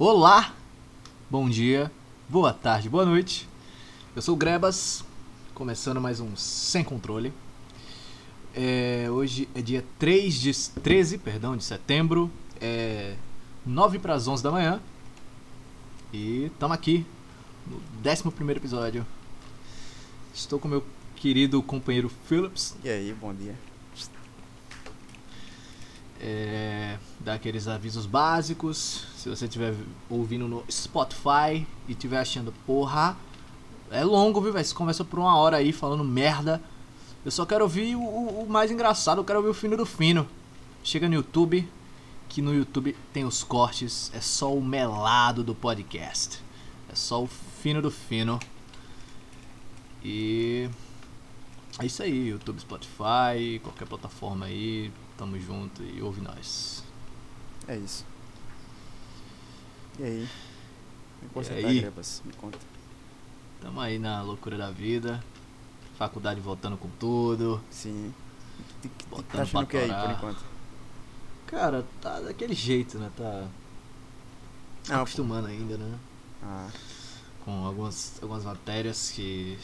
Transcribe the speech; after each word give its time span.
Olá, 0.00 0.54
bom 1.28 1.50
dia, 1.50 1.90
boa 2.28 2.52
tarde, 2.52 2.88
boa 2.88 3.04
noite. 3.04 3.48
Eu 4.14 4.22
sou 4.22 4.36
o 4.36 4.38
Grebas, 4.38 5.04
começando 5.52 6.00
mais 6.00 6.20
um 6.20 6.36
Sem 6.36 6.84
Controle. 6.84 7.32
É, 8.54 9.08
hoje 9.10 9.48
é 9.56 9.60
dia 9.60 9.84
3 9.98 10.34
de, 10.34 10.52
13 10.82 11.18
perdão, 11.18 11.56
de 11.56 11.64
setembro, 11.64 12.30
é 12.60 13.16
9 13.66 13.98
para 13.98 14.14
as 14.14 14.28
11 14.28 14.40
da 14.40 14.52
manhã. 14.52 14.80
E 16.12 16.44
estamos 16.44 16.76
aqui 16.76 17.04
no 17.66 17.82
11 18.08 18.52
episódio. 18.52 19.04
Estou 20.32 20.60
com 20.60 20.68
meu 20.68 20.84
querido 21.16 21.60
companheiro 21.60 22.08
Phillips. 22.28 22.76
E 22.84 22.88
aí, 22.88 23.12
bom 23.20 23.34
dia. 23.34 23.56
É, 26.20 26.98
dar 27.20 27.34
aqueles 27.34 27.68
avisos 27.68 28.06
básicos. 28.06 29.06
Se 29.16 29.28
você 29.28 29.44
estiver 29.44 29.74
ouvindo 30.10 30.48
no 30.48 30.64
Spotify 30.70 31.66
e 31.86 31.92
estiver 31.92 32.18
achando, 32.18 32.52
porra, 32.66 33.16
é 33.90 34.04
longo, 34.04 34.40
viu, 34.40 34.52
velho? 34.52 34.64
Você 34.64 34.74
começa 34.74 35.04
por 35.04 35.18
uma 35.18 35.36
hora 35.36 35.58
aí 35.58 35.72
falando 35.72 36.04
merda. 36.04 36.62
Eu 37.24 37.30
só 37.30 37.46
quero 37.46 37.64
ouvir 37.64 37.94
o, 37.94 38.00
o, 38.00 38.44
o 38.44 38.50
mais 38.50 38.70
engraçado, 38.70 39.18
eu 39.18 39.24
quero 39.24 39.38
ouvir 39.38 39.50
o 39.50 39.54
fino 39.54 39.76
do 39.76 39.86
fino. 39.86 40.26
Chega 40.82 41.08
no 41.08 41.14
YouTube, 41.14 41.68
que 42.28 42.40
no 42.40 42.54
YouTube 42.54 42.96
tem 43.12 43.24
os 43.24 43.42
cortes, 43.42 44.10
é 44.14 44.20
só 44.20 44.54
o 44.54 44.62
melado 44.62 45.42
do 45.42 45.54
podcast. 45.54 46.40
É 46.90 46.94
só 46.94 47.22
o 47.22 47.26
fino 47.26 47.82
do 47.82 47.90
fino. 47.90 48.38
E 50.02 50.68
é 51.78 51.86
isso 51.86 52.02
aí, 52.02 52.28
YouTube, 52.28 52.60
Spotify, 52.60 53.60
qualquer 53.62 53.86
plataforma 53.86 54.46
aí, 54.46 54.92
tamo 55.18 55.38
junto 55.38 55.82
e 55.82 56.00
ouve 56.00 56.20
nós. 56.22 56.82
É 57.66 57.76
isso. 57.76 58.06
E 59.98 60.02
aí? 60.04 60.28
Me 61.20 61.28
E 61.44 61.52
aí? 61.66 61.80
Grebas? 61.80 62.22
Me 62.24 62.32
conta. 62.32 62.58
Tamo 63.60 63.80
aí 63.80 63.98
na 63.98 64.22
loucura 64.22 64.56
da 64.56 64.70
vida. 64.70 65.22
Faculdade 65.98 66.40
voltando 66.40 66.76
com 66.76 66.88
tudo. 66.90 67.60
Sim. 67.70 68.14
T- 68.80 68.90
Botando 69.10 69.26
Tá 69.32 69.42
achando 69.42 69.64
o 69.64 69.66
que 69.66 69.76
aí, 69.76 69.88
pra 69.88 70.02
por 70.02 70.10
enquanto? 70.12 70.44
Cara, 71.46 71.84
tá 72.00 72.20
daquele 72.20 72.54
jeito, 72.54 72.98
né? 72.98 73.10
Tá 73.16 73.48
Ah, 74.88 74.88
pô. 74.88 74.94
acostumando 74.94 75.48
ainda, 75.48 75.76
né? 75.76 75.98
Ah, 76.42 76.70
Com 77.44 77.64
algumas, 77.66 78.18
algumas 78.22 78.44
matérias 78.44 79.10
que. 79.10 79.58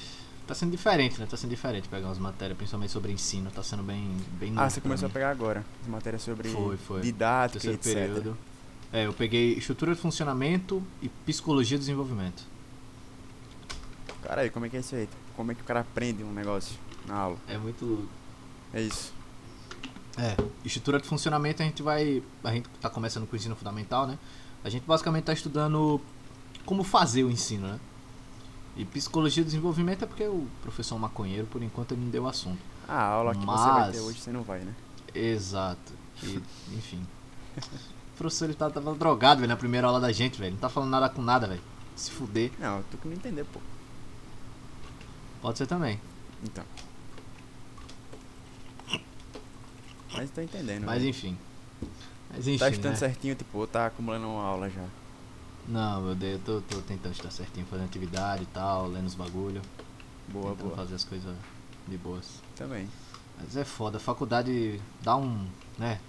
Tá 0.46 0.54
sendo 0.54 0.70
diferente, 0.70 1.18
né? 1.18 1.26
Tá 1.26 1.36
sendo 1.36 1.50
diferente 1.50 1.88
pegar 1.88 2.06
umas 2.06 2.18
matérias, 2.18 2.56
principalmente 2.56 2.92
sobre 2.92 3.12
ensino. 3.12 3.50
Tá 3.50 3.62
sendo 3.62 3.82
bem. 3.82 4.14
bem 4.38 4.52
ah 4.56 4.68
você 4.68 4.80
começou 4.80 5.06
a 5.06 5.10
pegar 5.10 5.30
agora. 5.30 5.64
As 5.82 5.88
matérias 5.88 6.22
sobre 6.22 6.50
Foi, 6.50 6.76
foi. 6.76 7.00
didática 7.00 7.60
Terceiro 7.60 7.78
etc. 7.78 8.14
período. 8.14 8.38
É, 8.92 9.06
eu 9.06 9.12
peguei 9.12 9.54
estrutura 9.54 9.94
de 9.94 10.00
funcionamento 10.00 10.82
e 11.00 11.08
psicologia 11.08 11.78
do 11.78 11.80
desenvolvimento. 11.80 12.44
Caralho, 14.22 14.50
como 14.52 14.66
é 14.66 14.68
que 14.68 14.76
é 14.76 14.80
isso 14.80 14.94
aí? 14.94 15.08
Como 15.34 15.50
é 15.50 15.54
que 15.54 15.62
o 15.62 15.64
cara 15.64 15.80
aprende 15.80 16.22
um 16.22 16.32
negócio 16.32 16.76
na 17.06 17.14
aula? 17.14 17.38
É 17.48 17.56
muito 17.56 18.08
É 18.72 18.82
isso. 18.82 19.12
É, 20.16 20.36
estrutura 20.64 21.00
de 21.00 21.08
funcionamento 21.08 21.62
a 21.62 21.64
gente 21.64 21.82
vai. 21.82 22.22
A 22.42 22.52
gente 22.52 22.68
tá 22.80 22.90
começando 22.90 23.26
com 23.26 23.32
o 23.32 23.36
ensino 23.36 23.56
fundamental, 23.56 24.06
né? 24.06 24.18
A 24.62 24.68
gente 24.68 24.84
basicamente 24.86 25.24
tá 25.24 25.32
estudando 25.32 26.00
como 26.64 26.84
fazer 26.84 27.24
o 27.24 27.30
ensino, 27.30 27.66
né? 27.66 27.80
E 28.76 28.84
psicologia 28.84 29.42
de 29.42 29.50
desenvolvimento 29.50 30.02
é 30.02 30.06
porque 30.06 30.24
o 30.24 30.48
professor 30.62 30.98
maconheiro, 30.98 31.46
por 31.46 31.62
enquanto, 31.62 31.92
ele 31.92 32.02
não 32.02 32.10
deu 32.10 32.26
assunto. 32.26 32.58
Ah, 32.88 32.94
a 32.94 33.06
aula 33.06 33.32
que 33.34 33.40
você 33.40 33.46
vai 33.46 33.92
ter 33.92 33.98
Mas- 33.98 34.00
hoje 34.00 34.20
você 34.20 34.32
não 34.32 34.42
vai, 34.42 34.60
né? 34.60 34.74
Exato. 35.14 35.92
E, 36.22 36.42
enfim. 36.72 37.06
O 37.56 38.16
professor 38.16 38.46
ele 38.46 38.54
tá, 38.54 38.68
tava 38.68 38.94
drogado, 38.94 39.40
velho, 39.40 39.48
na 39.48 39.56
primeira 39.56 39.86
aula 39.86 40.00
da 40.00 40.10
gente, 40.12 40.38
velho. 40.38 40.52
Não 40.52 40.58
tá 40.60 40.68
falando 40.68 40.90
nada 40.90 41.08
com 41.08 41.22
nada, 41.22 41.46
velho. 41.46 41.62
Se 41.94 42.10
fuder. 42.10 42.50
Não, 42.58 42.78
eu 42.78 42.84
tô 42.90 42.98
querendo 42.98 43.18
entender, 43.18 43.44
pô. 43.44 43.60
Pode 45.40 45.58
ser 45.58 45.66
também. 45.66 46.00
Então. 46.42 46.64
Mas 50.16 50.30
tô 50.30 50.40
entendendo. 50.40 50.84
Mas 50.84 50.98
velho. 50.98 51.10
enfim. 51.10 51.38
Mas 52.30 52.46
enfim. 52.46 52.58
Tá 52.58 52.68
estudando 52.70 52.92
né? 52.92 52.98
certinho, 52.98 53.34
tipo, 53.34 53.66
tá 53.66 53.86
acumulando 53.86 54.26
uma 54.26 54.42
aula 54.42 54.68
já. 54.70 54.84
Não, 55.66 56.02
meu 56.02 56.14
Deus, 56.14 56.40
eu 56.46 56.60
tô, 56.60 56.76
tô 56.76 56.82
tentando 56.82 57.12
estudar 57.12 57.30
certinho, 57.30 57.66
fazendo 57.66 57.86
atividade 57.86 58.42
e 58.42 58.46
tal, 58.46 58.86
lendo 58.86 59.06
os 59.06 59.14
bagulho. 59.14 59.62
Boa, 60.28 60.50
tentando 60.50 60.66
boa. 60.66 60.76
fazer 60.76 60.94
as 60.94 61.04
coisas 61.04 61.34
de 61.88 61.96
boas. 61.96 62.40
Também. 62.54 62.88
Mas 63.38 63.56
é 63.56 63.64
foda, 63.64 63.96
a 63.96 64.00
faculdade 64.00 64.80
dá 65.02 65.16
um. 65.16 65.46
né? 65.78 66.00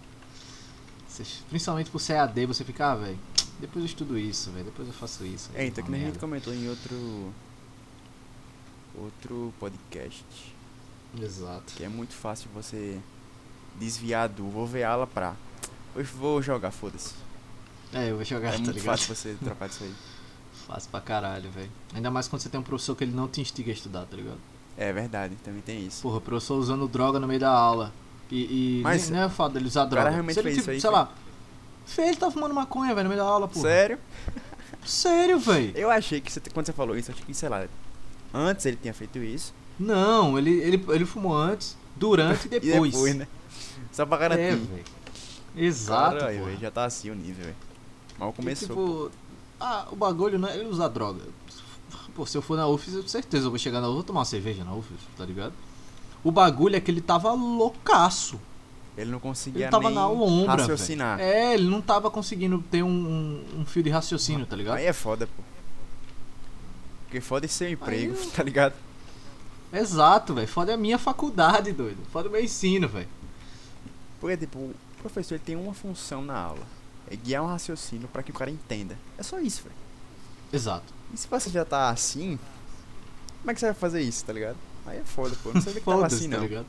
Principalmente 1.49 1.89
por 1.89 1.99
ser 1.99 2.17
AD, 2.17 2.45
você 2.45 2.65
fica, 2.65 2.91
ah, 2.91 2.95
velho, 2.95 3.17
depois 3.59 3.83
eu 3.83 3.85
estudo 3.85 4.17
isso, 4.17 4.51
velho, 4.51 4.65
depois 4.65 4.87
eu 4.87 4.93
faço 4.93 5.25
isso. 5.25 5.49
É, 5.55 5.65
então 5.65 5.83
que 5.83 5.89
nem 5.89 6.03
a 6.03 6.05
gente 6.07 6.19
comentou 6.19 6.53
em 6.53 6.67
outro. 6.67 7.33
Outro 8.97 9.53
podcast. 9.59 10.25
Exato. 11.19 11.73
Que 11.75 11.83
é 11.83 11.89
muito 11.89 12.13
fácil 12.13 12.49
você 12.53 12.99
desviar 13.77 14.27
do 14.29 14.49
vou 14.49 14.67
ver 14.67 14.83
aula 14.83 15.07
pra. 15.07 15.35
Hoje 15.95 16.11
vou 16.11 16.41
jogar, 16.41 16.71
foda-se. 16.71 17.13
É, 17.93 18.09
eu 18.11 18.15
vou 18.15 18.25
jogar, 18.25 18.49
É 18.49 18.51
tá 18.53 18.57
muito 18.57 18.71
ligado? 18.71 18.85
fácil 18.97 19.15
você 19.15 19.35
trocar 19.43 19.67
disso 19.69 19.83
aí. 19.83 19.93
Fácil 20.67 20.89
pra 20.89 20.99
caralho, 20.99 21.49
velho. 21.51 21.69
Ainda 21.93 22.09
mais 22.09 22.27
quando 22.27 22.41
você 22.41 22.49
tem 22.49 22.59
um 22.59 22.63
professor 22.63 22.95
que 22.95 23.03
ele 23.03 23.11
não 23.15 23.27
te 23.27 23.39
instiga 23.39 23.69
a 23.69 23.73
estudar, 23.73 24.05
tá 24.05 24.15
ligado? 24.17 24.39
É 24.75 24.91
verdade, 24.91 25.35
também 25.43 25.61
tem 25.61 25.85
isso. 25.85 26.01
Porra, 26.01 26.17
o 26.17 26.21
professor 26.21 26.55
usando 26.57 26.87
droga 26.87 27.19
no 27.19 27.27
meio 27.27 27.39
da 27.39 27.51
aula. 27.51 27.93
E, 28.31 28.79
e 28.79 28.81
Mas 28.81 29.03
nem, 29.09 29.19
nem 29.19 29.27
é 29.27 29.29
foda 29.29 29.53
dele 29.53 29.67
usar 29.67 29.85
droga. 29.85 30.09
realmente 30.09 30.33
Se 30.33 30.39
ele, 30.39 30.49
fez 30.49 30.55
tipo, 30.57 30.71
isso 30.71 30.71
aí, 30.71 30.81
sei 30.81 30.89
foi? 30.89 30.99
lá. 30.99 31.11
Fez, 31.85 32.07
ele 32.09 32.17
tá 32.17 32.31
fumando 32.31 32.55
maconha, 32.55 32.95
velho, 32.95 33.03
no 33.07 33.09
meio 33.13 33.21
da 33.21 33.29
aula, 33.29 33.47
pô. 33.47 33.59
Sério? 33.59 33.99
Sério, 34.83 35.37
velho. 35.39 35.71
Eu 35.77 35.91
achei 35.91 36.19
que 36.19 36.31
você, 36.31 36.39
quando 36.51 36.65
você 36.65 36.73
falou 36.73 36.97
isso, 36.97 37.11
eu 37.11 37.13
achei 37.13 37.25
que, 37.25 37.33
sei 37.35 37.47
lá, 37.49 37.67
antes 38.33 38.65
ele 38.65 38.77
tinha 38.81 38.93
feito 38.93 39.19
isso. 39.19 39.53
Não, 39.79 40.37
ele, 40.37 40.49
ele, 40.61 40.83
ele 40.89 41.05
fumou 41.05 41.35
antes, 41.37 41.77
durante 41.95 42.47
e 42.47 42.49
depois. 42.59 42.71
E 42.73 42.91
depois, 42.91 43.15
né? 43.15 43.27
Só 43.91 44.03
pra 44.05 44.17
garantir. 44.17 44.41
É, 44.41 44.55
velho. 44.55 44.83
Exato, 45.55 46.17
Caralho, 46.17 46.57
já 46.59 46.71
tá 46.71 46.85
assim 46.85 47.11
o 47.11 47.15
nível, 47.15 47.45
velho. 47.45 47.55
Mal 48.17 48.29
E, 48.29 48.33
começou. 48.33 48.67
tipo, 48.67 49.11
ah, 49.59 49.87
o 49.91 49.95
bagulho 49.95 50.37
não 50.39 50.47
é 50.49 50.57
ele 50.57 50.67
usar 50.69 50.87
droga. 50.87 51.21
Pô, 52.15 52.25
se 52.25 52.37
eu 52.37 52.41
for 52.41 52.55
na 52.55 52.65
UFES, 52.67 52.93
eu 52.95 53.01
com 53.03 53.09
certeza 53.09 53.45
eu 53.47 53.49
vou 53.49 53.59
chegar 53.59 53.81
na 53.81 53.87
UFES, 53.87 53.95
vou 53.95 54.03
tomar 54.03 54.19
uma 54.21 54.25
cerveja 54.25 54.63
na 54.63 54.73
UFES, 54.73 54.97
tá 55.17 55.25
ligado? 55.25 55.53
O 56.23 56.31
bagulho 56.31 56.75
é 56.75 56.79
que 56.79 56.89
ele 56.89 57.01
tava 57.01 57.31
loucaço. 57.33 58.39
Ele 58.97 59.11
não 59.11 59.19
conseguia 59.19 59.65
Ele 59.65 59.71
tava 59.71 59.89
na 59.89 60.07
lombra, 60.07 60.55
raciocinar. 60.61 61.17
velho. 61.17 61.29
É, 61.29 61.53
ele 61.53 61.67
não 61.67 61.81
tava 61.81 62.09
conseguindo 62.09 62.63
ter 62.71 62.81
um, 62.83 62.87
um, 62.89 63.59
um 63.59 63.65
fio 63.65 63.83
de 63.83 63.89
raciocínio, 63.89 64.45
tá 64.45 64.55
ligado? 64.55 64.77
Aí 64.77 64.85
é 64.85 64.93
foda, 64.93 65.27
pô. 65.27 65.43
Porque 67.03 67.19
foda 67.21 67.45
é 67.45 67.49
seu 67.49 67.69
emprego, 67.69 68.15
eu- 68.15 68.27
tá 68.31 68.41
ligado? 68.43 68.73
Exato, 69.73 70.33
velho. 70.33 70.47
Foda 70.47 70.71
é 70.71 70.75
a 70.75 70.77
minha 70.77 70.97
faculdade, 70.97 71.73
doido. 71.73 71.97
Foda 72.11 72.27
é 72.27 72.29
o 72.29 72.31
meu 72.31 72.41
ensino, 72.43 72.87
velho. 72.87 73.09
Porque, 74.21 74.37
tipo, 74.37 74.57
o 74.59 74.75
professor 74.99 75.35
ele 75.35 75.43
tem 75.43 75.55
uma 75.57 75.73
função 75.73 76.23
na 76.23 76.37
aula. 76.39 76.65
É 77.09 77.15
guiar 77.15 77.43
um 77.43 77.47
raciocínio 77.47 78.07
pra 78.07 78.23
que 78.23 78.31
o 78.31 78.33
cara 78.33 78.49
entenda. 78.49 78.97
É 79.17 79.23
só 79.23 79.39
isso, 79.39 79.63
velho. 79.63 79.75
Exato. 80.51 80.93
E 81.13 81.17
se 81.17 81.27
você 81.27 81.49
já 81.49 81.63
tá 81.63 81.89
assim, 81.89 82.39
como 83.39 83.51
é 83.51 83.53
que 83.53 83.59
você 83.59 83.67
vai 83.67 83.75
fazer 83.75 84.01
isso, 84.01 84.25
tá 84.25 84.33
ligado? 84.33 84.57
Aí 84.85 84.97
é 84.97 85.03
foda, 85.03 85.35
pô. 85.43 85.51
Não 85.53 85.61
sabia 85.61 85.79
que 85.79 85.85
tava 85.85 86.05
assim, 86.05 86.29
tá 86.29 86.37
não. 86.37 86.43
ligado? 86.43 86.65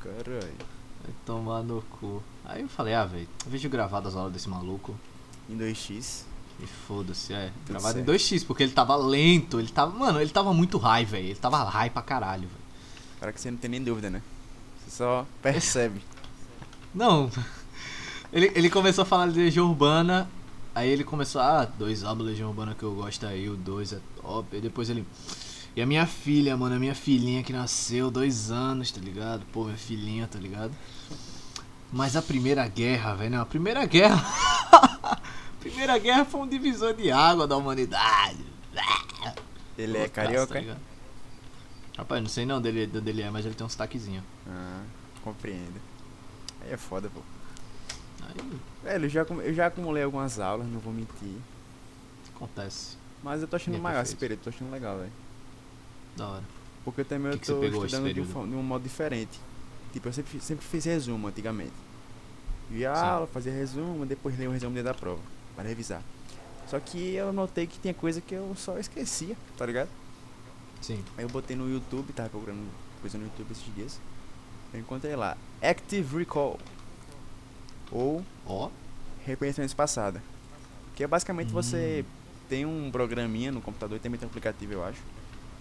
Caralho. 0.00 0.54
Vai 1.02 1.14
tomar 1.24 1.62
no 1.62 1.82
cu. 1.82 2.22
Aí 2.44 2.62
eu 2.62 2.68
falei, 2.68 2.94
ah, 2.94 3.04
velho, 3.04 3.28
vejo 3.46 3.68
gravado 3.68 4.08
as 4.08 4.16
aulas 4.16 4.32
desse 4.32 4.48
maluco. 4.48 4.98
Em 5.48 5.56
2x. 5.56 6.24
E 6.62 6.66
foda-se, 6.66 7.32
é. 7.32 7.50
Tudo 7.64 7.68
Gravado 7.68 8.00
em 8.00 8.04
certo. 8.04 8.18
2x, 8.18 8.46
porque 8.46 8.62
ele 8.62 8.72
tava 8.72 8.94
lento, 8.96 9.58
ele 9.58 9.68
tava. 9.68 9.96
Mano, 9.96 10.20
ele 10.20 10.30
tava 10.30 10.52
muito 10.52 10.76
high, 10.78 11.04
velho. 11.04 11.26
Ele 11.28 11.34
tava 11.34 11.62
high 11.64 11.90
pra 11.90 12.02
caralho, 12.02 12.42
velho. 12.42 12.60
Para 13.18 13.32
que 13.32 13.40
você 13.40 13.50
não 13.50 13.58
tem 13.58 13.70
nem 13.70 13.82
dúvida, 13.82 14.10
né? 14.10 14.22
Você 14.84 14.96
só 14.96 15.26
percebe. 15.42 16.02
Não. 16.94 17.30
Ele, 18.32 18.52
ele 18.54 18.70
começou 18.70 19.02
a 19.02 19.04
falar 19.04 19.28
de 19.28 19.38
Legião 19.38 19.68
Urbana. 19.68 20.28
Aí 20.74 20.88
ele 20.88 21.02
começou, 21.02 21.40
ah, 21.40 21.64
dois 21.64 22.04
álbuns 22.04 22.26
de 22.26 22.30
Legião 22.32 22.48
Urbana 22.48 22.74
que 22.74 22.82
eu 22.84 22.94
gosto 22.94 23.26
aí, 23.26 23.48
o 23.48 23.56
dois 23.56 23.92
é 23.92 23.98
top. 24.20 24.48
Aí 24.52 24.60
depois 24.60 24.88
ele. 24.88 25.04
E 25.74 25.82
a 25.82 25.86
minha 25.86 26.06
filha, 26.06 26.56
mano, 26.56 26.76
a 26.76 26.78
minha 26.78 26.94
filhinha 26.94 27.42
que 27.42 27.52
nasceu 27.52 28.10
dois 28.10 28.50
anos, 28.50 28.90
tá 28.90 29.00
ligado? 29.00 29.44
Pô, 29.52 29.64
minha 29.64 29.76
filhinha, 29.76 30.26
tá 30.26 30.38
ligado? 30.38 30.72
Mas 31.92 32.14
a 32.16 32.22
primeira 32.22 32.66
guerra, 32.68 33.14
velho, 33.14 33.40
a 33.40 33.46
primeira 33.46 33.84
guerra. 33.84 34.22
a 34.72 35.20
primeira 35.58 35.98
guerra 35.98 36.24
foi 36.24 36.40
um 36.40 36.48
divisor 36.48 36.94
de 36.94 37.10
água 37.10 37.46
da 37.46 37.56
humanidade. 37.56 38.44
Ele 39.76 39.96
é 39.96 40.00
Loucaço, 40.00 40.12
carioca? 40.12 40.54
tá 40.54 40.60
ligado? 40.60 40.80
Rapaz, 41.96 42.22
não 42.22 42.28
sei 42.28 42.46
não 42.46 42.60
dele, 42.60 42.86
de 42.86 42.98
onde 42.98 43.10
ele 43.10 43.22
é, 43.22 43.30
mas 43.30 43.44
ele 43.44 43.54
tem 43.54 43.66
um 43.66 43.70
sotaquezinho. 43.70 44.22
Ah, 44.46 44.82
compreendo. 45.22 45.80
Aí 46.60 46.72
é 46.72 46.76
foda, 46.76 47.10
pô. 47.12 47.20
Velho, 48.82 49.04
eu 49.04 49.08
já, 49.08 49.22
eu 49.22 49.54
já 49.54 49.66
acumulei 49.66 50.02
algumas 50.02 50.38
aulas, 50.38 50.66
não 50.66 50.80
vou 50.80 50.92
mentir. 50.92 51.36
acontece. 52.34 52.96
Mas 53.22 53.42
eu 53.42 53.48
tô 53.48 53.56
achando 53.56 53.76
é 53.76 53.80
maior 53.80 54.02
esse 54.02 54.16
período, 54.16 54.40
tô 54.40 54.50
achando 54.50 54.70
legal, 54.70 54.98
velho. 54.98 55.12
Da 56.16 56.28
hora. 56.28 56.44
Porque 56.84 57.04
também 57.04 57.36
Que 57.36 57.50
eu 57.50 57.60
tô 57.60 57.84
estudando 57.84 58.12
de 58.12 58.20
um, 58.20 58.24
de 58.24 58.54
um 58.56 58.62
modo 58.62 58.82
diferente. 58.82 59.38
Tipo, 59.92 60.08
eu 60.08 60.12
sempre, 60.12 60.40
sempre 60.40 60.64
fiz 60.64 60.84
resumo 60.84 61.28
antigamente. 61.28 61.72
Via 62.70 62.94
Sim. 62.94 63.02
aula, 63.02 63.26
fazia 63.26 63.52
resumo, 63.52 64.06
depois 64.06 64.38
lia 64.38 64.48
o 64.48 64.52
resumo 64.52 64.72
dentro 64.72 64.92
da 64.92 64.94
prova, 64.94 65.20
para 65.56 65.68
revisar. 65.68 66.02
Só 66.68 66.78
que 66.78 67.14
eu 67.14 67.32
notei 67.32 67.66
que 67.66 67.80
tinha 67.80 67.92
coisa 67.92 68.20
que 68.20 68.32
eu 68.32 68.54
só 68.56 68.78
esquecia, 68.78 69.36
tá 69.58 69.66
ligado? 69.66 69.88
Sim. 70.80 71.04
Aí 71.18 71.24
eu 71.24 71.28
botei 71.28 71.56
no 71.56 71.68
YouTube, 71.68 72.12
tava 72.12 72.28
procurando 72.28 72.64
coisa 73.00 73.18
no 73.18 73.24
YouTube 73.24 73.50
esses 73.50 73.74
dias. 73.74 74.00
Eu 74.72 74.78
encontrei 74.78 75.16
lá, 75.16 75.36
Active 75.60 76.18
Recall. 76.18 76.58
Ou 77.92 78.22
Ó. 78.46 78.68
reconhecimento. 79.24 79.74
Que 80.94 81.04
é 81.04 81.06
basicamente 81.06 81.52
você 81.52 82.04
Hum. 82.06 82.10
tem 82.48 82.66
um 82.66 82.90
programinha 82.90 83.50
no 83.52 83.60
computador 83.60 83.96
e 83.96 84.00
também 84.00 84.18
tem 84.18 84.26
um 84.26 84.30
aplicativo, 84.30 84.72
eu 84.72 84.84
acho. 84.84 85.00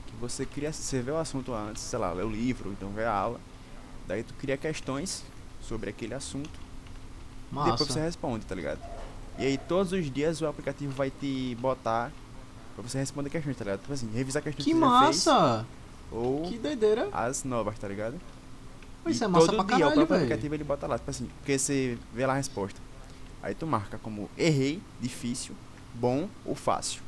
Que 0.07 0.15
você 0.19 0.45
cria, 0.45 0.71
você 0.73 1.01
vê 1.01 1.11
o 1.11 1.17
assunto 1.17 1.53
antes, 1.53 1.81
sei 1.83 1.99
lá, 1.99 2.11
lê 2.11 2.23
o 2.23 2.29
livro, 2.29 2.71
então 2.71 2.89
vê 2.89 3.05
a 3.05 3.11
aula. 3.13 3.39
Daí 4.07 4.23
tu 4.23 4.33
cria 4.35 4.57
questões 4.57 5.23
sobre 5.61 5.89
aquele 5.89 6.13
assunto 6.13 6.49
e 7.51 7.55
Massa. 7.55 7.71
depois 7.71 7.89
você 7.89 7.99
responde, 8.01 8.45
tá 8.45 8.55
ligado? 8.55 8.79
E 9.37 9.45
aí 9.45 9.57
todos 9.57 9.91
os 9.93 10.11
dias 10.11 10.41
o 10.41 10.47
aplicativo 10.47 10.91
vai 10.93 11.09
te 11.11 11.55
botar 11.61 12.11
pra 12.75 12.83
você 12.87 12.97
responder 12.97 13.29
questões, 13.29 13.55
tá 13.57 13.63
ligado? 13.63 13.81
Tipo 13.81 13.93
assim, 13.93 14.09
revisar 14.13 14.41
questões 14.41 14.65
Que 14.65 14.71
que 14.73 14.77
você 14.79 14.85
já 14.85 14.99
fez 14.99 15.25
massa! 15.25 15.65
ou 16.11 16.41
Que 16.49 16.57
doideira. 16.57 17.07
as 17.13 17.43
novas, 17.43 17.77
tá 17.77 17.87
ligado? 17.87 18.15
Isso 19.07 19.23
E 19.23 19.25
é 19.25 19.27
massa 19.27 19.45
todo 19.47 19.55
pra 19.65 19.75
dia 19.75 19.85
o 19.85 19.89
caralho, 19.89 19.95
próprio 19.95 20.07
velho. 20.07 20.21
aplicativo 20.25 20.53
ele 20.55 20.63
bota 20.63 20.85
lá, 20.87 20.97
tipo 20.99 21.09
assim, 21.09 21.25
porque 21.39 21.57
você 21.57 21.97
vê 22.13 22.25
lá 22.25 22.33
a 22.33 22.35
resposta. 22.37 22.79
Aí 23.41 23.55
tu 23.55 23.65
marca 23.65 23.97
como 23.97 24.29
errei, 24.37 24.81
difícil, 25.01 25.55
bom 25.95 26.29
ou 26.45 26.53
fácil. 26.55 27.01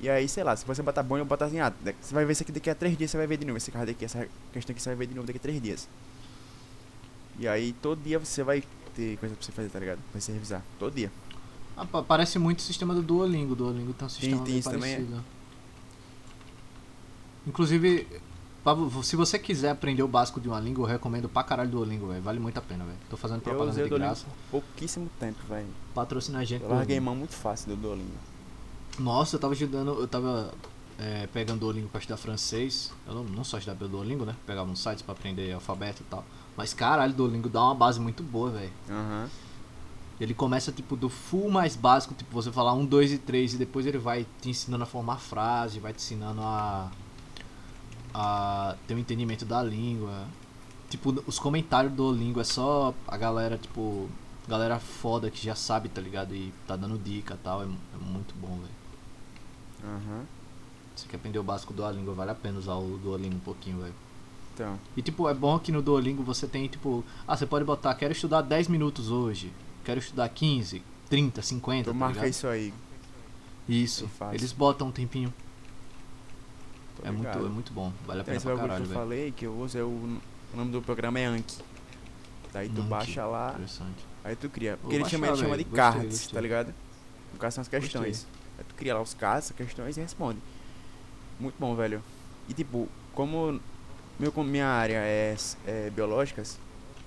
E 0.00 0.08
aí, 0.10 0.28
sei 0.28 0.42
lá, 0.44 0.54
se 0.56 0.66
você 0.66 0.82
botar 0.82 1.02
bom, 1.02 1.16
eu 1.16 1.24
botar 1.24 1.46
assim, 1.46 1.58
ah, 1.60 1.72
você 2.00 2.12
vai 2.14 2.24
ver 2.24 2.32
isso 2.32 2.42
aqui 2.42 2.52
daqui 2.52 2.68
a 2.68 2.74
três 2.74 2.96
dias, 2.98 3.10
você 3.10 3.16
vai 3.16 3.26
ver 3.26 3.36
de 3.38 3.46
novo 3.46 3.56
esse 3.56 3.70
card 3.70 3.90
aqui, 3.90 4.04
essa 4.04 4.28
questão 4.52 4.72
aqui 4.74 4.82
você 4.82 4.88
vai 4.90 4.96
ver 4.96 5.06
de 5.06 5.14
novo 5.14 5.26
daqui 5.26 5.38
a 5.38 5.40
três 5.40 5.60
dias. 5.62 5.88
E 7.38 7.46
aí 7.46 7.72
todo 7.80 8.02
dia 8.02 8.18
você 8.18 8.42
vai 8.42 8.62
ter 8.94 9.16
coisa 9.18 9.34
pra 9.34 9.44
você 9.44 9.52
fazer, 9.52 9.68
tá 9.68 9.78
ligado? 9.78 9.98
Pra 10.10 10.20
você 10.20 10.32
revisar. 10.32 10.62
Todo 10.78 10.94
dia. 10.94 11.10
Ah, 11.76 11.84
pa- 11.84 12.02
parece 12.02 12.38
muito 12.38 12.58
o 12.60 12.62
sistema 12.62 12.94
do 12.94 13.02
Duolingo. 13.02 13.52
O 13.52 13.56
Duolingo 13.56 13.92
tem 13.92 14.06
um 14.06 14.08
sistema 14.08 14.36
tem 14.36 14.44
bem 14.44 14.58
isso 14.58 14.70
também, 14.70 14.92
é? 14.92 14.96
parecido. 14.96 15.24
Inclusive, 17.46 18.06
se 19.02 19.16
você 19.16 19.38
quiser 19.38 19.70
aprender 19.70 20.02
o 20.02 20.08
básico 20.08 20.40
de 20.40 20.48
uma 20.48 20.58
língua, 20.58 20.84
eu 20.84 20.92
recomendo 20.92 21.28
pra 21.28 21.42
caralho 21.44 21.68
o 21.68 21.72
Duolingo, 21.72 22.08
velho. 22.08 22.22
Vale 22.22 22.40
muito 22.40 22.58
a 22.58 22.60
pena, 22.60 22.84
velho. 22.84 22.98
Tô 23.08 23.16
fazendo 23.16 23.38
Eu 23.38 23.42
propaganda 23.42 23.80
o 23.80 23.84
de 23.84 23.90
graça. 23.90 24.26
pouquíssimo 24.50 25.08
tempo, 25.20 25.38
velho. 25.48 25.68
Patrocina 25.94 26.38
a 26.40 26.44
gente. 26.44 26.62
Eu 26.62 26.70
larguei 26.70 26.98
mão 26.98 27.14
muito 27.14 27.34
fácil 27.34 27.68
do 27.68 27.76
Duolingo. 27.76 28.10
Nossa, 28.98 29.36
eu 29.36 29.40
tava 29.40 29.52
ajudando, 29.52 30.00
eu 30.00 30.08
tava 30.08 30.52
é, 30.98 31.26
pegando 31.28 31.60
Duolingo 31.60 31.88
pra 31.88 32.00
estudar 32.00 32.16
francês. 32.16 32.92
Eu 33.06 33.14
não, 33.14 33.24
não 33.24 33.44
só 33.44 33.58
estudava 33.58 33.78
pelo 33.78 33.90
Duolingo, 33.90 34.24
né? 34.24 34.34
Pegava 34.46 34.70
uns 34.70 34.82
sites 34.82 35.02
pra 35.02 35.12
aprender 35.12 35.52
alfabeto 35.52 36.02
e 36.02 36.06
tal. 36.06 36.24
Mas 36.56 36.72
caralho, 36.72 37.12
o 37.12 37.16
Duolingo 37.16 37.48
dá 37.48 37.62
uma 37.62 37.74
base 37.74 38.00
muito 38.00 38.22
boa, 38.22 38.50
velho. 38.50 38.72
Aham. 38.88 39.28
Ele 40.18 40.32
começa 40.32 40.72
tipo 40.72 40.96
do 40.96 41.10
full 41.10 41.50
mais 41.50 41.76
básico, 41.76 42.14
tipo 42.14 42.32
você 42.32 42.50
falar 42.50 42.72
um, 42.72 42.86
dois 42.86 43.12
e 43.12 43.18
três, 43.18 43.52
e 43.52 43.58
depois 43.58 43.84
ele 43.84 43.98
vai 43.98 44.26
te 44.40 44.48
ensinando 44.48 44.82
a 44.82 44.86
formar 44.86 45.18
frase, 45.18 45.78
vai 45.78 45.92
te 45.92 45.98
ensinando 45.98 46.40
a, 46.40 46.90
a 48.18 48.74
ter 48.86 48.94
um 48.94 48.98
entendimento 48.98 49.44
da 49.44 49.62
língua. 49.62 50.26
Tipo, 50.88 51.22
os 51.26 51.38
comentários 51.38 51.92
do 51.92 51.96
Duolingo 51.96 52.40
é 52.40 52.44
só 52.44 52.94
a 53.06 53.16
galera, 53.18 53.58
tipo, 53.58 54.08
galera 54.48 54.78
foda 54.78 55.30
que 55.30 55.44
já 55.44 55.54
sabe, 55.54 55.90
tá 55.90 56.00
ligado? 56.00 56.34
E 56.34 56.50
tá 56.66 56.76
dando 56.76 56.96
dica 56.98 57.34
e 57.34 57.38
tal, 57.44 57.62
é, 57.62 57.66
é 57.66 57.98
muito 58.00 58.34
bom, 58.36 58.56
velho. 58.58 59.94
Aham. 59.96 60.24
Você 60.94 61.06
quer 61.08 61.16
aprender 61.16 61.38
o 61.38 61.42
básico 61.42 61.74
do 61.74 61.82
Duolingo, 61.82 62.14
vale 62.14 62.30
a 62.30 62.34
pena 62.34 62.58
usar 62.58 62.76
o 62.76 62.96
Duolingo 62.96 63.36
um 63.36 63.40
pouquinho, 63.40 63.80
velho. 63.82 63.94
Então. 64.54 64.78
E 64.96 65.02
tipo, 65.02 65.28
é 65.28 65.34
bom 65.34 65.58
que 65.58 65.70
no 65.70 65.82
Duolingo 65.82 66.22
você 66.22 66.46
tem 66.46 66.66
tipo, 66.68 67.04
ah, 67.28 67.36
você 67.36 67.44
pode 67.44 67.66
botar, 67.66 67.94
quero 67.96 68.12
estudar 68.12 68.40
10 68.40 68.68
minutos 68.68 69.10
hoje, 69.10 69.52
quero 69.84 70.00
estudar 70.00 70.26
15, 70.30 70.82
30, 71.10 71.42
50, 71.42 71.84
Tu 71.84 71.92
tá 71.92 71.92
marca 71.98 72.14
ligado? 72.14 72.30
isso 72.30 72.46
aí. 72.46 72.72
Isso, 73.68 74.08
fácil. 74.08 74.36
eles 74.38 74.52
botam 74.52 74.88
um 74.88 74.92
tempinho. 74.92 75.34
Tô 76.96 77.06
É 77.06 77.10
muito, 77.10 77.28
é 77.28 77.48
muito 77.48 77.72
bom, 77.72 77.92
vale 78.06 78.20
a 78.20 78.24
pena 78.24 78.36
esse 78.36 78.46
pra 78.46 78.56
caralho, 78.56 78.84
que 78.84 78.90
eu 78.90 78.94
falei 78.94 79.32
que 79.32 79.46
eu 79.46 79.58
uso, 79.58 79.78
é 79.78 79.82
o, 79.82 79.86
o 79.86 80.20
nome 80.56 80.70
do 80.72 80.82
programa 80.82 81.18
é 81.20 81.24
Anki. 81.26 81.58
Daí 82.52 82.68
tu 82.68 82.80
Anki, 82.80 82.88
baixa 82.90 83.26
lá, 83.26 83.50
Interessante. 83.50 84.04
aí 84.24 84.36
tu 84.36 84.48
cria. 84.48 84.72
Vou 84.76 84.82
Porque 84.82 84.96
ele 84.96 85.08
chama, 85.08 85.26
ele 85.28 85.36
chama 85.36 85.56
de. 85.58 85.64
Gostei, 85.64 85.76
cards, 85.76 86.04
gostei. 86.20 86.34
tá 86.34 86.40
ligado? 86.40 86.74
No 87.32 87.38
caso 87.38 87.54
são 87.56 87.62
as 87.62 87.68
questões. 87.68 88.26
Aí 88.58 88.64
tu 88.66 88.74
cria 88.74 88.94
lá 88.94 89.00
os 89.02 89.12
cards, 89.14 89.50
as 89.50 89.56
questões 89.56 89.96
e 89.96 90.00
responde. 90.00 90.38
Muito 91.38 91.54
bom, 91.58 91.74
velho. 91.74 92.02
E 92.48 92.54
tipo, 92.54 92.88
como 93.14 93.60
meu, 94.18 94.32
como 94.32 94.48
minha 94.48 94.66
área 94.66 94.98
é, 94.98 95.36
é 95.66 95.90
biológicas 95.90 96.58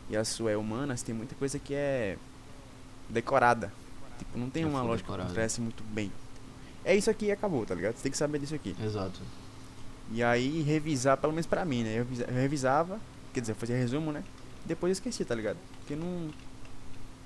e 0.10 0.16
a 0.16 0.24
sua 0.24 0.52
é 0.52 0.58
humanas, 0.58 1.02
tem 1.02 1.16
muita 1.16 1.34
coisa 1.36 1.58
que 1.58 1.74
é 1.74 2.18
decorada. 3.10 3.74
Tipo, 4.20 4.38
não 4.38 4.50
tem 4.50 4.64
É 4.64 4.66
uma 4.68 4.82
lógica 4.82 4.98
que 4.98 5.12
decorada. 5.12 5.30
acontece 5.32 5.62
muito 5.62 5.84
bem. 5.86 6.12
É 6.86 6.96
isso 6.96 7.10
aqui 7.10 7.26
e 7.28 7.32
acabou, 7.32 7.66
tá 7.66 7.74
ligado? 7.74 7.96
Você 7.96 8.04
tem 8.04 8.12
que 8.12 8.18
saber 8.18 8.38
disso 8.40 8.54
aqui. 8.54 8.76
Exato. 8.84 9.20
E 10.12 10.24
aí 10.24 10.62
revisar, 10.64 11.18
pelo 11.18 11.34
menos 11.34 11.46
pra 11.46 11.64
mim, 11.66 11.84
né? 11.84 11.94
Eu 11.94 11.98
revisa- 12.04 12.26
eu 12.28 12.34
revisava, 12.34 13.00
quer 13.34 13.42
dizer, 13.42 13.52
eu 13.52 13.56
fazia 13.56 13.76
resumo, 13.78 14.12
né? 14.12 14.24
Depois 14.66 14.90
eu 14.90 14.94
esqueci, 14.94 15.24
tá 15.24 15.36
ligado? 15.36 15.58
Porque 15.80 15.96
não 15.96 16.30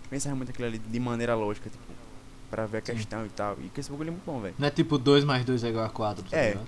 pensava 0.10 0.36
muito 0.36 0.50
aquilo 0.50 0.68
ali 0.68 0.78
de 0.78 1.00
maneira 1.00 1.34
lógica, 1.36 1.70
tipo, 1.70 1.84
pra 2.52 2.66
ver 2.66 2.80
a 2.80 2.86
Sim. 2.86 2.94
questão 2.94 3.26
e 3.26 3.30
tal. 3.30 3.58
E 3.62 3.70
que 3.70 3.80
esse 3.80 3.90
bagulho 3.90 4.10
é 4.10 4.12
muito 4.12 4.26
bom, 4.26 4.40
velho. 4.42 4.56
Não 4.60 4.68
é 4.68 4.72
tipo 4.72 4.98
2 4.98 5.24
mais 5.24 5.44
2 5.46 5.64
é 5.64 5.70
igual 5.70 5.86
a 5.86 5.90
4, 5.90 6.24
tá 6.30 6.38
É. 6.38 6.50
ligado? 6.50 6.68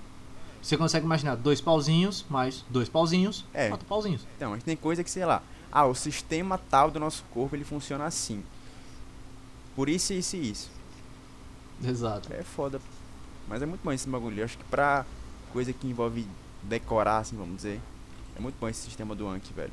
Você 0.62 0.76
consegue 0.76 1.04
imaginar 1.06 1.36
dois 1.36 1.60
pauzinhos 1.60 2.24
mais 2.28 2.64
dois 2.68 2.88
pauzinhos, 2.88 3.44
É. 3.54 3.68
quatro 3.68 3.86
pauzinhos. 3.86 4.26
Então, 4.36 4.50
mas 4.50 4.64
tem 4.64 4.76
coisa 4.76 5.04
que, 5.04 5.10
sei 5.10 5.24
lá, 5.24 5.42
ah, 5.70 5.84
o 5.86 5.94
sistema 5.94 6.58
tal 6.58 6.90
do 6.90 6.98
nosso 6.98 7.22
corpo, 7.30 7.54
ele 7.54 7.62
funciona 7.64 8.04
assim. 8.04 8.42
Por 9.76 9.88
isso, 9.88 10.12
isso 10.14 10.34
e 10.36 10.50
isso. 10.50 10.70
Exato. 11.84 12.32
É 12.32 12.42
foda. 12.42 12.80
Mas 13.46 13.62
é 13.62 13.66
muito 13.66 13.82
bom 13.84 13.92
esse 13.92 14.08
bagulho. 14.08 14.40
Eu 14.40 14.44
acho 14.46 14.56
que 14.58 14.64
pra 14.64 15.04
coisa 15.56 15.72
que 15.72 15.86
envolve 15.86 16.26
decorar, 16.62 17.18
assim, 17.18 17.34
vamos 17.34 17.56
dizer, 17.56 17.80
é 18.36 18.40
muito 18.40 18.56
bom 18.60 18.68
esse 18.68 18.82
sistema 18.82 19.14
do 19.14 19.26
Anki, 19.26 19.54
velho. 19.54 19.72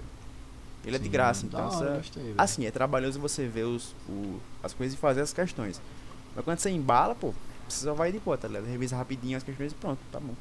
Ele 0.86 0.96
é 0.96 1.00
de 1.00 1.06
Sim, 1.06 1.12
graça, 1.12 1.46
então 1.46 1.60
hora, 1.60 1.72
você- 1.72 1.98
gostei. 1.98 2.34
Assim, 2.38 2.66
é 2.66 2.72
trabalhoso 2.72 3.20
você 3.20 3.46
ver 3.48 3.66
os, 3.66 3.94
o- 4.08 4.40
as 4.64 4.74
coisas 4.74 4.98
e 4.98 4.98
fazer 4.98 5.20
as 5.20 5.34
questões. 5.34 5.82
Mas 6.34 6.46
quando 6.46 6.60
você 6.60 6.70
embala, 6.70 7.14
pô, 7.14 7.34
você 7.68 7.84
só 7.84 7.94
vai 7.94 8.14
de 8.14 8.20
boa, 8.20 8.38
tá 8.38 8.48
ligado? 8.48 8.66
Revisa 8.66 8.96
rapidinho 8.96 9.36
as 9.36 9.44
questões 9.44 9.74
e 9.74 9.76
pronto, 9.76 10.00
tá 10.10 10.22
bom. 10.22 10.34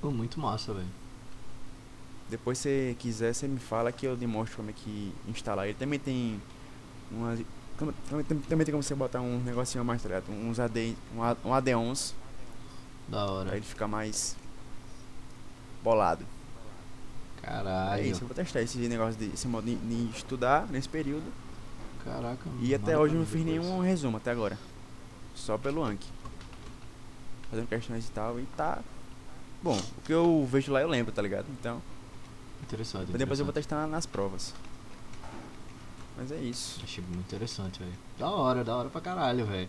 Pô, 0.00 0.10
muito 0.10 0.40
massa, 0.40 0.74
velho. 0.74 0.88
Depois 2.28 2.58
se 2.58 2.62
você 2.68 2.96
quiser, 2.98 3.32
você 3.32 3.46
me 3.46 3.58
fala 3.60 3.92
que 3.92 4.06
eu 4.06 4.16
demonstro 4.16 4.56
como 4.56 4.70
é 4.70 4.72
que 4.72 5.12
instalar. 5.28 5.66
Ele 5.66 5.74
também 5.78 5.98
tem 6.00 6.40
umas. 7.12 7.38
tam- 7.78 7.92
Também, 8.08 8.24
tam- 8.24 8.38
também 8.48 8.64
tem 8.64 8.72
como 8.72 8.82
você 8.82 8.94
botar 8.94 9.20
um 9.20 9.38
negocinho 9.40 9.84
mais, 9.84 10.02
tá 10.02 10.08
ligado? 10.08 10.30
Uns 10.30 10.58
AD, 10.60 10.94
um 11.44 11.52
AD11, 11.52 12.12
Da 13.10 13.24
pra 13.24 13.32
hora. 13.32 13.56
ele 13.56 13.64
ficar 13.66 13.88
mais 13.88 14.36
bolado. 15.82 16.24
Caralho. 17.42 18.02
É 18.02 18.06
isso, 18.06 18.22
eu 18.22 18.28
vou 18.28 18.34
testar 18.36 18.60
esse 18.60 18.78
negócio 18.78 19.18
de 19.18 19.34
esse 19.34 19.48
modo 19.48 19.64
de, 19.64 19.74
de 19.76 20.16
estudar 20.16 20.66
nesse 20.68 20.88
período. 20.88 21.24
Caraca, 22.04 22.48
E 22.60 22.74
até 22.74 22.96
hoje 22.96 23.10
pra 23.12 23.16
eu 23.16 23.20
não 23.20 23.26
fiz 23.26 23.44
depois. 23.44 23.64
nenhum 23.66 23.80
resumo 23.80 24.16
até 24.16 24.30
agora. 24.30 24.58
Só 25.34 25.58
pelo 25.58 25.82
Anki. 25.84 26.06
Fazendo 27.50 27.66
questões 27.68 28.06
e 28.08 28.10
tal. 28.12 28.38
E 28.38 28.44
tá. 28.56 28.78
Bom, 29.62 29.76
o 29.76 30.00
que 30.02 30.12
eu 30.12 30.46
vejo 30.50 30.72
lá 30.72 30.80
eu 30.80 30.88
lembro, 30.88 31.12
tá 31.12 31.20
ligado? 31.20 31.46
Então. 31.58 31.82
Interessante. 32.62 33.06
Mas 33.10 33.18
depois 33.18 33.38
eu 33.38 33.44
vou 33.44 33.52
testar 33.52 33.86
nas 33.86 34.06
provas. 34.06 34.54
Mas 36.16 36.30
é 36.30 36.36
isso. 36.36 36.80
Achei 36.84 37.02
muito 37.02 37.20
interessante, 37.20 37.78
velho. 37.80 37.92
Da 38.18 38.28
hora, 38.30 38.62
da 38.62 38.76
hora 38.76 38.88
pra 38.90 39.00
caralho, 39.00 39.46
velho. 39.46 39.68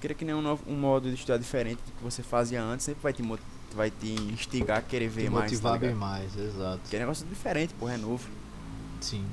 Queria 0.00 0.14
que 0.14 0.24
nenhum 0.24 0.40
novo, 0.40 0.62
um 0.66 0.76
modo 0.76 1.08
de 1.08 1.14
estudar 1.14 1.38
diferente 1.38 1.78
do 1.78 1.92
que 1.92 2.04
você 2.04 2.22
fazia 2.22 2.62
antes 2.62 2.86
sempre 2.86 3.02
vai 3.02 3.12
te, 3.12 3.22
vai 3.74 3.90
te 3.90 4.12
instigar 4.12 4.78
a 4.78 4.82
querer 4.82 5.08
ver 5.08 5.24
Te 5.24 5.30
mais. 5.30 5.44
Tá 5.44 5.50
motivar 5.50 5.78
bem 5.78 5.88
ligado? 5.90 6.00
mais, 6.00 6.36
exato. 6.36 6.80
Que 6.88 6.96
é 6.96 6.98
negócio 7.00 7.26
diferente, 7.26 7.74
porra, 7.74 7.94
é 7.94 7.96
novo. 7.96 8.28
Sim. 9.00 9.26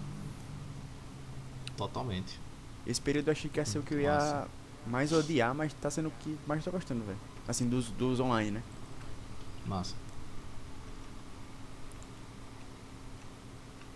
Totalmente. 1.78 2.40
Esse 2.86 3.02
período 3.02 3.28
eu 3.28 3.32
achei 3.34 3.50
que 3.50 3.60
ia 3.60 3.66
ser 3.66 3.80
o 3.80 3.84
que 3.84 3.94
eu 3.94 4.00
ia 4.00 4.48
mais 4.88 5.12
odiar, 5.12 5.54
mas 5.54 5.74
tá 5.74 5.90
sendo 5.92 6.10
o 6.10 6.14
que 6.20 6.38
mais 6.48 6.64
tô 6.64 6.72
gostando, 6.72 7.04
velho. 7.04 7.18
Assim, 7.48 7.68
dos, 7.68 7.90
dos 7.92 8.20
online, 8.20 8.52
né? 8.52 8.64
Massa. 9.66 9.96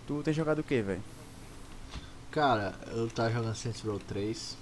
Tu 0.06 0.22
tem 0.22 0.34
jogado 0.34 0.58
o 0.60 0.64
que, 0.64 0.82
velho? 0.82 1.02
Cara, 2.30 2.74
eu 2.88 3.08
tava 3.08 3.30
jogando 3.30 3.54
Saints 3.54 3.80
Row 3.82 3.98
3. 3.98 4.56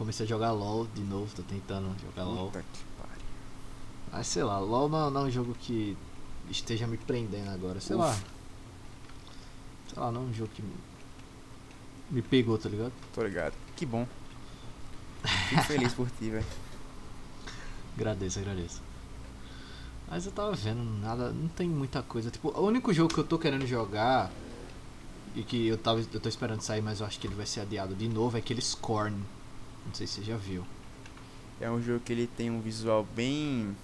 Comecei 0.00 0.24
a 0.24 0.28
jogar 0.30 0.52
LOL 0.52 0.86
de 0.94 1.02
novo, 1.02 1.30
tô 1.36 1.42
tentando 1.42 1.94
jogar 2.00 2.24
LOL. 2.24 2.46
Puta 2.46 2.64
que 2.72 2.84
pariu. 2.98 3.22
Mas 4.10 4.26
sei 4.28 4.42
lá, 4.42 4.58
LOL 4.58 4.88
não, 4.88 5.10
não 5.10 5.20
é 5.20 5.24
um 5.24 5.30
jogo 5.30 5.54
que 5.60 5.94
esteja 6.48 6.86
me 6.86 6.96
prendendo 6.96 7.50
agora, 7.50 7.82
sei 7.82 7.96
lá. 7.96 8.14
Sei 8.14 9.98
lá, 9.98 10.10
não 10.10 10.22
é 10.22 10.24
um 10.24 10.32
jogo 10.32 10.50
que 10.54 10.62
me, 10.62 10.72
me 12.10 12.22
pegou, 12.22 12.56
tá 12.56 12.70
ligado? 12.70 12.94
Tô 13.14 13.22
ligado. 13.22 13.52
Que 13.76 13.84
bom. 13.84 14.08
Fico 15.50 15.64
feliz 15.64 15.92
por 15.92 16.08
ti, 16.12 16.30
velho. 16.30 16.46
Agradeço, 17.94 18.38
agradeço. 18.38 18.80
Mas 20.08 20.24
eu 20.24 20.32
tava 20.32 20.52
vendo, 20.52 20.82
nada, 21.02 21.30
não 21.30 21.48
tem 21.48 21.68
muita 21.68 22.02
coisa. 22.02 22.30
Tipo, 22.30 22.58
o 22.58 22.66
único 22.66 22.90
jogo 22.94 23.12
que 23.12 23.20
eu 23.20 23.24
tô 23.24 23.38
querendo 23.38 23.66
jogar. 23.66 24.30
e 25.34 25.42
que 25.42 25.66
eu, 25.66 25.76
tava, 25.76 26.00
eu 26.00 26.20
tô 26.20 26.28
esperando 26.30 26.62
sair, 26.62 26.80
mas 26.80 27.00
eu 27.00 27.06
acho 27.06 27.20
que 27.20 27.26
ele 27.26 27.34
vai 27.34 27.44
ser 27.44 27.60
adiado 27.60 27.94
de 27.94 28.08
novo, 28.08 28.38
é 28.38 28.40
aquele 28.40 28.62
Scorn. 28.62 29.22
Não 29.86 29.94
sei 29.94 30.06
se 30.06 30.14
você 30.14 30.22
já 30.24 30.36
viu. 30.36 30.64
É 31.60 31.70
um 31.70 31.80
jogo 31.82 32.00
que 32.00 32.12
ele 32.12 32.26
tem 32.26 32.50
um 32.50 32.60
visual 32.60 33.06
bem. 33.14 33.76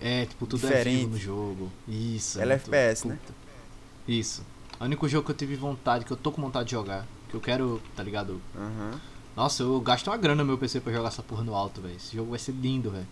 É, 0.00 0.26
tipo, 0.26 0.46
tudo 0.46 0.66
é 0.66 0.68
Diferente. 0.68 0.98
vivo 0.98 1.10
no 1.10 1.18
jogo. 1.18 1.72
Isso. 1.88 2.40
Ela 2.40 2.52
é 2.52 2.56
FPS, 2.56 3.06
né? 3.08 3.18
puta. 3.20 3.34
Isso. 4.06 4.44
O 4.78 4.84
único 4.84 5.08
jogo 5.08 5.24
que 5.24 5.32
eu 5.32 5.36
tive 5.36 5.56
vontade, 5.56 6.04
que 6.04 6.12
eu 6.12 6.16
tô 6.16 6.30
com 6.30 6.42
vontade 6.42 6.66
de 6.66 6.72
jogar, 6.72 7.06
que 7.28 7.34
eu 7.34 7.40
quero, 7.40 7.80
tá 7.96 8.02
ligado? 8.02 8.40
Aham. 8.54 9.00
Nossa, 9.34 9.62
eu 9.62 9.80
gasto 9.80 10.06
uma 10.08 10.16
grana 10.16 10.42
no 10.42 10.46
meu 10.48 10.58
PC 10.58 10.80
pra 10.80 10.92
jogar 10.92 11.08
essa 11.08 11.22
porra 11.22 11.42
no 11.42 11.54
alto, 11.54 11.80
velho. 11.80 11.96
Esse 11.96 12.16
jogo 12.16 12.30
vai 12.30 12.38
ser 12.38 12.52
lindo, 12.52 12.90
velho. 12.90 13.06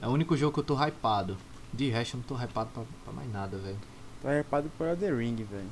É 0.00 0.06
o 0.06 0.10
único 0.10 0.36
jogo 0.36 0.52
que 0.52 0.60
eu 0.60 0.64
tô 0.64 0.74
hypado. 0.74 1.36
De 1.72 1.88
resto, 1.90 2.16
eu 2.16 2.18
não 2.18 2.24
tô 2.26 2.34
hypado 2.36 2.70
pra, 2.72 2.82
pra 3.04 3.12
mais 3.12 3.32
nada, 3.32 3.56
velho. 3.58 3.78
Tá 4.22 4.38
hypado 4.38 4.70
por 4.76 4.86
Elden 4.86 5.16
Ring, 5.16 5.36
velho. 5.36 5.68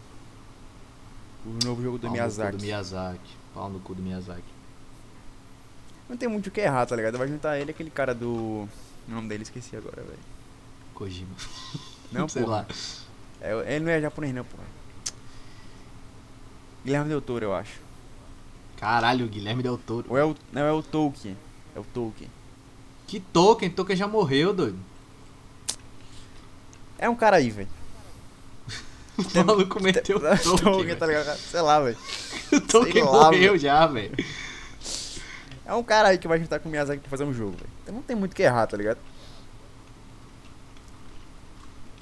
O 1.44 1.64
novo 1.64 1.82
jogo 1.82 1.98
do 1.98 2.02
Pau 2.02 2.10
no 2.10 2.16
cu 2.16 2.22
Miyazaki. 2.22 2.56
do 2.56 2.62
Miyazaki. 2.62 3.36
Pau 3.54 3.70
no 3.70 3.80
cu 3.80 3.94
do 3.94 4.02
Miyazaki. 4.02 4.55
Não 6.08 6.16
tem 6.16 6.28
muito 6.28 6.46
o 6.46 6.50
que 6.50 6.60
errar, 6.60 6.86
tá 6.86 6.94
ligado? 6.94 7.18
Vai 7.18 7.28
juntar 7.28 7.58
ele 7.58 7.70
aquele 7.70 7.90
cara 7.90 8.14
do. 8.14 8.28
O 8.28 8.68
nome 9.08 9.28
dele 9.28 9.42
esqueci 9.42 9.76
agora, 9.76 10.02
velho. 10.02 10.18
Kojima. 10.94 11.34
Não, 12.12 12.28
sei 12.28 12.42
porra. 12.42 12.56
lá. 12.58 12.66
É, 13.40 13.74
ele 13.74 13.84
não 13.84 13.92
é 13.92 14.00
japonês, 14.00 14.34
não, 14.34 14.44
porra. 14.44 14.64
Guilherme 16.84 17.08
Del 17.08 17.20
Toro, 17.20 17.44
eu 17.44 17.54
acho. 17.54 17.80
Caralho, 18.76 19.26
Guilherme 19.26 19.62
Del 19.62 19.78
Toro. 19.78 20.06
Ou 20.08 20.16
é 20.16 20.24
o. 20.24 20.34
Não, 20.52 20.62
é 20.62 20.72
o 20.72 20.82
Tolkien. 20.82 21.36
É 21.74 21.80
o 21.80 21.84
Tolkien. 21.84 22.30
Que 23.06 23.18
Tolkien? 23.20 23.70
Tolkien 23.70 23.96
já 23.96 24.06
morreu, 24.06 24.54
doido. 24.54 24.78
É 26.98 27.08
um 27.08 27.16
cara 27.16 27.36
aí, 27.36 27.50
velho. 27.50 27.68
O 29.16 29.44
maluco 29.46 29.82
meteu 29.82 30.18
o 30.20 30.58
Tolkien. 30.58 30.94
Tá 30.94 31.06
ligado? 31.06 31.36
Sei 31.38 31.60
lá, 31.60 31.80
velho. 31.80 31.96
O 32.52 32.60
Tolkien 32.60 33.04
lá, 33.04 33.30
morreu 33.30 33.56
já, 33.58 33.86
velho. 33.86 34.14
É 35.66 35.74
um 35.74 35.82
cara 35.82 36.08
aí 36.08 36.18
que 36.18 36.28
vai 36.28 36.38
juntar 36.38 36.60
com 36.60 36.68
o 36.68 36.72
Miyazaki 36.72 37.00
pra 37.00 37.10
fazer 37.10 37.24
um 37.24 37.34
jogo, 37.34 37.52
velho. 37.56 37.70
Então 37.82 37.94
não 37.94 38.02
tem 38.02 38.14
muito 38.16 38.32
o 38.32 38.36
que 38.36 38.42
errar, 38.42 38.66
tá 38.66 38.76
ligado? 38.76 38.98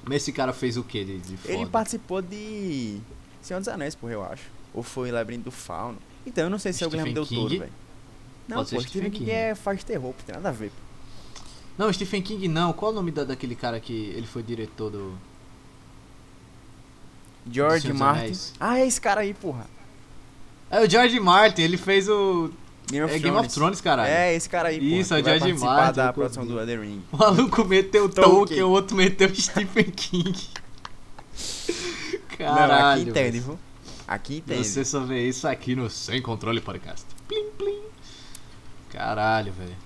Mas 0.04 0.16
esse 0.16 0.32
cara 0.32 0.52
fez 0.52 0.76
o 0.76 0.84
que 0.84 1.02
de, 1.02 1.18
de 1.18 1.36
foda? 1.38 1.54
Ele 1.54 1.66
participou 1.66 2.20
de 2.20 3.00
Senhor 3.40 3.58
dos 3.58 3.68
Anéis, 3.68 3.94
porra, 3.94 4.12
eu 4.12 4.22
acho. 4.24 4.44
Ou 4.74 4.82
foi 4.82 5.10
Labirinto 5.10 5.44
do 5.44 5.50
Fauno. 5.50 5.98
Então, 6.26 6.44
eu 6.44 6.50
não 6.50 6.58
sei 6.58 6.72
se 6.72 6.84
é 6.84 6.86
o 6.86 6.90
Guilherme 6.90 7.14
Del 7.14 7.26
Toro, 7.26 7.48
King? 7.48 7.58
velho. 7.58 7.72
Não, 8.46 8.58
Pode 8.58 8.70
pô, 8.70 8.80
Stephen 8.82 8.88
Stephen 8.90 9.10
King 9.10 9.24
King. 9.24 9.30
é, 9.30 9.54
faz 9.54 9.82
terror, 9.82 10.12
pô, 10.12 10.22
tem 10.26 10.34
nada 10.34 10.50
a 10.50 10.52
ver. 10.52 10.70
pô. 10.70 11.42
Não, 11.78 11.92
Stephen 11.92 12.20
King 12.22 12.46
não. 12.48 12.72
Qual 12.72 12.92
o 12.92 12.94
nome 12.94 13.10
da, 13.10 13.24
daquele 13.24 13.56
cara 13.56 13.80
que 13.80 13.92
ele 14.10 14.26
foi 14.26 14.42
diretor 14.42 14.90
do. 14.90 15.16
George 17.50 17.92
Martin. 17.92 18.52
Ah, 18.60 18.78
é 18.78 18.86
esse 18.86 19.00
cara 19.00 19.22
aí, 19.22 19.34
porra. 19.34 19.66
É 20.70 20.80
o 20.80 20.88
George 20.88 21.18
Martin, 21.20 21.62
ele 21.62 21.76
fez 21.76 22.08
o. 22.08 22.50
Game 22.90 23.04
of 23.04 23.14
é 23.14 23.18
Game 23.18 23.36
of 23.36 23.48
Thrones, 23.48 23.80
caralho. 23.80 24.10
É, 24.10 24.34
esse 24.34 24.48
cara 24.48 24.68
aí. 24.68 25.00
Isso, 25.00 25.14
é 25.14 25.22
que 25.22 25.28
o 25.30 25.38
George 25.38 25.54
Martin, 25.54 25.96
da 25.96 26.12
produção 26.12 26.46
do 26.46 26.56
Ring. 26.58 27.02
O 27.12 27.16
maluco 27.16 27.64
meteu 27.64 28.04
o 28.04 28.08
Tolkien. 28.08 28.34
Tolkien, 28.34 28.62
o 28.62 28.70
outro 28.70 28.96
meteu 28.96 29.28
o 29.28 29.34
Stephen 29.34 29.90
King. 29.90 30.32
Não, 32.38 32.48
aqui 32.52 32.58
Caralho. 32.68 33.08
entende, 33.08 33.40
viu? 33.40 33.58
Aqui 34.06 34.36
entende. 34.38 34.64
Você 34.64 34.84
só 34.84 35.00
vê 35.00 35.26
isso 35.26 35.46
aqui 35.46 35.74
no 35.74 35.88
Sem 35.88 36.20
Controle 36.20 36.60
Podcast. 36.60 37.06
Plim, 37.28 37.46
plim. 37.56 37.80
Caralho, 38.90 39.52
velho. 39.52 39.76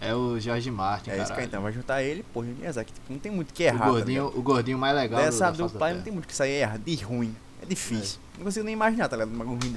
É 0.00 0.14
o 0.14 0.38
George 0.38 0.70
Martin, 0.70 1.10
É 1.10 1.14
isso 1.14 1.22
que 1.22 1.28
caralho. 1.30 1.46
então, 1.46 1.62
vai 1.62 1.72
juntar 1.72 2.02
ele, 2.02 2.24
e 2.34 2.38
o 2.38 2.42
Miyazaki. 2.42 2.92
Tipo, 2.92 3.12
não 3.12 3.18
tem 3.18 3.32
muito 3.32 3.50
o 3.50 3.54
que 3.54 3.62
o, 3.62 3.66
errar, 3.66 3.78
tá 3.78 3.90
gordinho, 3.90 4.24
ligado? 4.24 4.38
o 4.38 4.42
gordinho 4.42 4.78
mais 4.78 4.94
legal 4.94 5.20
do, 5.20 5.24
Dessa 5.24 5.46
face 5.46 5.58
dupla 5.58 5.94
não 5.94 6.02
tem 6.02 6.12
muito 6.12 6.26
o 6.26 6.28
que 6.28 6.36
sair 6.36 6.60
errado, 6.60 6.82
de 6.82 6.94
ruim. 6.96 7.34
É 7.62 7.66
difícil. 7.66 8.18
Não 8.36 8.44
consigo 8.44 8.64
nem 8.66 8.74
imaginar, 8.74 9.08
tá 9.08 9.16
ligado? 9.16 9.32
Uma 9.34 9.44
ruim 9.44 9.76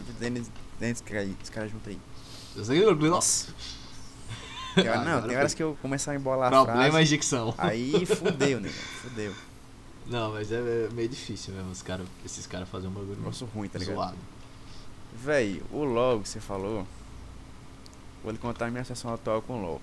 dentro 0.80 1.04
cara, 1.06 1.24
esse 1.24 1.52
cara 1.52 1.68
junto 1.70 1.90
aí. 1.90 1.98
Nossa. 3.10 3.48
Tem 4.76 4.88
hora- 4.90 5.04
não, 5.04 5.12
agora 5.14 5.28
tem 5.28 5.38
horas 5.38 5.54
que 5.54 5.64
eu 5.64 5.78
começar 5.82 6.12
a 6.12 6.16
embolar 6.16 6.54
a 6.54 6.64
Problemas 6.64 6.92
frase. 6.92 7.04
de 7.06 7.10
dicção. 7.10 7.54
Aí 7.58 8.06
fudeu, 8.06 8.60
né? 8.60 8.70
Fudeu. 8.70 9.34
Não, 10.06 10.32
mas 10.34 10.52
é 10.52 10.88
meio 10.94 11.10
difícil 11.10 11.54
mesmo 11.54 11.72
os 11.72 11.82
cara, 11.82 12.04
esses 12.26 12.46
caras 12.48 12.70
fazerem 12.70 12.92
um 12.92 12.94
bagulho 12.94 13.18
Negócio 13.18 13.46
ruim, 13.48 13.68
tá 13.68 13.80
ligado? 13.80 13.96
zoado. 13.96 14.18
Véi, 15.16 15.62
o 15.72 15.84
LoL 15.84 16.22
que 16.22 16.30
você 16.30 16.40
falou. 16.40 16.86
Vou 18.24 18.32
lhe 18.32 18.38
contar 18.38 18.68
a 18.68 18.72
minha 18.72 18.84
situação 18.84 19.14
atual 19.14 19.42
com 19.42 19.54
o 19.58 19.62
LoL. 19.62 19.82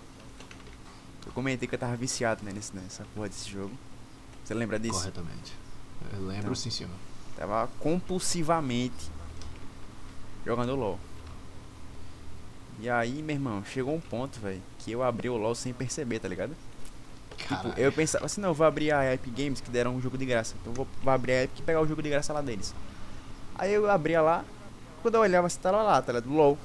Eu 1.27 1.33
comentei 1.33 1.67
que 1.67 1.75
eu 1.75 1.79
tava 1.79 1.97
viciado 1.97 2.45
né, 2.45 2.53
nesse, 2.53 2.75
nessa 2.77 3.05
porra 3.15 3.29
desse 3.29 3.51
jogo. 3.51 3.73
Você 4.45 4.55
lembra 4.55 4.79
disso? 4.79 4.95
Corretamente. 4.99 5.53
Eu 6.13 6.21
lembro 6.27 6.43
Então. 6.43 6.55
sim, 6.55 6.71
senhor. 6.71 6.93
Tava 7.37 7.69
compulsivamente 7.81 9.11
jogando 10.47 10.75
LoL. 10.77 11.01
E 12.81 12.91
aí, 12.91 13.23
meu 13.23 13.37
irmão, 13.37 13.65
chegou 13.65 13.95
um 13.95 14.01
ponto, 14.01 14.39
velho, 14.41 14.63
que 14.79 14.93
eu 14.93 15.03
abri 15.03 15.29
o 15.29 15.37
LoL 15.37 15.55
sem 15.55 15.73
perceber, 15.73 16.19
tá 16.19 16.29
ligado? 16.29 16.55
Tipo, 17.37 17.79
eu 17.79 17.93
pensava 17.93 18.27
assim, 18.27 18.41
não, 18.41 18.51
eu 18.51 18.55
vou 18.55 18.67
abrir 18.67 18.93
a 18.93 19.13
Epic 19.13 19.33
Games 19.35 19.61
que 19.61 19.71
deram 19.71 19.95
um 19.95 20.01
jogo 20.01 20.17
de 20.17 20.25
graça. 20.25 20.55
Então 20.61 20.73
eu 20.73 20.77
vou, 20.77 20.89
vou 21.03 21.13
abrir 21.13 21.33
a 21.33 21.43
Epic 21.45 21.59
e 21.59 21.63
pegar 21.63 21.81
o 21.81 21.87
jogo 21.87 22.03
de 22.03 22.09
graça 22.09 22.33
lá 22.33 22.41
deles. 22.41 22.75
Aí 23.57 23.73
eu 23.73 23.91
abria 23.91 24.21
lá, 24.21 24.45
quando 25.03 25.17
eu 25.17 25.21
olhava, 25.21 25.49
você 25.49 25.59
tava 25.59 25.83
lá, 25.83 26.01
tá 26.01 26.13
ligado? 26.13 26.33
LoL. 26.33 26.59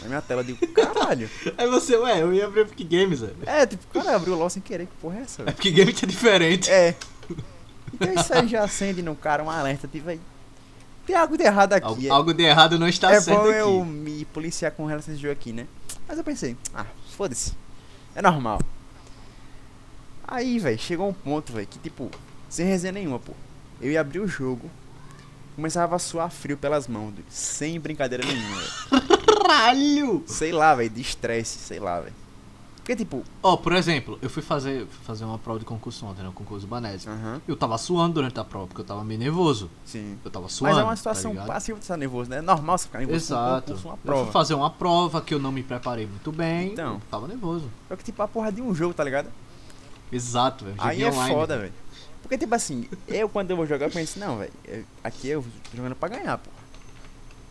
Na 0.00 0.08
minha 0.08 0.22
tela, 0.22 0.40
eu 0.40 0.44
digo, 0.44 0.66
caralho. 0.72 1.28
Aí 1.58 1.68
você, 1.68 1.96
ué, 1.96 2.22
eu 2.22 2.32
ia 2.32 2.46
abrir 2.46 2.62
Epic 2.62 2.88
Games, 2.88 3.20
velho. 3.20 3.36
É, 3.46 3.66
tipo, 3.66 3.86
cara, 3.92 4.16
abriu 4.16 4.34
o 4.34 4.38
LoL 4.38 4.50
sem 4.50 4.62
querer, 4.62 4.86
que 4.86 4.94
porra 5.00 5.18
é 5.18 5.22
essa, 5.22 5.44
velho? 5.44 5.54
Epic 5.54 5.76
Games 5.76 6.02
é 6.02 6.06
diferente. 6.06 6.70
É. 6.70 6.96
Então 7.92 8.14
isso 8.14 8.32
aí 8.32 8.46
já 8.46 8.62
acende 8.62 9.02
no 9.02 9.16
cara 9.16 9.42
um 9.42 9.50
alerta, 9.50 9.88
tipo, 9.88 10.08
aí. 10.08 10.20
Tem 11.06 11.16
algo 11.16 11.36
de 11.36 11.44
errado 11.44 11.72
aqui. 11.72 11.86
Algo, 11.86 12.06
é- 12.06 12.08
algo 12.10 12.34
de 12.34 12.42
errado 12.44 12.78
não 12.78 12.86
está 12.88 13.10
é 13.12 13.20
certo 13.20 13.38
bom 13.42 13.48
aqui. 13.48 13.58
eu 13.58 13.84
me 13.84 14.24
policiar 14.26 14.70
com 14.72 14.84
relação 14.86 15.12
a 15.12 15.14
esse 15.14 15.22
jogo 15.22 15.32
aqui, 15.32 15.52
né? 15.52 15.66
Mas 16.06 16.18
eu 16.18 16.24
pensei, 16.24 16.56
ah, 16.74 16.86
foda-se. 17.16 17.52
É 18.14 18.22
normal. 18.22 18.60
Aí, 20.26 20.58
velho, 20.58 20.78
chegou 20.78 21.08
um 21.08 21.12
ponto, 21.12 21.52
velho, 21.52 21.66
que 21.66 21.78
tipo, 21.78 22.10
sem 22.48 22.66
resenha 22.66 22.92
nenhuma, 22.92 23.18
pô. 23.18 23.32
Eu 23.80 23.90
ia 23.90 24.00
abrir 24.00 24.20
o 24.20 24.28
jogo, 24.28 24.70
começava 25.56 25.96
a 25.96 25.98
suar 25.98 26.30
frio 26.30 26.56
pelas 26.56 26.86
mãos, 26.86 27.12
sem 27.28 27.80
brincadeira 27.80 28.24
nenhuma, 28.24 28.56
velho. 28.56 29.26
Caralho! 29.26 30.22
Sei 30.26 30.52
lá, 30.52 30.74
velho, 30.74 30.90
de 30.90 31.00
estresse, 31.00 31.58
sei 31.58 31.80
lá, 31.80 32.00
velho. 32.00 32.14
Porque, 32.82 32.96
tipo, 32.96 33.22
Ó, 33.42 33.56
por 33.56 33.72
exemplo, 33.74 34.18
eu 34.22 34.28
fui 34.30 34.42
fazer, 34.42 34.86
fui 34.86 35.04
fazer 35.04 35.24
uma 35.24 35.38
prova 35.38 35.58
de 35.58 35.64
concurso 35.64 36.04
ontem, 36.06 36.22
né? 36.22 36.28
O 36.28 36.32
concurso 36.32 36.66
do 36.66 36.70
Banese. 36.70 37.08
aham, 37.08 37.40
Eu 37.46 37.54
tava 37.54 37.76
suando 37.78 38.14
durante 38.14 38.40
a 38.40 38.44
prova, 38.44 38.66
porque 38.66 38.80
eu 38.80 38.84
tava 38.84 39.04
meio 39.04 39.20
nervoso. 39.20 39.70
sim. 39.84 40.18
Eu 40.24 40.30
tava 40.30 40.48
suando. 40.48 40.74
Mas 40.74 40.80
é 40.80 40.84
uma 40.84 40.90
tá 40.92 40.96
situação 40.96 41.30
ligado? 41.32 41.46
passiva 41.46 41.78
de 41.78 41.84
estar 41.84 41.96
nervoso, 41.96 42.30
né? 42.30 42.38
É 42.38 42.40
normal 42.40 42.78
você 42.78 42.86
ficar 42.86 42.98
nervoso 43.00 43.26
com 43.28 43.34
um 43.34 43.36
Exato. 43.46 43.62
concurso, 43.66 43.88
uma 43.88 43.94
Eu 43.94 43.98
prova. 43.98 44.24
fui 44.24 44.32
fazer 44.32 44.54
uma 44.54 44.70
prova 44.70 45.20
que 45.20 45.34
eu 45.34 45.38
não 45.38 45.52
me 45.52 45.62
preparei 45.62 46.06
muito 46.06 46.32
bem. 46.32 46.72
Então. 46.72 46.94
eu 46.94 47.02
tava 47.10 47.28
nervoso. 47.28 47.70
Só 47.88 47.96
que, 47.96 48.02
tipo, 48.04 48.22
a 48.22 48.26
porra 48.28 48.50
de 48.50 48.60
um 48.62 48.74
jogo, 48.74 48.92
tá 48.94 49.04
ligado? 49.04 49.28
Exato, 50.10 50.64
velho. 50.64 50.76
Aí 50.78 51.02
é 51.02 51.08
online. 51.10 51.34
foda, 51.34 51.58
velho. 51.58 51.72
Porque, 52.22 52.36
tipo 52.38 52.54
assim, 52.54 52.88
eu 53.06 53.28
quando 53.28 53.50
eu 53.50 53.56
vou 53.56 53.66
jogar, 53.66 53.86
eu 53.86 53.90
penso, 53.90 54.18
não, 54.18 54.38
velho, 54.38 54.52
eu- 54.64 54.84
aqui 55.04 55.28
eu 55.28 55.44
tô 55.70 55.76
jogando 55.76 55.94
pra 55.94 56.08
ganhar, 56.08 56.38
pô. 56.38 56.50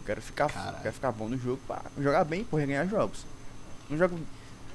Eu 0.01 0.05
quero 0.05 0.21
ficar, 0.21 0.49
Caralho. 0.51 0.77
quero 0.81 0.93
ficar 0.93 1.11
bom 1.11 1.29
no 1.29 1.37
jogo 1.37 1.59
pra 1.67 1.81
jogar 1.97 2.23
bem, 2.25 2.43
porra, 2.43 2.63
e 2.63 2.67
ganhar 2.67 2.85
jogos. 2.87 3.25
Não 3.89 3.97
jogo. 3.97 4.19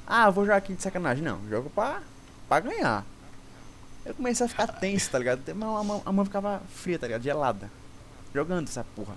Ah, 0.07 0.31
vou 0.31 0.45
jogar 0.45 0.57
aqui 0.59 0.75
de 0.75 0.83
sacanagem. 0.83 1.23
Não, 1.25 1.39
jogo 1.49 1.71
pra, 1.71 2.01
pra 2.49 2.61
ganhar. 2.61 3.05
Eu 4.05 4.15
comecei 4.15 4.45
a 4.45 4.49
ficar 4.49 4.67
tenso, 4.67 5.11
tá 5.11 5.19
ligado? 5.19 5.41
A 5.49 5.55
mão, 5.55 5.77
a, 5.79 5.85
mão, 5.85 6.03
a 6.05 6.13
mão 6.13 6.25
ficava 6.25 6.61
fria, 6.75 6.99
tá 6.99 7.07
ligado? 7.07 7.23
Gelada. 7.23 7.71
Jogando 8.35 8.69
essa 8.69 8.85
porra. 8.95 9.15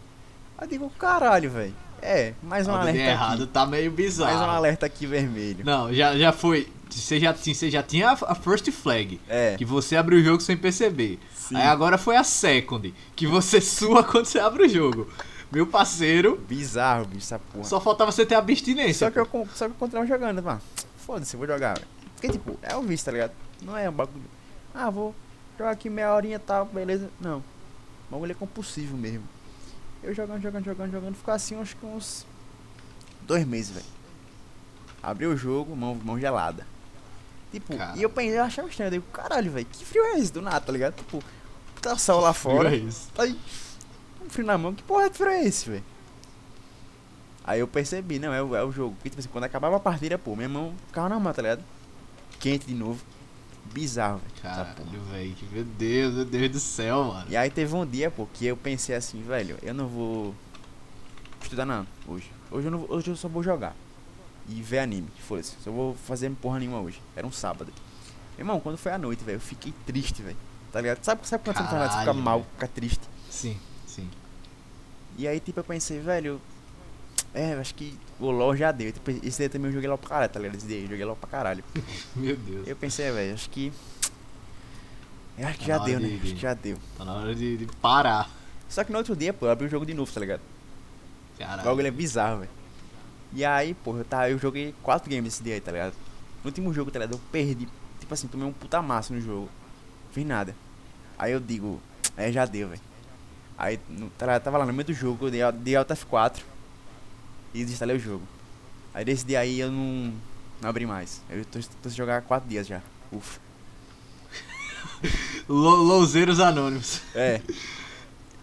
Aí 0.57 0.65
eu 0.65 0.69
digo, 0.69 0.89
caralho, 0.91 1.49
velho. 1.51 1.73
É, 2.01 2.33
mais 2.43 2.67
um 2.67 2.71
Algo 2.71 2.83
alerta 2.83 2.99
errado 3.01 3.43
aqui. 3.43 3.51
tá 3.51 3.65
meio 3.65 3.89
bizarro. 3.91 4.31
Mais 4.37 4.47
um 4.47 4.51
alerta 4.51 4.85
aqui 4.85 5.05
vermelho. 5.07 5.65
Não, 5.65 5.91
já, 5.93 6.15
já 6.15 6.31
foi. 6.31 6.71
Você 6.89 7.19
já, 7.19 7.33
tinha- 7.33 7.53
você 7.55 7.69
já 7.69 7.83
tinha 7.83 8.09
a 8.11 8.31
a 8.31 8.35
first 8.35 8.71
flag, 8.71 9.19
É. 9.27 9.55
que 9.57 9.65
você 9.65 9.97
abre 9.97 10.15
o 10.15 10.23
jogo 10.23 10.41
sem 10.41 10.55
perceber. 10.55 11.19
Sim. 11.35 11.55
Aí 11.57 11.63
agora 11.67 11.97
foi 11.97 12.15
a 12.15 12.23
second, 12.23 12.93
que 13.15 13.27
você 13.27 13.59
sua 13.61 14.03
quando 14.03 14.25
você 14.25 14.39
abre 14.39 14.63
o 14.65 14.69
jogo. 14.69 15.09
Meu 15.51 15.65
parceiro, 15.65 16.37
Bizarro, 16.47 17.05
bicho, 17.05 17.25
essa 17.25 17.39
porra. 17.39 17.63
só 17.63 17.79
faltava 17.79 18.11
você 18.11 18.25
ter 18.25 18.35
abstinência. 18.35 19.07
Só 19.07 19.11
que 19.11 19.19
eu, 19.19 19.47
só 19.55 19.65
que 19.65 19.71
eu 19.71 19.77
continuava 19.77 20.07
jogando, 20.07 20.43
mano. 20.43 20.61
Foda-se, 20.97 21.35
eu 21.35 21.37
vou 21.37 21.47
jogar, 21.47 21.75
velho. 21.75 21.87
Porque, 22.13 22.29
tipo, 22.29 22.59
é 22.61 22.75
o 22.75 22.81
vício, 22.81 23.05
tá 23.05 23.11
ligado? 23.11 23.31
Não 23.61 23.77
é 23.77 23.89
um 23.89 23.93
bagulho. 23.93 24.25
Ah, 24.73 24.89
vou 24.89 25.15
jogar 25.57 25.71
aqui 25.71 25.89
meia 25.89 26.13
horinha 26.13 26.35
e 26.35 26.39
tal, 26.39 26.65
beleza. 26.65 27.09
Não. 27.19 27.37
O 27.37 28.11
bagulho 28.11 28.31
é 28.31 28.35
compulsivo 28.35 28.97
mesmo. 28.97 29.23
Eu 30.03 30.13
jogando, 30.13 30.41
jogando, 30.41 30.65
jogando, 30.65 30.91
jogando. 30.91 31.15
Ficou 31.15 31.33
assim, 31.33 31.59
acho 31.59 31.75
que 31.77 31.85
uns. 31.85 32.25
Dois 33.21 33.45
meses, 33.45 33.71
velho. 33.71 33.85
Abri 35.01 35.25
o 35.27 35.37
jogo, 35.37 35.75
mão, 35.75 35.95
mão 35.95 36.19
gelada. 36.19 36.65
Tipo, 37.51 37.77
Cara. 37.77 37.97
e 37.97 38.01
eu 38.03 38.09
pensei, 38.09 38.37
eu 38.37 38.43
achava 38.43 38.67
estranho. 38.67 38.87
Eu 38.87 38.91
digo, 38.99 39.05
caralho, 39.13 39.51
velho, 39.51 39.65
que 39.65 39.85
frio 39.85 40.03
é 40.03 40.19
esse 40.19 40.31
do 40.33 40.41
nada, 40.41 40.59
tá 40.59 40.71
ligado? 40.71 40.95
Tipo, 40.95 41.23
tá 41.81 41.97
sol 41.97 42.19
lá 42.19 42.33
fora. 42.33 42.73
É 42.73 42.77
isso. 42.77 43.07
Aí, 43.17 43.39
um 44.27 44.29
frio 44.29 44.45
na 44.45 44.57
mão, 44.57 44.73
que 44.73 44.83
porra 44.83 45.09
de 45.09 45.17
frio 45.17 45.29
é 45.29 45.43
esse, 45.43 45.69
velho? 45.69 45.83
Aí 47.43 47.61
eu 47.61 47.67
percebi, 47.67 48.19
não, 48.19 48.33
é 48.33 48.43
o, 48.43 48.55
é 48.55 48.63
o 48.63 48.71
jogo. 48.71 48.95
Porque, 48.95 49.09
tipo 49.09 49.19
assim, 49.21 49.29
quando 49.29 49.45
acabava 49.45 49.77
a 49.77 49.79
partida, 49.79 50.17
pô, 50.17 50.35
minha 50.35 50.49
mão 50.49 50.73
ficava 50.87 51.07
na 51.07 51.17
mão, 51.17 51.33
tá 51.33 51.41
ligado? 51.41 51.63
Quente 52.39 52.67
de 52.67 52.73
novo. 52.73 53.01
Bizarro, 53.73 54.17
velho. 54.19 54.41
Caralho, 54.41 55.01
velho. 55.11 55.35
Meu 55.51 55.63
Deus, 55.63 56.13
meu 56.13 56.25
Deus 56.25 56.51
do 56.51 56.59
céu, 56.59 57.05
mano. 57.05 57.25
E 57.29 57.37
aí 57.37 57.49
teve 57.49 57.73
um 57.73 57.85
dia, 57.85 58.11
pô, 58.11 58.27
que 58.33 58.45
eu 58.45 58.57
pensei 58.57 58.95
assim, 58.95 59.21
velho, 59.21 59.57
eu 59.61 59.73
não 59.73 59.87
vou 59.87 60.35
estudar 61.41 61.65
não, 61.65 61.87
hoje. 62.05 62.29
Hoje 62.51 62.67
eu, 62.67 62.71
não, 62.71 62.85
hoje 62.89 63.09
eu 63.09 63.15
só 63.15 63.29
vou 63.29 63.41
jogar. 63.41 63.75
E 64.49 64.61
ver 64.61 64.79
anime, 64.79 65.07
foda-se. 65.27 65.55
Só 65.63 65.71
vou 65.71 65.95
fazer 65.95 66.29
porra 66.41 66.59
nenhuma 66.59 66.79
hoje. 66.79 67.01
Era 67.15 67.25
um 67.25 67.31
sábado. 67.31 67.71
Meu 68.37 68.43
irmão, 68.43 68.59
quando 68.59 68.77
foi 68.77 68.91
à 68.91 68.97
noite, 68.97 69.23
velho, 69.23 69.37
eu 69.37 69.41
fiquei 69.41 69.73
triste, 69.85 70.21
velho. 70.21 70.37
Tá 70.71 70.81
ligado? 70.81 71.03
Sabe, 71.03 71.25
sabe 71.27 71.43
quando 71.43 71.57
você 71.57 71.63
fala, 71.63 71.83
você 71.85 71.91
fica 71.91 72.05
Caralho, 72.05 72.21
mal, 72.21 72.45
fica 72.53 72.67
triste? 72.67 73.01
Sim. 73.29 73.57
E 75.17 75.27
aí, 75.27 75.39
tipo, 75.39 75.59
eu 75.59 75.63
pensei, 75.63 75.99
velho. 75.99 76.39
É, 77.33 77.53
acho 77.53 77.73
que 77.75 77.97
o 78.19 78.31
LOL 78.31 78.55
já 78.55 78.71
deu. 78.71 78.91
Tipo, 78.91 79.11
esse 79.11 79.39
daí 79.39 79.49
também 79.49 79.67
eu 79.69 79.73
joguei 79.73 79.87
LOL 79.89 79.97
pra 79.97 80.09
caralho, 80.09 80.31
tá 80.31 80.39
ligado? 80.39 80.55
Esse 80.55 80.67
daí 80.67 80.83
eu 80.83 80.89
joguei 80.89 81.05
LOL 81.05 81.15
pra 81.15 81.29
caralho. 81.29 81.63
Meu 82.15 82.35
Deus. 82.35 82.67
Eu 82.67 82.75
pensei, 82.75 83.11
velho, 83.11 83.33
acho 83.33 83.49
que. 83.49 83.71
Eu 85.37 85.47
acho 85.47 85.59
que 85.59 85.65
Tá 85.65 85.77
já 85.77 85.83
deu, 85.83 85.99
né? 85.99 86.07
de- 86.07 86.15
Acho 86.15 86.33
que 86.35 86.41
já 86.41 86.53
deu. 86.53 86.77
Tá 86.97 87.05
na 87.05 87.13
hora 87.13 87.35
de, 87.35 87.57
de 87.57 87.65
parar. 87.77 88.29
Só 88.69 88.83
que 88.83 88.91
no 88.91 88.97
outro 88.97 89.15
dia, 89.15 89.33
pô, 89.33 89.45
eu 89.45 89.51
abri 89.51 89.65
o 89.67 89.69
jogo 89.69 89.85
de 89.85 89.93
novo, 89.93 90.11
tá 90.11 90.19
ligado? 90.19 90.41
O 91.35 91.37
Caralho. 91.39 91.63
bagulho 91.63 91.87
é 91.87 91.91
bizarro, 91.91 92.39
velho. 92.39 92.51
E 93.33 93.45
aí, 93.45 93.73
pô, 93.73 93.95
eu, 93.97 94.03
tava, 94.05 94.29
eu 94.29 94.37
joguei 94.39 94.73
quatro 94.81 95.09
games 95.09 95.33
esse 95.35 95.43
dia 95.43 95.53
aí, 95.53 95.61
tá 95.61 95.71
ligado? 95.71 95.93
No 96.43 96.49
último 96.49 96.73
jogo, 96.73 96.89
tá 96.89 96.99
ligado? 96.99 97.15
Eu 97.15 97.21
perdi. 97.31 97.67
Tipo 97.99 98.13
assim, 98.13 98.27
tomei 98.27 98.47
um 98.47 98.53
puta 98.53 98.81
massa 98.81 99.13
no 99.13 99.21
jogo. 99.21 99.49
Fiz 100.11 100.25
nada. 100.25 100.55
Aí 101.19 101.31
eu 101.33 101.39
digo, 101.39 101.79
é, 102.15 102.31
já 102.31 102.45
deu, 102.45 102.69
velho. 102.69 102.81
Aí, 103.57 103.77
tá 104.17 104.25
ligado? 104.25 104.43
tava 104.43 104.57
lá 104.59 104.65
no 104.65 104.73
meio 104.73 104.85
do 104.85 104.93
jogo, 104.93 105.31
dei, 105.31 105.41
dei 105.53 105.75
Alt 105.75 105.89
F4 105.89 106.41
e 107.53 107.63
desinstalei 107.63 107.95
o 107.95 107.99
jogo. 107.99 108.27
Aí 108.93 109.03
desse 109.03 109.25
dia 109.25 109.39
aí 109.39 109.59
eu 109.59 109.71
não, 109.71 110.13
não 110.61 110.69
abri 110.69 110.85
mais. 110.85 111.21
Eu 111.29 111.43
tô, 111.45 111.59
tô 111.81 111.89
sem 111.89 111.97
jogar 111.97 112.17
há 112.17 112.21
quatro 112.21 112.47
dias 112.47 112.67
já. 112.67 112.81
Ufa. 113.11 113.39
Lo- 115.47 115.75
Louzeiros 115.83 116.39
Anônimos. 116.39 117.01
É, 117.15 117.41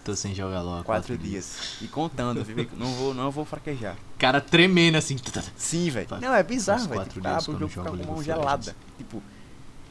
Tô 0.05 0.15
sem 0.15 0.35
jogar 0.35 0.61
LOL. 0.61 0.81
há 0.81 0.85
quatro 0.85 1.17
dias. 1.17 1.79
E 1.81 1.89
contando, 1.89 2.45
viu? 2.45 2.69
Não 2.77 2.93
vou, 2.95 3.15
não 3.15 3.31
vou 3.31 3.45
fraquejar. 3.45 3.97
Cara 4.19 4.39
tremendo 4.41 4.97
assim. 4.99 5.17
Sim, 5.57 5.89
velho. 5.91 6.07
Não, 6.21 6.35
é 6.35 6.43
bizarro, 6.43 6.89
velho. 6.89 7.05
Tipo, 7.05 7.21
dias 7.23 7.33
abre 7.35 7.45
que 7.45 7.51
o 7.51 7.59
jogo 7.59 7.69
fica 7.69 7.85
com 8.07 8.13
mão 8.13 8.23
gelada. 8.23 8.77
Tipo, 8.99 9.23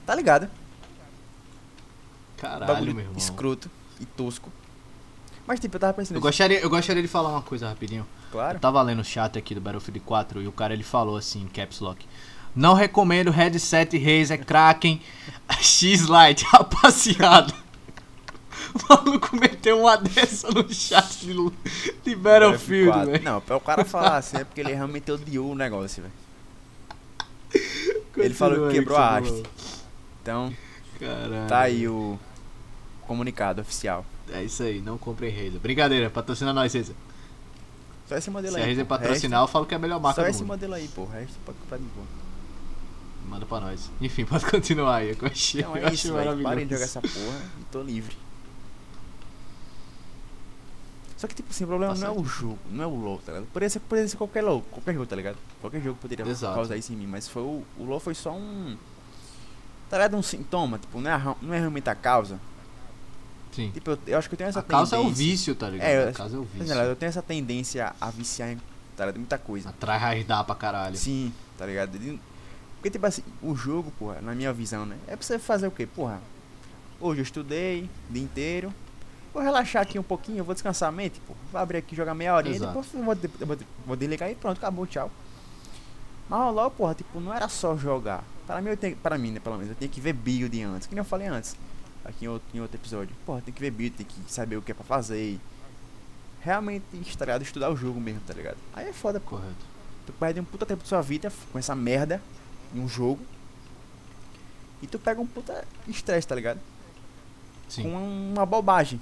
tá 0.06 0.14
ligado? 0.14 0.48
Caralho, 2.38 2.94
meu 2.94 3.00
irmão. 3.06 3.18
escroto 3.18 3.72
e 4.00 4.06
tosco. 4.06 4.52
Mas 5.46 5.60
tipo, 5.60 5.76
eu 5.76 5.80
tava 5.80 5.94
pensando 5.94 6.16
Eu 6.16 6.20
assim, 6.20 6.28
gostaria, 6.28 6.60
eu 6.60 6.70
gostaria 6.70 7.02
de 7.02 7.08
falar 7.08 7.30
uma 7.30 7.42
coisa 7.42 7.68
rapidinho. 7.68 8.06
claro. 8.32 8.56
Eu 8.58 8.60
tava 8.62 8.82
lendo 8.82 9.00
o 9.00 9.04
chat 9.04 9.38
aqui 9.38 9.54
do 9.54 9.60
Battlefield 9.62 10.00
4 10.00 10.42
e 10.42 10.48
o 10.48 10.52
cara 10.52 10.74
ele 10.74 10.84
falou 10.84 11.18
assim, 11.18 11.42
em 11.44 11.48
caps 11.48 11.80
lock. 11.80 12.06
Não 12.56 12.74
recomendo 12.74 13.32
headset 13.32 13.98
Razer 13.98 14.46
Kraken 14.46 15.02
X-Lite, 15.60 16.46
rapaziada. 16.52 17.54
O 18.74 18.80
maluco 18.90 19.36
meteu 19.36 19.82
uma 19.82 19.98
dessa 19.98 20.50
no 20.50 20.72
chat 20.74 21.26
de, 21.26 21.34
de 22.04 22.16
Battlefield, 22.16 22.92
F4. 23.00 23.06
velho. 23.06 23.24
Não, 23.24 23.42
pra 23.42 23.58
o 23.58 23.60
cara 23.62 23.84
falar 23.84 24.18
assim 24.18 24.38
é 24.38 24.44
porque 24.44 24.62
ele 24.62 24.74
realmente 24.74 25.12
odiou 25.12 25.52
o 25.52 25.56
negócio, 25.56 26.02
velho. 26.04 26.14
Ele 28.16 28.34
falou 28.34 28.68
que 28.68 28.76
quebrou 28.76 28.98
a 28.98 29.20
você 29.20 29.30
haste. 29.30 29.44
Então. 30.22 30.54
Caralho. 31.00 31.48
tá 31.48 31.60
aí 31.62 31.88
o 31.88 32.18
comunicado 33.06 33.62
oficial. 33.62 34.06
É 34.32 34.44
isso 34.44 34.64
aí, 34.64 34.80
não 34.82 34.98
comprem 34.98 35.30
Razer. 35.32 35.60
Brincadeira, 35.60 36.10
patrocina 36.10 36.54
nós, 36.54 36.74
Razer. 36.74 36.96
Só 38.08 38.16
esse 38.18 38.30
modelo 38.30 38.54
Se 38.56 38.60
a 38.62 38.64
aí. 38.64 38.70
Razer 38.70 38.86
pô. 38.86 38.90
patrocinar, 38.90 39.42
eu 39.44 39.48
falo 39.48 39.66
que 39.66 39.74
é 39.74 39.78
a 39.78 39.80
melhor 39.80 39.96
Resto- 39.96 40.04
marca 40.04 40.22
Só 40.22 40.26
do 40.26 40.30
esse 40.30 40.40
mundo. 40.42 40.48
modelo 40.50 40.74
aí, 40.74 40.88
pô. 40.90 41.02
O 41.04 41.06
resto 41.10 41.38
pode 41.46 41.58
comprar 41.60 41.78
de 41.78 41.84
boa. 41.86 42.06
Manda 43.28 43.46
pra 43.46 43.60
nós. 43.62 43.90
Enfim, 44.02 44.26
pode 44.26 44.46
continuar 44.46 44.98
aí. 44.98 45.10
Eu 45.20 45.28
achei, 45.28 45.62
Então 45.62 45.76
eu 45.78 45.84
é 45.84 45.86
achei 45.86 45.96
isso, 45.96 46.14
maravilhoso. 46.14 46.44
Parei 46.44 46.66
de 46.66 46.72
jogar 46.74 46.86
essa 46.86 47.02
porra 47.02 47.42
e 47.60 47.64
tô 47.72 47.82
livre. 47.82 48.16
Só 51.18 51.28
que, 51.28 51.36
tipo 51.36 51.50
assim, 51.52 51.64
o 51.64 51.68
problema 51.68 51.94
Tá 51.96 52.02
não 52.02 52.08
é 52.08 52.20
o 52.20 52.26
jogo, 52.26 52.60
não 52.70 52.84
é 52.84 52.88
o 52.88 52.96
LoL, 52.96 53.18
tá 53.26 53.32
ligado? 53.32 53.48
Poderia 53.48 53.70
ser, 53.70 53.80
poderia 53.80 54.10
ser 54.10 54.18
qualquer 54.18 54.42
LoL, 54.44 54.62
qualquer 54.64 54.94
jogo, 54.94 55.06
tá 55.06 55.16
ligado? 55.16 55.38
Qualquer 55.62 55.82
jogo 55.82 55.98
poderia 56.02 56.26
Exato. 56.26 56.54
causar 56.56 56.76
isso 56.76 56.92
em 56.92 56.98
mim, 56.98 57.08
mas 57.08 57.30
foi 57.30 57.42
o, 57.42 57.64
o 57.78 57.84
LoL 57.86 58.00
foi 58.02 58.14
só 58.14 58.34
um. 58.34 58.76
Tá 59.90 59.98
ligado? 59.98 60.18
Um 60.18 60.22
sintoma, 60.22 60.78
tipo, 60.80 61.00
não 61.00 61.10
é, 61.12 61.36
não 61.42 61.54
é 61.54 61.60
realmente 61.60 61.90
a 61.90 61.96
causa. 61.96 62.40
Sim. 63.54 63.72
Tipo, 63.72 63.92
eu, 63.92 64.00
eu 64.08 64.18
acho 64.18 64.28
que 64.30 64.34
eu 64.36 64.38
tenho 64.38 64.50
essa 64.50 64.60
A 64.60 64.64
causa 64.64 64.96
é 64.96 65.00
o 65.00 65.04
tendência. 65.04 65.26
vício, 65.26 65.56
tá 65.56 65.70
ligado? 65.70 65.88
É, 65.88 66.06
eu 66.06 66.10
a 66.10 66.14
causa 66.14 66.36
é 66.36 66.40
o 66.40 66.44
vício. 66.44 66.74
eu 66.74 66.96
tenho 66.96 67.10
essa 67.10 67.22
tendência 67.22 67.96
a 68.02 68.10
viciar 68.10 68.50
em, 68.52 68.58
tá 68.98 69.06
ligado? 69.06 69.18
Muita 69.18 69.38
coisa. 69.38 69.70
Atrai 69.70 69.98
raidar 70.00 70.44
pra 70.44 70.56
caralho. 70.56 70.96
Sim, 70.98 71.32
tá 71.58 71.66
ligado? 71.66 71.98
Porque, 72.76 72.90
tipo 72.90 73.06
assim, 73.06 73.24
o 73.42 73.56
jogo, 73.56 73.92
porra, 73.98 74.20
na 74.22 74.34
minha 74.36 74.52
visão, 74.52 74.86
né? 74.86 74.98
É 75.08 75.16
pra 75.16 75.26
você 75.26 75.38
fazer 75.40 75.68
o 75.68 75.72
quê? 75.72 75.86
Porra, 75.86 76.20
hoje 77.00 77.22
eu 77.22 77.24
estudei 77.24 77.90
o 78.10 78.14
dia 78.14 78.24
inteiro. 78.24 78.74
Vou 79.34 79.42
relaxar 79.42 79.82
aqui 79.82 79.98
um 79.98 80.04
pouquinho, 80.04 80.40
eu 80.40 80.44
vou 80.44 80.54
descansar 80.54 80.90
a 80.90 80.92
mente, 80.92 81.20
pô. 81.28 81.34
Vou 81.52 81.60
abrir 81.60 81.78
aqui, 81.78 81.96
jogar 81.96 82.14
meia 82.14 82.36
horinha, 82.36 82.56
Exato. 82.56 82.72
depois 82.72 82.94
eu 82.94 83.04
vou, 83.04 83.18
eu 83.40 83.48
vou, 83.48 83.58
vou 83.88 83.96
desligar 83.96 84.30
e 84.30 84.36
pronto, 84.36 84.58
acabou, 84.58 84.86
tchau. 84.86 85.10
Mas 86.30 86.40
o 86.40 86.52
LoL, 86.52 86.70
porra, 86.72 86.94
tipo, 86.94 87.20
não 87.20 87.34
era 87.34 87.48
só 87.50 87.76
jogar. 87.76 88.24
Para 88.46 88.62
mim, 88.62 88.70
eu 88.70 88.78
tenho, 88.78 88.96
para 88.98 89.18
mim, 89.18 89.32
né, 89.32 89.40
pelo 89.40 89.56
menos, 89.56 89.70
eu 89.72 89.76
tinha 89.76 89.90
que 89.90 90.00
ver 90.00 90.14
build 90.14 90.62
antes, 90.64 90.88
que 90.88 90.94
nem 90.94 91.00
eu 91.00 91.06
falei 91.06 91.28
antes, 91.28 91.56
aqui 92.06 92.26
em 92.26 92.28
outro, 92.28 92.48
em 92.54 92.60
outro 92.62 92.78
episódio. 92.78 93.16
Porra, 93.26 93.42
tem 93.42 93.54
que 93.54 93.60
ver 93.62 93.72
build, 93.72 93.96
tem 93.96 94.06
que 94.06 94.32
saber 94.32 94.58
o 94.58 94.62
que 94.62 94.72
é 94.72 94.76
pra 94.76 94.84
fazer. 94.84 95.40
Realmente, 96.42 96.84
tá 97.18 97.26
ligado? 97.26 97.42
Estudar 97.42 97.70
o 97.72 97.76
jogo 97.76 98.00
mesmo, 98.02 98.22
tá 98.28 98.34
ligado? 98.34 98.58
Aí 98.74 98.88
é 98.90 98.94
foda, 98.94 99.20
pô. 99.20 99.38
Correto. 99.38 99.74
Tu 100.06 100.12
perde 100.14 100.40
um 100.40 100.44
puta 100.44 100.66
tempo 100.66 100.82
da 100.84 100.90
sua 100.90 101.02
vida 101.02 101.32
com 101.52 101.58
essa 101.58 101.74
merda 101.74 102.22
em 102.76 102.80
um 102.82 102.88
jogo. 102.88 103.22
E 104.82 104.88
tu 104.88 105.00
pega 105.00 105.22
um 105.22 105.26
puta 105.26 105.66
estresse, 105.88 106.28
tá 106.28 106.36
ligado? 106.36 106.60
Sim. 107.70 107.84
Com 107.84 108.32
uma 108.34 108.46
bobagem. 108.46 109.00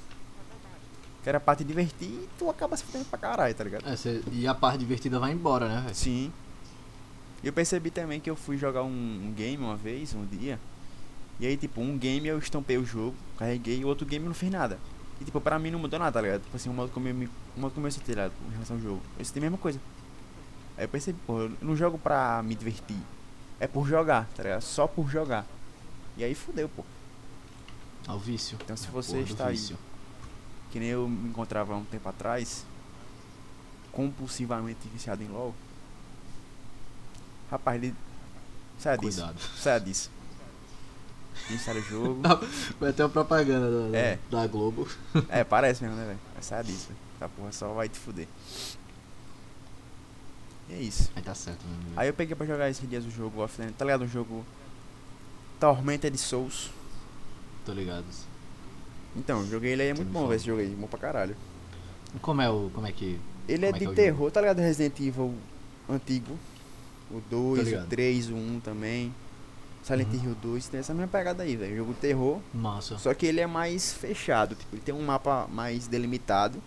Que 1.24 1.30
era 1.30 1.40
pra 1.40 1.56
te 1.56 1.64
divertir 1.64 2.08
e 2.08 2.30
tu 2.38 2.50
acaba 2.50 2.78
se 2.78 2.84
fudendo 2.84 3.06
pra 3.06 3.18
caralho, 3.18 3.54
tá 3.56 3.64
ligado? 3.64 3.88
É, 3.88 3.96
cê- 3.96 4.22
e 4.32 4.48
a 4.48 4.54
parte 4.54 4.80
divertida 4.80 5.20
vai 5.20 5.32
embora, 5.32 5.68
né, 5.68 5.82
velho? 5.82 5.96
Sim. 5.96 6.32
E 7.44 7.48
eu 7.48 7.54
percebi 7.54 7.90
também 7.90 8.20
que 8.20 8.30
eu 8.30 8.36
fui 8.36 8.58
jogar 8.58 8.84
um, 8.84 8.88
um 9.28 9.34
game 9.36 9.64
uma 9.64 9.76
vez, 9.76 10.14
um 10.14 10.24
dia. 10.26 10.60
E 11.42 11.48
aí, 11.48 11.58
tipo, 11.58 11.82
um 11.82 11.98
game 11.98 12.28
eu 12.28 12.38
estampei 12.38 12.78
o 12.78 12.86
jogo, 12.86 13.16
carreguei, 13.36 13.80
e 13.80 13.84
o 13.84 13.88
outro 13.88 14.06
game 14.06 14.24
não 14.24 14.34
fiz 14.34 14.52
nada. 14.52 14.78
E, 15.20 15.26
tipo, 15.26 15.42
pra 15.42 15.58
mim 15.58 15.72
não 15.72 15.80
mudou 15.80 15.98
nada, 15.98 16.12
tá 16.12 16.22
ligado? 16.22 16.44
Tipo 16.44 16.56
assim, 16.56 16.70
o 16.70 16.74
modo 16.74 16.92
como 16.92 17.08
eu, 17.08 17.16
me, 17.16 17.26
o 17.58 17.60
modo 17.60 17.74
como 17.74 17.88
eu 17.88 17.92
senti, 17.92 18.14
tá? 18.14 18.30
Em 18.48 18.52
relação 18.52 18.76
ao 18.76 18.82
jogo. 18.82 19.02
Eu 19.18 19.26
senti 19.26 19.40
a 19.40 19.42
mesma 19.42 19.58
coisa. 19.58 19.82
Aí 20.78 20.84
eu 20.84 20.88
percebi, 20.88 21.20
pô, 21.26 21.40
eu 21.40 21.52
não 21.60 21.76
jogo 21.76 21.98
pra 21.98 22.44
me 22.44 22.54
divertir. 22.54 22.98
É 23.60 23.66
por 23.66 23.88
jogar, 23.88 24.28
tá 24.36 24.44
ligado? 24.44 24.62
Só 24.62 24.86
por 24.86 25.10
jogar. 25.10 25.48
E 26.16 26.24
aí 26.24 26.36
fudeu, 26.36 26.70
pô. 26.70 26.86
Ao 28.08 28.20
vício. 28.20 28.56
Então, 28.64 28.78
se 28.78 28.88
É 28.88 28.92
você 28.92 29.18
porra 29.18 29.24
está 29.24 29.48
aí-. 29.48 29.76
Que 30.72 30.80
nem 30.80 30.90
eu 30.90 31.10
me 31.10 31.30
encontrava 31.30 31.74
há 31.74 31.78
um 31.78 31.84
tempo 31.86 32.08
atrás, 32.08 32.66
compulsivamente 33.92 34.88
viciado 34.94 35.24
em 35.24 35.28
LOL. 35.28 35.56
Rapaz, 37.50 37.82
ele. 37.82 37.96
Sai 38.78 38.98
disso. 38.98 39.20
Cuidado. 39.22 39.40
Sai 39.58 39.80
disso. 39.80 40.21
Instala 41.50 41.80
o 41.80 41.84
jogo. 41.84 42.22
Vai 42.80 42.94
ter 42.94 43.04
uma 43.04 43.10
propaganda 43.10 43.90
da, 43.90 43.98
É. 43.98 44.20
da 44.30 44.48
Globo. 44.48 44.88
é, 45.30 45.44
parece 45.44 45.84
mesmo, 45.84 45.98
né, 45.98 46.06
velho? 46.06 46.20
Mas 46.36 46.46
sai 46.46 46.64
disso, 46.64 46.88
velho. 46.88 47.00
Essa 47.20 47.30
porra 47.30 47.52
só 47.52 47.74
vai 47.74 47.90
te 47.90 47.98
fuder. 48.00 48.28
E 50.70 50.74
é 50.74 50.82
isso. 50.82 51.12
Aí 51.16 51.22
tá 51.22 51.34
certo, 51.36 51.64
meu 51.66 51.76
amigo. 51.76 51.92
Aí 51.98 52.08
eu 52.08 52.14
peguei 52.14 52.36
pra 52.36 52.46
jogar 52.46 52.70
esses 52.70 52.88
dias 52.90 53.06
o 53.06 53.10
jogo 53.12 53.42
offline, 53.42 53.72
tá 53.74 53.84
ligado? 53.86 54.04
O 54.04 54.08
jogo 54.08 54.46
Tormented 55.60 56.18
Souls. 56.18 56.72
Tô 57.66 57.74
ligado. 57.74 58.06
Então, 59.16 59.46
joguei 59.48 59.74
ele 59.74 59.82
aí, 59.84 59.90
é 59.90 59.94
muito 59.94 60.12
bom 60.12 60.28
ver 60.28 60.36
esse 60.38 60.46
jogo 60.46 60.62
aí, 60.62 60.70
bom 60.70 60.88
pra 60.88 60.98
caralho. 61.00 61.36
Como 62.22 62.42
é 62.42 62.50
o. 62.50 62.70
Como 62.74 62.88
é 62.88 62.92
que. 62.92 63.20
Ele 63.48 63.66
é 63.66 63.70
é 63.70 63.72
de 63.74 63.86
é 63.86 63.92
terror, 63.94 64.32
tá 64.32 64.40
ligado? 64.42 64.60
Resident 64.60 64.98
Evil 65.00 65.36
antigo. 65.90 66.38
O 67.10 67.22
2, 67.30 67.60
o 67.62 67.64
ligado. 67.64 67.88
3, 67.90 68.30
o 68.30 68.36
1 68.36 68.60
também. 68.62 69.14
Silent 69.84 70.08
Uhum. 70.14 70.24
Hill 70.24 70.36
2 70.42 70.68
tem 70.68 70.80
essa 70.80 70.94
mesma 70.94 71.08
pegada 71.08 71.44
aí, 71.44 71.56
velho. 71.56 71.76
Jogo 71.78 71.94
terror. 71.96 72.40
Massa. 72.54 72.98
Só 72.98 73.14
que 73.14 73.26
ele 73.26 73.40
é 73.42 73.48
mais 73.48 73.92
fechado, 73.94 74.56
tipo, 74.56 74.76
ele 74.76 74.82
tem 74.82 74.94
um 74.94 75.04
mapa 75.04 75.48
mais 75.52 75.88
delimitado. 75.88 76.62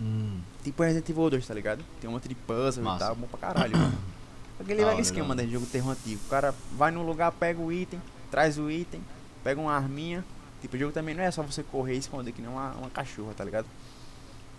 Hum. 0.00 0.40
Tipo 0.64 0.82
Resident 0.82 1.08
Evil 1.10 1.28
2, 1.30 1.46
tá 1.46 1.52
ligado? 1.54 1.84
Tem 2.00 2.08
um 2.08 2.14
monte 2.14 2.28
de 2.28 2.34
puzzle 2.34 2.82
Massa. 2.82 3.04
e 3.04 3.06
tal, 3.06 3.16
bom 3.16 3.26
pra 3.26 3.38
caralho. 3.38 3.76
mano. 3.76 3.98
Aquele 4.58 4.80
Da 4.82 4.88
velho 4.90 5.00
esquema, 5.00 5.34
né? 5.34 5.44
de 5.44 5.52
Jogo 5.52 5.66
terror 5.66 5.90
antigo. 5.92 6.20
O 6.24 6.28
cara 6.30 6.54
vai 6.72 6.90
num 6.90 7.04
lugar, 7.04 7.30
pega 7.32 7.60
o 7.60 7.70
item, 7.72 8.00
traz 8.30 8.58
o 8.58 8.70
item, 8.70 9.02
pega 9.44 9.60
uma 9.60 9.72
arminha. 9.74 10.24
Tipo, 10.60 10.76
o 10.76 10.78
jogo 10.78 10.92
também 10.92 11.14
não 11.14 11.22
é 11.24 11.30
só 11.30 11.42
você 11.42 11.62
correr 11.62 11.94
e 11.94 11.98
esconder 11.98 12.32
que 12.32 12.40
nem 12.40 12.50
uma, 12.50 12.70
uma 12.72 12.88
cachorra, 12.90 13.34
tá 13.34 13.44
ligado? 13.44 13.66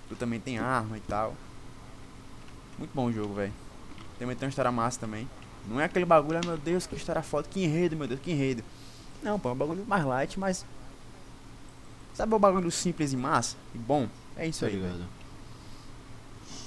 Tu 0.10 0.16
também 0.18 0.40
tem 0.40 0.60
arma 0.60 0.98
e 0.98 1.02
tal. 1.02 1.34
Muito 2.78 2.92
bom 2.94 3.06
o 3.06 3.14
jogo, 3.14 3.34
velho. 3.34 3.54
Também 4.20 4.36
tem 4.36 4.46
uma 4.46 4.50
história 4.50 4.72
massa 4.72 5.00
também. 5.00 5.28
Não 5.68 5.80
é 5.80 5.86
aquele 5.86 6.06
bagulho, 6.06 6.40
ah, 6.40 6.46
meu 6.46 6.58
Deus, 6.58 6.86
que 6.86 6.96
história 6.96 7.22
foda, 7.22 7.48
que 7.50 7.64
enredo, 7.64 7.96
meu 7.96 8.08
Deus, 8.08 8.20
que 8.20 8.32
enredo. 8.32 8.64
Não, 9.22 9.40
pô, 9.40 9.50
é 9.50 9.52
um 9.54 9.56
bagulho 9.56 9.86
mais 9.88 10.04
light, 10.06 10.38
mas. 10.40 10.66
Sabe 12.14 12.36
o 12.36 12.40
bagulho 12.40 12.70
simples 12.70 13.14
e 13.14 13.18
massa? 13.18 13.56
E 13.74 13.78
bom? 13.78 14.08
É 14.36 14.46
isso 14.48 14.66
aí, 14.66 14.78
velho. 14.78 15.06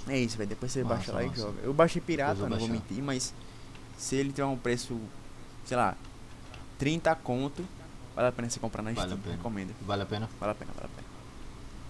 É 0.09 0.18
isso, 0.18 0.37
velho. 0.37 0.48
Depois 0.48 0.72
você 0.72 0.82
Massa, 0.82 0.94
baixa 0.96 1.12
lá 1.12 1.22
e 1.24 1.28
massa. 1.28 1.40
joga. 1.42 1.61
Eu 1.62 1.74
baixei 1.74 2.00
pirata, 2.00 2.40
eu 2.42 2.48
não 2.48 2.59
vou 2.59 2.68
mentir, 2.68 3.02
mas 3.02 3.35
se 3.98 4.16
ele 4.16 4.30
tiver 4.30 4.44
um 4.46 4.56
preço, 4.56 4.98
sei 5.64 5.76
lá, 5.76 5.94
30 6.78 7.14
conto. 7.16 7.64
Vale 8.14 8.28
a 8.28 8.32
pena 8.32 8.48
você 8.48 8.59
comprar 8.59 8.82
na 8.82 8.92
Vale 8.92 9.12
Steam. 9.12 9.37
Recomendo. 9.37 9.74
Vale 9.82 10.02
a 10.02 10.06
pena? 10.06 10.28
Vale 10.40 10.52
a 10.52 10.54
pena, 10.54 10.72
vale 10.74 10.87
a 10.87 10.96
pena. 10.96 11.09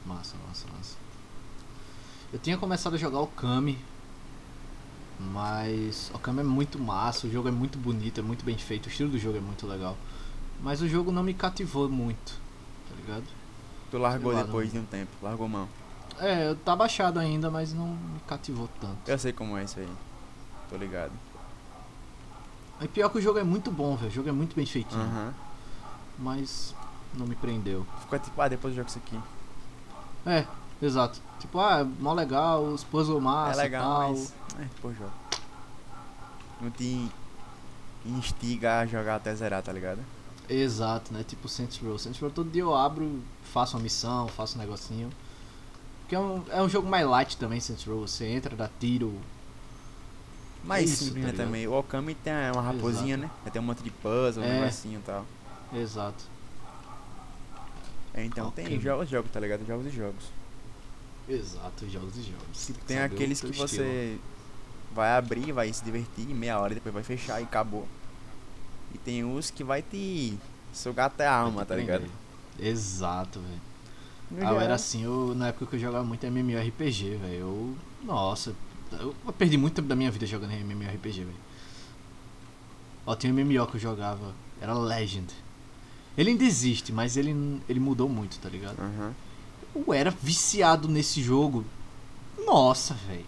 Massa, 0.05 0.35
massa, 0.47 0.67
massa. 0.77 0.97
Eu 2.33 2.39
tinha 2.39 2.59
começado 2.59 2.95
a 2.95 2.99
jogar 2.99 3.21
o 3.21 3.27
Kami, 3.29 3.79
mas 5.19 6.11
o 6.15 6.19
Kami 6.19 6.41
é 6.41 6.45
muito 6.45 6.79
massa, 6.79 7.27
o 7.27 7.31
jogo 7.31 7.49
é 7.49 7.51
muito 7.51 7.79
bonito, 7.79 8.21
é 8.21 8.23
muito 8.23 8.45
bem 8.45 8.57
feito, 8.59 8.87
o 8.87 8.89
estilo 8.89 9.11
do 9.11 9.19
jogo 9.19 9.39
é 9.39 9.41
muito 9.41 9.67
legal. 9.67 9.97
Mas 10.61 10.81
o 10.83 10.89
jogo 10.89 11.11
não 11.13 11.23
me 11.23 11.35
cativou 11.35 11.89
muito, 11.89 12.33
tá 12.89 12.95
ligado? 12.97 13.25
Tu 13.91 13.99
largou 13.99 14.33
lá, 14.33 14.43
depois 14.43 14.73
não- 14.73 14.81
de 14.83 14.87
um 14.87 14.89
tempo. 14.91 15.11
Largou 15.23 15.49
mão. 15.49 15.69
É, 16.19 16.55
tá 16.65 16.75
baixado 16.75 17.19
ainda, 17.19 17.51
mas 17.51 17.73
não 17.75 17.89
me 17.89 18.21
cativou 18.27 18.69
tanto. 18.81 18.97
Eu 19.07 19.19
sei 19.19 19.33
como 19.33 19.57
é 19.57 19.65
isso 19.65 19.79
aí. 19.79 19.89
Tô 20.71 20.77
ligado. 20.77 21.13
E 22.81 22.89
pior 22.89 23.09
que 23.11 23.19
o 23.19 23.21
jogo 23.23 23.39
é 23.39 23.45
muito 23.45 23.71
bom, 23.71 23.97
velho. 23.97 24.11
O 24.11 24.15
jogo 24.15 24.29
é 24.29 24.33
muito 24.33 24.55
bem 24.57 24.67
feitinho, 24.67 25.35
mas 26.19 26.75
não 27.15 27.27
me 27.27 27.35
prendeu. 27.35 27.87
Ficou 28.01 28.19
tipo, 28.19 28.41
ah, 28.41 28.49
depois 28.49 28.73
eu 28.73 28.77
jogo 28.79 28.89
isso 28.89 28.99
aqui. 28.99 29.19
É, 30.27 30.47
exato. 30.81 31.21
Tipo, 31.41 31.59
ah, 31.61 31.81
é 31.81 31.85
mó 31.85 32.13
legal, 32.13 32.65
os 32.65 32.83
puzzles 32.85 33.23
massa 33.23 33.61
é 33.61 33.65
legal, 33.65 33.83
tal. 33.83 34.11
mas. 34.11 34.35
É, 34.59 34.63
depois 34.63 34.97
jogo. 34.97 35.13
Não 36.61 36.71
te 36.71 37.11
instiga 38.05 38.81
a 38.81 38.87
jogar 38.87 39.17
até 39.17 39.35
zerar, 39.35 39.63
tá 39.63 39.73
ligado? 39.73 40.01
Exato, 40.49 41.13
né? 41.13 41.25
Tipo 41.27 41.49
Saints 41.49 41.79
Row. 41.79 41.99
Saints 41.99 42.21
Row 42.21 42.31
todo 42.31 42.51
dia 42.51 42.63
eu 42.63 42.75
abro, 42.75 43.21
faço 43.43 43.77
uma 43.77 43.83
missão, 43.83 44.29
faço 44.29 44.57
um 44.57 44.61
negocinho. 44.61 45.11
Porque 46.03 46.15
é 46.15 46.21
um, 46.21 46.43
é 46.51 46.63
um 46.63 46.69
jogo 46.69 46.89
mais 46.89 47.07
light 47.07 47.37
também, 47.37 47.59
Saints 47.61 47.85
Row. 47.85 48.07
Você 48.07 48.27
entra, 48.27 48.55
dá 48.55 48.71
tiro. 48.79 49.13
Mas 50.65 50.91
isso, 50.91 51.05
simples, 51.07 51.27
tá 51.27 51.33
né, 51.33 51.45
também. 51.45 51.67
O 51.67 51.73
Okami 51.79 52.15
tem 52.15 52.33
uma 52.53 52.63
raposinha, 52.63 53.17
né? 53.17 53.31
Aí 53.45 53.51
Tem 53.51 53.61
um 53.61 53.65
monte 53.65 53.83
de 53.83 53.91
puzzle, 53.91 54.43
um 54.43 54.47
É. 54.47 54.61
negocinho 54.61 54.99
e 55.01 55.03
tal. 55.03 55.25
Exato. 55.75 56.25
É, 58.15 58.25
então 58.25 58.51
tem 58.51 58.81
jogos, 58.81 59.09
jogos, 59.09 59.31
tá 59.31 59.39
ligado? 59.39 59.67
Jogos 59.67 59.87
e 59.87 59.91
jogos. 59.91 60.25
Exato, 61.29 61.89
jogos 61.89 62.17
e 62.17 62.23
jogos. 62.23 62.71
Tem 62.87 62.99
o 62.99 63.05
aqueles 63.05 63.41
que 63.41 63.51
estilo. 63.51 63.69
você 63.69 64.19
vai 64.95 65.17
abrir, 65.17 65.53
vai 65.53 65.73
se 65.73 65.85
divertir 65.85 66.27
meia 66.29 66.59
hora 66.59 66.73
e 66.73 66.77
depois 66.77 66.95
vai 66.95 67.03
fechar 67.03 67.41
e 67.41 67.45
acabou. 67.45 67.87
E 68.95 68.99
tem 68.99 69.25
uns 69.25 69.51
que 69.51 69.65
vai 69.65 69.83
te 69.83 70.39
sugar 70.73 71.07
até 71.07 71.27
a 71.27 71.35
alma, 71.35 71.67
tá 71.67 71.75
ligado? 71.75 72.07
Exato, 72.59 73.41
velho. 73.41 74.47
Ah, 74.47 74.53
eu 74.53 74.61
era 74.61 74.75
assim, 74.75 75.05
eu, 75.05 75.35
na 75.37 75.49
época 75.49 75.67
que 75.67 75.77
eu 75.77 75.81
jogava 75.81 76.05
muito 76.05 76.25
MMORPG, 76.27 77.17
velho. 77.17 77.35
Eu. 77.35 77.77
Nossa, 78.03 78.55
eu, 78.93 79.15
perdi 79.37 79.57
muito 79.57 79.75
tempo 79.75 79.89
da 79.89 79.95
minha 79.95 80.11
vida 80.11 80.27
jogando 80.27 80.53
MMORPG, 80.53 81.25
velho. 81.25 81.47
Ó, 83.05 83.15
tinha 83.15 83.33
um 83.33 83.37
MMO 83.37 83.67
que 83.67 83.77
eu 83.77 83.81
jogava, 83.81 84.35
era 84.61 84.75
Legend. 84.75 85.33
Ele 86.17 86.31
ainda 86.31 86.45
existe, 86.45 86.93
mas 86.93 87.17
ele, 87.17 87.61
ele 87.69 87.79
mudou 87.79 88.09
muito, 88.09 88.39
tá 88.39 88.49
ligado? 88.49 88.79
Aham. 88.81 89.15
Eu 89.77 89.93
era 89.93 90.11
viciado 90.11 90.89
nesse 90.89 91.23
jogo. 91.23 91.65
Nossa, 92.45 92.95
velho. 92.95 93.25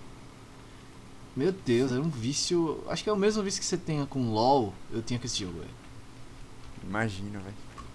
Meu 1.37 1.53
Deus, 1.53 1.93
era 1.93 2.01
um 2.01 2.09
vício. 2.09 2.83
Acho 2.89 3.05
que 3.05 3.11
é 3.11 3.13
o 3.13 3.17
mesmo 3.17 3.43
vício 3.43 3.61
que 3.61 3.67
você 3.67 3.77
tem 3.77 4.05
com 4.07 4.31
LOL, 4.33 4.73
eu 4.91 5.03
tinha 5.03 5.19
com 5.21 5.27
esse 5.27 5.39
jogo, 5.41 5.59
velho. 5.59 5.71
Imagino, 6.83 7.39
velho. 7.41 7.55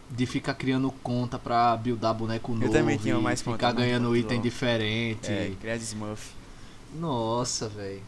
De 0.10 0.26
ficar 0.26 0.54
criando 0.54 0.92
conta 1.04 1.40
pra 1.40 1.76
buildar 1.76 2.14
boneco 2.14 2.54
novo. 2.54 2.72
também 2.72 2.98
tinha 2.98 3.16
e 3.16 3.22
mais 3.22 3.42
Ficar 3.42 3.52
conta, 3.52 3.66
mais 3.66 3.78
ganhando 3.78 4.16
item 4.16 4.38
LoL. 4.38 4.44
diferente. 4.44 5.32
É, 5.32 5.56
criar 5.60 5.76
Smurf. 5.78 6.32
Nossa, 6.96 7.68
velho. 7.68 8.02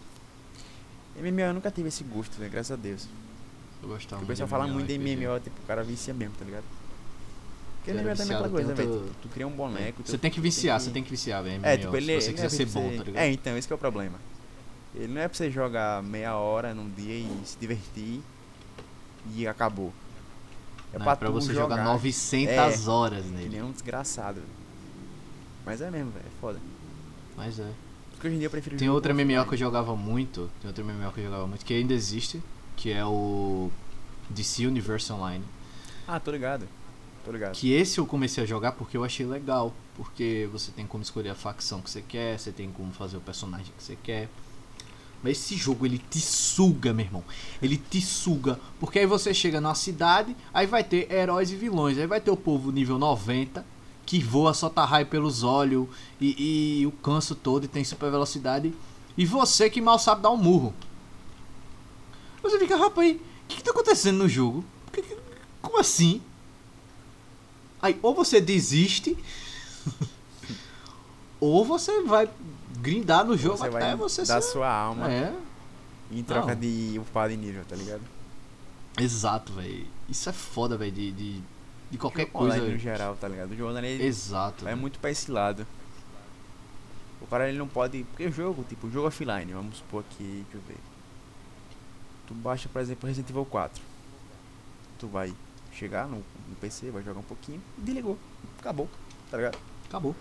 MMO 1.19 1.39
eu 1.41 1.53
nunca 1.53 1.71
tive 1.71 1.87
esse 1.87 2.03
gosto, 2.03 2.37
velho, 2.37 2.51
graças 2.51 2.71
a 2.71 2.75
Deus. 2.75 3.07
Eu 3.81 3.89
gostava 3.89 3.97
Porque 3.97 4.15
o 4.15 4.17
muito 4.19 4.27
pessoal 4.27 4.47
fala 4.47 4.67
muito 4.67 4.87
de. 4.87 4.97
MMO, 4.97 5.39
tipo, 5.39 5.59
o 5.61 5.65
cara 5.65 5.83
vicia 5.83 6.13
mesmo, 6.13 6.35
tá 6.37 6.45
ligado? 6.45 6.63
Porque 7.85 7.91
também 7.93 8.09
é 8.09 8.13
aquela 8.13 8.49
coisa, 8.49 8.73
velho. 8.73 8.89
Tu, 8.89 9.11
tu 9.21 9.29
cria 9.29 9.47
um 9.47 9.51
boneco. 9.51 10.01
Você 10.03 10.17
tem 10.17 10.31
que 10.31 10.41
viciar, 10.41 10.79
você 10.79 10.89
tem 10.89 11.03
que 11.03 11.11
viciar, 11.11 11.43
velho. 11.43 11.63
É, 11.63 11.73
MMO, 11.73 11.81
tipo, 11.83 11.97
ele, 11.97 12.05
se 12.05 12.21
você 12.21 12.27
ele 12.27 12.33
quiser 12.33 12.45
é 12.45 12.49
ser 12.49 12.65
pra 12.65 12.81
bom, 12.81 12.89
você- 12.89 12.97
tá 12.97 13.03
ligado? 13.03 13.21
É, 13.21 13.31
então, 13.31 13.57
esse 13.57 13.67
que 13.67 13.73
é 13.73 13.75
o 13.75 13.79
problema. 13.79 14.17
Ele 14.95 15.13
não 15.13 15.21
é 15.21 15.27
pra 15.27 15.37
você 15.37 15.51
jogar 15.51 16.01
meia 16.01 16.35
hora 16.35 16.73
num 16.73 16.89
dia 16.89 17.13
e 17.13 17.29
se 17.45 17.57
divertir 17.59 18.21
e 19.33 19.47
acabou. 19.47 19.93
É 20.93 20.97
Não, 20.97 21.03
pra, 21.03 21.13
é 21.13 21.15
pra 21.17 21.29
você 21.29 21.53
jogar 21.53 21.77
jogar 21.77 21.83
900 21.93 22.87
horas 22.87 23.25
que 23.25 23.31
nele. 23.31 23.49
nem 23.49 23.61
um 23.61 23.71
desgraçado. 23.71 24.41
Mas 25.65 25.81
é 25.81 25.91
mesmo, 25.91 26.11
velho, 26.11 26.25
é 26.25 26.39
foda. 26.41 26.59
Mas 27.35 27.59
é. 27.59 27.69
Porque 28.11 28.27
hoje 28.27 28.35
em 28.37 28.39
dia 28.39 28.47
eu 28.47 28.51
prefiro 28.51 28.77
Tem 28.77 28.89
outra 28.89 29.13
MMO 29.13 29.45
que 29.45 29.55
eu 29.55 29.57
jogava 29.57 29.95
muito. 29.95 30.49
Tem 30.61 30.69
outra 30.69 30.83
MMO 30.83 31.11
que 31.11 31.19
eu 31.19 31.25
jogava 31.25 31.45
muito, 31.47 31.65
que 31.65 31.73
ainda 31.73 31.93
existe, 31.93 32.41
que 32.77 32.91
é 32.91 33.03
o 33.03 33.69
DC 34.29 34.65
Universe 34.65 35.11
Online. 35.11 35.43
Ah, 36.07 36.19
tô 36.19 36.31
ligado. 36.31 36.65
Tô 37.25 37.31
ligado. 37.31 37.53
Que 37.53 37.73
esse 37.73 37.97
eu 37.97 38.05
comecei 38.05 38.43
a 38.43 38.47
jogar 38.47 38.73
porque 38.73 38.95
eu 38.95 39.03
achei 39.03 39.25
legal. 39.25 39.73
Porque 39.97 40.47
você 40.51 40.71
tem 40.71 40.85
como 40.85 41.01
escolher 41.01 41.29
a 41.29 41.35
facção 41.35 41.81
que 41.81 41.89
você 41.89 42.01
quer, 42.01 42.39
você 42.39 42.51
tem 42.51 42.71
como 42.71 42.91
fazer 42.93 43.17
o 43.17 43.21
personagem 43.21 43.73
que 43.75 43.83
você 43.83 43.97
quer. 44.01 44.29
Mas 45.23 45.39
esse 45.39 45.55
jogo 45.55 45.87
ele 45.87 45.97
te 45.97 46.19
suga, 46.19 46.93
meu 46.93 47.05
irmão. 47.05 47.23
Ele 47.61 47.77
te 47.77 47.99
suga. 47.99 48.59
Porque 48.79 48.99
aí 48.99 49.07
você 49.07 49.33
chega 49.33 49.59
numa 49.59 49.73
cidade, 49.73 50.35
aí 50.53 50.67
vai 50.67 50.83
ter 50.83 51.11
heróis 51.11 51.51
e 51.51 51.55
vilões. 51.55 51.97
Aí 51.97 52.05
vai 52.05 52.21
ter 52.21 52.29
o 52.29 52.37
povo 52.37 52.71
nível 52.71 52.99
90, 52.99 53.65
que 54.05 54.21
voa, 54.21 54.53
solta 54.53 54.85
raio 54.85 55.07
pelos 55.07 55.41
olhos 55.41 55.87
e, 56.21 56.81
e 56.81 56.85
o 56.85 56.91
canso 56.91 57.33
todo 57.33 57.63
e 57.63 57.67
tem 57.67 57.83
super 57.83 58.11
velocidade. 58.11 58.71
E 59.17 59.25
você 59.25 59.67
que 59.67 59.81
mal 59.81 59.97
sabe 59.97 60.21
dar 60.21 60.29
um 60.29 60.37
murro. 60.37 60.75
Você 62.43 62.59
fica, 62.59 62.77
rapaz, 62.77 63.15
o 63.15 63.19
que, 63.47 63.57
que 63.57 63.63
tá 63.63 63.71
acontecendo 63.71 64.19
no 64.19 64.29
jogo? 64.29 64.63
Como 65.59 65.79
assim? 65.79 66.21
Aí, 67.85 67.99
ou 68.01 68.15
você 68.15 68.41
desiste, 68.41 69.15
ou 71.39 71.63
você 71.63 72.01
vai 72.03 72.29
grindar 72.79 73.23
no 73.25 73.37
jogo 73.37 73.57
você 73.57 73.67
até 73.67 73.95
você 73.95 74.25
dar 74.25 74.41
ser... 74.41 74.51
sua 74.51 74.71
alma 74.71 75.11
É, 75.11 75.35
em 76.11 76.23
troca 76.23 76.53
Não. 76.53 76.59
de 76.61 76.97
upar 76.99 77.29
de 77.29 77.37
nível, 77.37 77.63
tá 77.67 77.75
ligado? 77.75 78.01
exato, 78.99 79.51
velho. 79.53 79.85
Isso 80.07 80.29
é 80.29 80.33
foda, 80.33 80.77
velho, 80.77 80.91
de, 80.91 81.11
de, 81.11 81.41
de 81.91 81.97
qualquer 81.97 82.27
Jogo 82.27 82.37
coisa. 82.39 82.57
no 82.57 82.77
geral, 82.77 83.15
tá 83.17 83.27
ligado? 83.27 83.51
O 83.51 83.55
jogo 83.55 83.71
online 83.71 84.01
Exato. 84.01 84.67
é 84.67 84.73
muito 84.73 84.99
pra 84.99 85.11
esse 85.11 85.29
lado. 85.29 85.67
O 87.21 87.27
cara 87.27 87.49
ele 87.49 87.57
não 87.57 87.67
pode. 87.67 88.03
Porque 88.05 88.25
o 88.27 88.31
jogo, 88.31 88.63
tipo, 88.69 88.89
jogo 88.89 89.07
offline, 89.07 89.51
vamos 89.51 89.77
supor 89.77 90.01
aqui, 90.09 90.45
deixa 90.49 90.57
eu 90.57 90.61
ver. 90.67 90.77
Tu 92.27 92.33
baixa, 92.35 92.69
por 92.69 92.81
exemplo, 92.81 93.07
Resident 93.07 93.29
Evil 93.29 93.45
4. 93.45 93.81
Tu 94.99 95.07
vai 95.07 95.33
chegar 95.75 96.07
no, 96.07 96.17
no 96.17 96.55
PC, 96.59 96.89
vai 96.89 97.03
jogar 97.03 97.19
um 97.19 97.23
pouquinho, 97.23 97.61
desligou. 97.77 98.17
Acabou, 98.59 98.89
tá 99.29 99.37
ligado? 99.37 99.57
Acabou. 99.87 100.15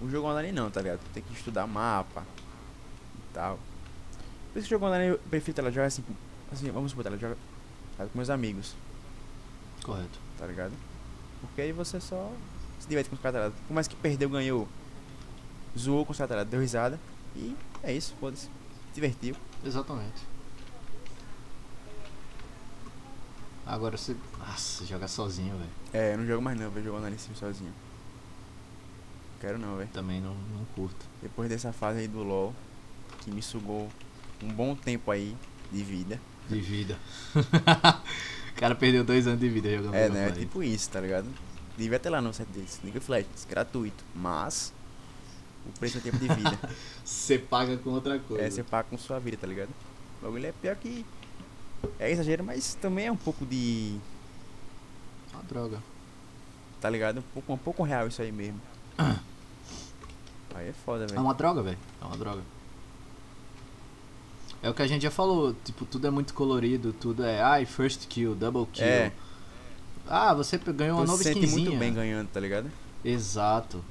O 0.00 0.08
jogo 0.08 0.28
online 0.28 0.52
não, 0.52 0.70
tá 0.70 0.80
ligado? 0.80 1.00
Tem 1.12 1.22
que 1.22 1.32
estudar 1.32 1.66
mapa 1.66 2.24
e 3.16 3.34
tal. 3.34 3.58
Por 4.52 4.58
isso 4.58 4.68
que 4.68 4.74
o 4.74 4.78
jogo 4.78 4.86
online 4.86 5.12
eu 5.12 5.18
prefiro 5.30 5.70
jogar 5.70 5.86
assim, 5.86 6.04
assim, 6.52 6.70
vamos 6.70 6.90
supor, 6.90 7.04
joga 7.18 7.36
sabe, 7.96 8.10
com 8.10 8.18
meus 8.18 8.30
amigos, 8.30 8.74
Correto. 9.82 10.18
tá 10.38 10.46
ligado? 10.46 10.72
Porque 11.40 11.60
aí 11.60 11.72
você 11.72 12.00
só 12.00 12.32
se 12.78 12.88
diverte 12.88 13.10
com 13.10 13.16
os 13.16 13.22
caras, 13.22 13.52
tá? 13.52 13.58
Por 13.66 13.74
mais 13.74 13.88
que 13.88 13.96
perdeu, 13.96 14.28
ganhou, 14.28 14.68
zoou 15.76 16.04
com 16.04 16.12
os 16.12 16.18
caras, 16.18 16.36
tá 16.36 16.44
deu 16.44 16.60
risada 16.60 16.98
e 17.36 17.56
é 17.82 17.92
isso, 17.92 18.14
foda-se. 18.20 18.44
Se 18.44 18.50
Divertiu. 18.94 19.36
Exatamente. 19.64 20.26
Agora 23.68 23.98
você. 23.98 24.16
Nossa, 24.38 24.86
jogar 24.86 25.08
sozinho, 25.08 25.54
velho. 25.58 25.70
É, 25.92 26.14
eu 26.14 26.18
não 26.18 26.26
jogo 26.26 26.40
mais 26.40 26.58
não, 26.58 26.72
eu 26.74 26.82
jogo 26.82 26.96
online 26.96 27.16
assim 27.16 27.34
sozinho. 27.34 27.72
Quero 29.42 29.58
não, 29.58 29.76
velho. 29.76 29.90
Também 29.92 30.22
não, 30.22 30.34
não 30.34 30.64
curto. 30.74 31.04
Depois 31.22 31.50
dessa 31.50 31.70
fase 31.70 32.00
aí 32.00 32.08
do 32.08 32.22
LoL, 32.22 32.54
que 33.20 33.30
me 33.30 33.42
sugou 33.42 33.88
um 34.42 34.48
bom 34.48 34.74
tempo 34.74 35.10
aí 35.10 35.36
de 35.70 35.84
vida. 35.84 36.18
De 36.48 36.58
vida. 36.60 36.98
o 37.36 38.54
cara 38.58 38.74
perdeu 38.74 39.04
dois 39.04 39.26
anos 39.26 39.38
de 39.38 39.50
vida 39.50 39.70
jogando 39.70 39.94
É, 39.94 40.08
né? 40.08 40.28
É 40.28 40.32
tipo 40.32 40.62
isso, 40.62 40.88
tá 40.88 41.00
ligado? 41.00 41.26
Devia 41.76 41.98
ter 41.98 42.08
lá 42.08 42.22
no 42.22 42.32
set 42.32 42.48
desse. 42.48 42.80
League 42.82 42.96
of 42.96 43.10
Legends, 43.10 43.46
gratuito. 43.48 44.02
Mas, 44.14 44.72
o 45.66 45.78
preço 45.78 45.98
é 45.98 46.00
tempo 46.00 46.18
de 46.18 46.26
vida. 46.26 46.58
Você 47.04 47.38
paga 47.38 47.76
com 47.76 47.90
outra 47.90 48.18
coisa. 48.18 48.44
é, 48.44 48.50
você 48.50 48.64
paga 48.64 48.88
com 48.88 48.96
sua 48.96 49.18
vida, 49.20 49.36
tá 49.36 49.46
ligado? 49.46 49.70
O 50.20 50.24
bagulho 50.24 50.46
é 50.46 50.52
pior 50.52 50.74
que. 50.76 51.04
É 51.98 52.10
exagero, 52.10 52.42
mas 52.44 52.74
também 52.74 53.06
é 53.06 53.12
um 53.12 53.16
pouco 53.16 53.44
de. 53.46 53.98
Uma 55.32 55.42
droga. 55.44 55.82
Tá 56.80 56.88
ligado? 56.90 57.18
Um 57.18 57.22
pouco, 57.34 57.52
um 57.52 57.58
pouco 57.58 57.82
real 57.82 58.06
isso 58.08 58.22
aí 58.22 58.30
mesmo. 58.32 58.60
Aí 60.54 60.68
é 60.68 60.72
foda, 60.84 61.04
É 61.04 61.06
velho. 61.08 61.20
uma 61.20 61.34
droga, 61.34 61.62
velho. 61.62 61.78
É 62.00 62.04
uma 62.04 62.16
droga. 62.16 62.42
É 64.60 64.68
o 64.68 64.74
que 64.74 64.82
a 64.82 64.86
gente 64.88 65.02
já 65.02 65.10
falou, 65.10 65.54
tipo, 65.64 65.84
tudo 65.84 66.06
é 66.06 66.10
muito 66.10 66.34
colorido, 66.34 66.92
tudo 66.92 67.24
é, 67.24 67.40
ai, 67.40 67.64
first 67.64 68.08
kill, 68.08 68.34
double 68.34 68.66
kill. 68.72 68.84
É. 68.84 69.12
Ah, 70.08 70.34
você 70.34 70.58
ganhou 70.58 70.98
uma 70.98 71.06
nova 71.06 71.22
skinzinha. 71.22 71.66
muito 71.70 71.78
bem 71.78 71.94
ganhando, 71.94 72.28
tá 72.28 72.40
ligado? 72.40 72.70
Exato. 73.04 73.84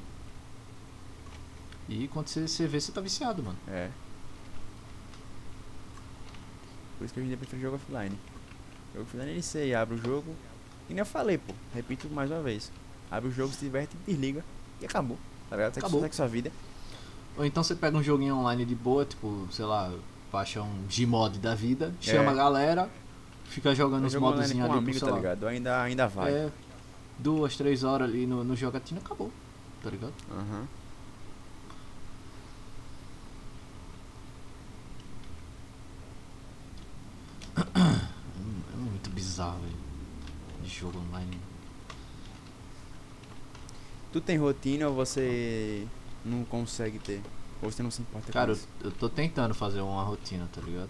E 1.88 2.10
quando 2.10 2.28
você, 2.28 2.46
você 2.48 2.68
vê, 2.68 2.82
você 2.82 2.92
tá 2.92 3.00
viciado, 3.00 3.42
mano. 3.42 3.58
É. 3.68 3.90
Por 6.98 7.06
isso 7.06 7.14
que 7.14 7.20
hoje 7.20 7.26
em 7.26 7.30
dia 7.30 7.36
eu 7.36 7.40
prefiro 7.40 7.62
jogo 7.62 7.76
offline. 7.76 8.18
Eu 8.96 9.06
finalizei, 9.06 9.74
abre 9.76 9.96
o 9.96 9.98
jogo. 9.98 10.34
E 10.90 10.94
nem 10.94 11.00
eu 11.00 11.06
falei, 11.06 11.38
pô. 11.38 11.54
Repito 11.74 12.10
mais 12.10 12.32
uma 12.32 12.42
vez. 12.42 12.72
Abre 13.12 13.30
o 13.30 13.32
jogo, 13.32 13.54
se 13.54 13.60
diverte, 13.66 13.96
desliga 14.06 14.44
e 14.82 14.86
acabou. 14.86 15.18
Tá 15.50 15.56
ligado? 15.56 15.74
Segue, 15.76 15.86
Acabou. 15.86 16.02
segue 16.02 16.16
sua 16.16 16.28
vida. 16.28 16.52
Ou 17.38 17.46
então 17.46 17.64
você 17.64 17.76
pega 17.76 17.96
um 17.98 18.04
joguinho 18.04 18.36
online 18.36 18.66
de 18.66 18.74
boa, 18.76 19.06
tipo, 19.06 19.48
sei 19.52 19.66
lá, 19.66 19.94
baixa 20.32 20.62
um 20.62 20.86
Gmod 20.90 21.38
da 21.40 21.54
vida, 21.54 21.94
chama 22.02 22.32
É. 22.32 22.34
a 22.34 22.34
galera, 22.34 22.90
fica 23.46 23.74
jogando 23.76 24.06
Eu 24.06 24.10
jogo 24.10 24.26
online 24.26 24.40
modozinhos 24.42 24.68
com 24.68 24.74
um 24.74 24.76
ali, 24.78 24.84
amigo, 24.84 25.00
sei 25.00 25.08
tá 25.08 25.16
ligado? 25.16 25.48
Ainda, 25.48 25.82
ainda 25.84 26.08
vai. 26.08 26.34
É, 26.34 26.52
duas, 27.20 27.56
três 27.56 27.84
horas 27.84 28.10
ali 28.10 28.26
no, 28.26 28.44
no 28.44 28.56
jogatina, 28.56 29.00
acabou, 29.00 29.32
tá 29.84 29.90
ligado? 29.90 30.14
Aham. 30.32 30.68
É, 37.56 37.62
é 37.62 38.78
velho. 39.46 39.88
De 40.62 40.70
jogo 40.70 41.00
online. 41.00 41.38
Tu 44.12 44.22
tem 44.22 44.38
rotina 44.38 44.88
ou 44.88 44.96
você 44.96 45.88
não 46.24 46.44
consegue 46.46 47.00
ter? 47.00 47.22
Ou 47.62 47.72
você 47.72 47.84
não 47.84 47.92
se 47.92 48.02
importa 48.02 48.32
Cara, 48.32 48.48
com 48.48 48.52
eu, 48.52 48.56
isso? 48.56 48.68
eu 48.84 48.92
tô 48.92 49.10
tentando 49.10 49.54
fazer 49.54 49.82
uma 49.82 50.04
rotina, 50.04 50.48
tá 50.54 50.62
ligado? 50.62 50.90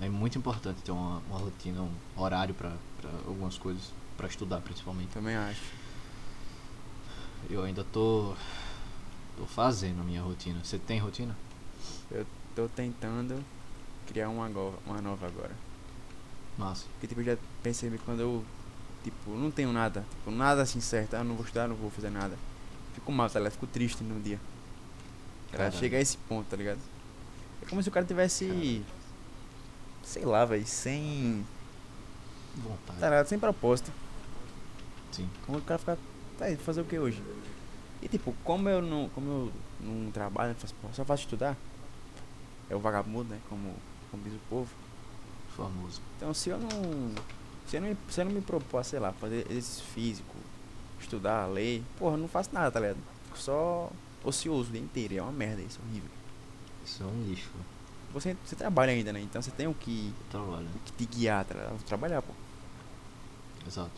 É 0.00 0.08
muito 0.08 0.36
importante 0.38 0.82
ter 0.82 0.90
uma, 0.90 1.18
uma 1.28 1.38
rotina, 1.38 1.80
um 1.82 1.92
horário 2.16 2.54
pra, 2.54 2.72
pra 3.00 3.10
algumas 3.26 3.56
coisas, 3.56 3.92
pra 4.16 4.26
estudar 4.26 4.60
principalmente. 4.60 5.08
Também 5.10 5.36
acho. 5.36 5.62
Eu 7.48 7.62
ainda 7.62 7.84
tô. 7.84 8.34
tô 9.36 9.46
fazendo 9.46 10.00
a 10.00 10.04
minha 10.04 10.22
rotina. 10.22 10.58
Você 10.62 10.78
tem 10.78 10.98
rotina? 10.98 11.36
Tô 12.54 12.68
tentando 12.68 13.44
criar 14.06 14.28
uma, 14.28 14.46
uma 14.86 15.00
nova 15.00 15.26
agora. 15.26 15.54
Massa. 16.58 16.84
Porque 16.92 17.06
tipo, 17.08 17.20
eu 17.20 17.24
já 17.24 17.36
percebi 17.62 17.98
quando 17.98 18.20
eu, 18.20 18.44
tipo, 19.02 19.30
não 19.32 19.50
tenho 19.50 19.72
nada, 19.72 20.04
tipo, 20.18 20.30
nada 20.30 20.62
assim 20.62 20.80
certo, 20.80 21.14
ah, 21.14 21.18
eu 21.18 21.24
não 21.24 21.34
vou 21.34 21.44
estudar, 21.44 21.66
não 21.68 21.74
vou 21.76 21.90
fazer 21.90 22.10
nada. 22.10 22.36
Fico 22.94 23.10
mal, 23.10 23.28
tá 23.28 23.38
ligado? 23.40 23.52
Fico 23.54 23.66
triste 23.66 24.04
no 24.04 24.20
dia. 24.20 24.36
Tá 24.36 24.42
ligado? 25.52 25.58
Caralho. 25.58 25.76
Chega 25.78 25.96
a 25.96 26.00
esse 26.00 26.16
ponto, 26.16 26.46
tá 26.48 26.56
ligado? 26.56 26.78
É 27.62 27.66
como 27.66 27.82
se 27.82 27.88
o 27.88 27.92
cara 27.92 28.06
tivesse. 28.06 28.82
Sei 30.02 30.24
lá, 30.24 30.44
velho, 30.44 30.66
sem. 30.66 31.44
Vontade. 32.56 33.00
Tá 33.00 33.08
ligado? 33.10 33.26
Sem 33.26 33.38
propósito. 33.38 33.90
Sim. 35.10 35.28
Como 35.46 35.58
o 35.58 35.62
cara 35.62 35.78
fica. 35.78 35.98
Tá 36.38 36.44
aí, 36.46 36.56
fazer 36.56 36.80
o 36.82 36.84
que 36.84 36.98
hoje? 36.98 37.22
E 38.02 38.08
tipo, 38.08 38.32
como 38.44 38.68
eu 38.68 38.80
não. 38.82 39.08
Como 39.08 39.28
eu 39.28 39.52
não 39.80 40.10
trabalho, 40.12 40.52
eu 40.52 40.54
faço- 40.56 40.74
só 40.92 41.04
faço 41.04 41.22
estudar. 41.24 41.56
É 42.70 42.76
o 42.76 42.80
vagabundo, 42.80 43.30
né? 43.30 43.40
Como, 43.48 43.74
como 44.10 44.22
diz 44.22 44.34
o 44.34 44.40
povo. 44.48 44.68
Famoso. 45.56 46.00
Então 46.16 46.32
se 46.34 46.50
eu 46.50 46.58
não. 46.58 47.12
Se 47.66 47.76
eu 47.76 47.80
não, 47.80 47.88
me- 47.88 47.96
se 48.10 48.20
eu 48.20 48.24
não 48.26 48.32
me 48.32 48.40
propor, 48.40 48.84
sei 48.84 48.98
lá, 48.98 49.12
fazer 49.12 49.46
exercício 49.50 49.84
físico, 49.86 50.34
estudar, 51.00 51.46
ler, 51.46 51.82
porra, 51.98 52.16
não 52.16 52.28
faço 52.28 52.50
nada, 52.52 52.70
tá 52.70 52.80
ligado? 52.80 52.98
Fico 53.26 53.38
só 53.38 53.90
ocioso 54.22 54.68
o 54.68 54.72
dia 54.72 54.80
inteiro. 54.82 55.16
É 55.16 55.22
uma 55.22 55.32
merda 55.32 55.62
isso, 55.62 55.78
é 55.82 55.88
horrível. 55.88 56.10
Isso 56.84 57.02
é 57.02 57.06
um 57.06 57.22
lixo. 57.24 57.50
Você, 58.12 58.36
você 58.44 58.54
trabalha 58.54 58.92
ainda, 58.92 59.12
né? 59.12 59.20
Então 59.20 59.40
você 59.42 59.50
tem 59.50 59.66
o 59.66 59.74
que, 59.74 60.12
Trabalho. 60.30 60.66
o 60.74 60.78
que 60.80 60.92
te 60.92 61.06
guiar, 61.06 61.44
tá 61.44 61.54
ligado? 61.54 61.70
Vou 61.70 61.78
trabalhar, 61.86 62.20
pô. 62.22 62.32
Exato. 63.66 63.90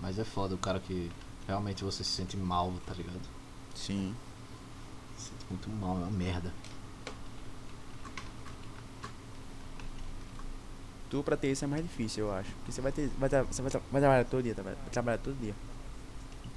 Mas 0.00 0.18
é 0.18 0.24
foda 0.24 0.54
o 0.54 0.58
cara 0.58 0.78
que 0.78 1.10
realmente 1.46 1.82
você 1.82 2.04
se 2.04 2.10
sente 2.10 2.36
mal, 2.36 2.72
tá 2.86 2.92
ligado? 2.94 3.20
Sim. 3.74 4.14
Se 5.16 5.30
sente 5.30 5.46
muito 5.48 5.70
mal, 5.70 5.96
é 5.96 6.00
uma 6.00 6.10
merda. 6.10 6.52
Tu 11.10 11.22
pra 11.22 11.36
ter 11.36 11.52
isso 11.52 11.64
é 11.64 11.68
mais 11.68 11.82
difícil, 11.82 12.24
eu 12.26 12.32
acho. 12.34 12.50
Porque 12.56 12.72
você 12.72 12.80
vai 12.80 12.90
ter. 12.92 13.08
Vai, 13.18 13.28
você 13.28 13.62
vai, 13.62 13.70
vai 13.70 14.00
trabalhar 14.00 14.24
todo 14.24 14.42
dia, 14.42 14.54
vai 14.54 14.74
trabalhar 14.90 15.18
todo 15.18 15.36
dia. 15.40 15.54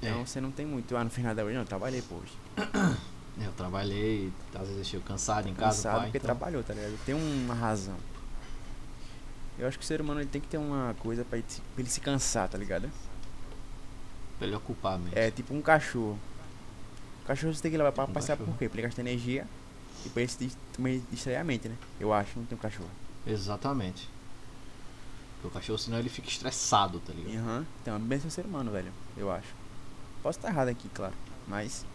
Então 0.02 0.22
É. 0.22 0.26
você 0.26 0.42
não 0.42 0.50
tem 0.52 0.66
muito. 0.66 0.96
Ah, 0.98 1.04
no 1.04 1.10
final 1.10 1.36
da 1.36 1.44
hoje, 1.44 1.54
não, 1.54 1.62
eu 1.62 1.68
trabalhei, 1.68 2.02
pô, 2.02 2.16
hoje. 2.16 2.34
Eu 3.42 3.54
trabalhei, 3.54 4.34
às 4.54 4.62
vezes 4.64 4.78
eu 4.80 4.84
chego 4.84 5.04
cansado 5.06 5.48
em 5.48 5.54
casa, 5.54 5.78
Cansado 5.78 5.94
pai, 5.96 6.06
porque 6.08 6.18
então- 6.18 6.28
trabalhou, 6.36 6.62
tá 6.62 6.74
ligado? 6.74 7.00
Tem 7.06 7.16
uma 7.16 7.54
razão. 7.54 7.96
Eu 9.58 9.66
acho 9.66 9.80
que 9.80 9.84
o 9.86 9.88
ser 9.88 10.02
humano 10.02 10.20
ele 10.20 10.28
tem 10.28 10.42
que 10.42 10.48
ter 10.50 10.58
uma 10.58 10.94
coisa 11.00 11.24
pra 11.24 11.38
ele 11.38 11.48
se, 11.48 11.62
pra 11.62 11.82
ele 11.82 11.90
se 11.90 12.02
cansar, 12.02 12.50
tá 12.50 12.58
ligado? 12.58 12.92
Pra 14.38 14.46
ele 14.46 14.58
ocupar 14.58 15.00
mesmo. 15.00 15.18
É 15.18 15.32
tipo 15.32 15.54
um 15.54 15.62
cachorro. 15.62 16.20
O 17.24 17.28
cachorro 17.28 17.54
você 17.54 17.62
tem 17.62 17.72
que 17.72 17.78
levar 17.78 17.94
pra 17.94 18.04
Um 18.04 18.08
passear 18.12 18.36
cachorro. 18.38 18.52
por 18.54 18.60
quê? 18.60 18.68
Pra 18.68 18.80
ele 18.82 18.88
gastar 18.88 19.02
energia 19.04 19.48
e 20.06 20.10
pra 20.10 20.22
ele 20.22 20.30
se 20.32 20.52
distrair 21.10 21.38
a 21.38 21.44
mente, 21.46 21.70
né? 21.70 21.76
Eu 21.98 22.12
acho, 22.12 22.38
não 22.38 22.46
tem 22.46 22.58
um 22.58 22.62
cachorro. 22.62 22.90
Exatamente. 23.26 24.10
Porque 25.42 25.48
o 25.48 25.52
cachorro, 25.52 25.78
senão 25.80 25.98
ele 26.00 26.10
fica 26.10 26.28
estressado, 26.28 27.00
tá 27.00 27.14
ligado? 27.14 27.38
Aham. 27.44 27.66
Então, 27.82 27.96
é 27.96 28.00
bem 28.00 28.20
ser 28.30 28.46
humano, 28.46 28.72
velho. 28.72 28.92
Eu 29.16 29.32
acho. 29.32 29.48
Posso 30.22 30.38
estar 30.38 30.50
errado 30.50 30.68
aqui, 30.68 30.90
claro. 30.90 31.14
Mas. 31.48 31.86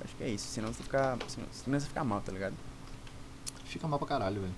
Acho 0.00 0.14
que 0.14 0.22
é 0.22 0.28
isso. 0.28 0.46
Senão 0.48 0.72
você 0.72 0.82
fica. 0.84 1.18
Senão, 1.26 1.46
senão 1.52 1.80
você 1.80 1.86
fica 1.86 2.04
mal, 2.04 2.20
tá 2.20 2.30
ligado? 2.30 2.54
Fica 3.64 3.88
mal 3.88 3.98
pra 3.98 4.06
caralho, 4.08 4.40
velho. 4.42 4.54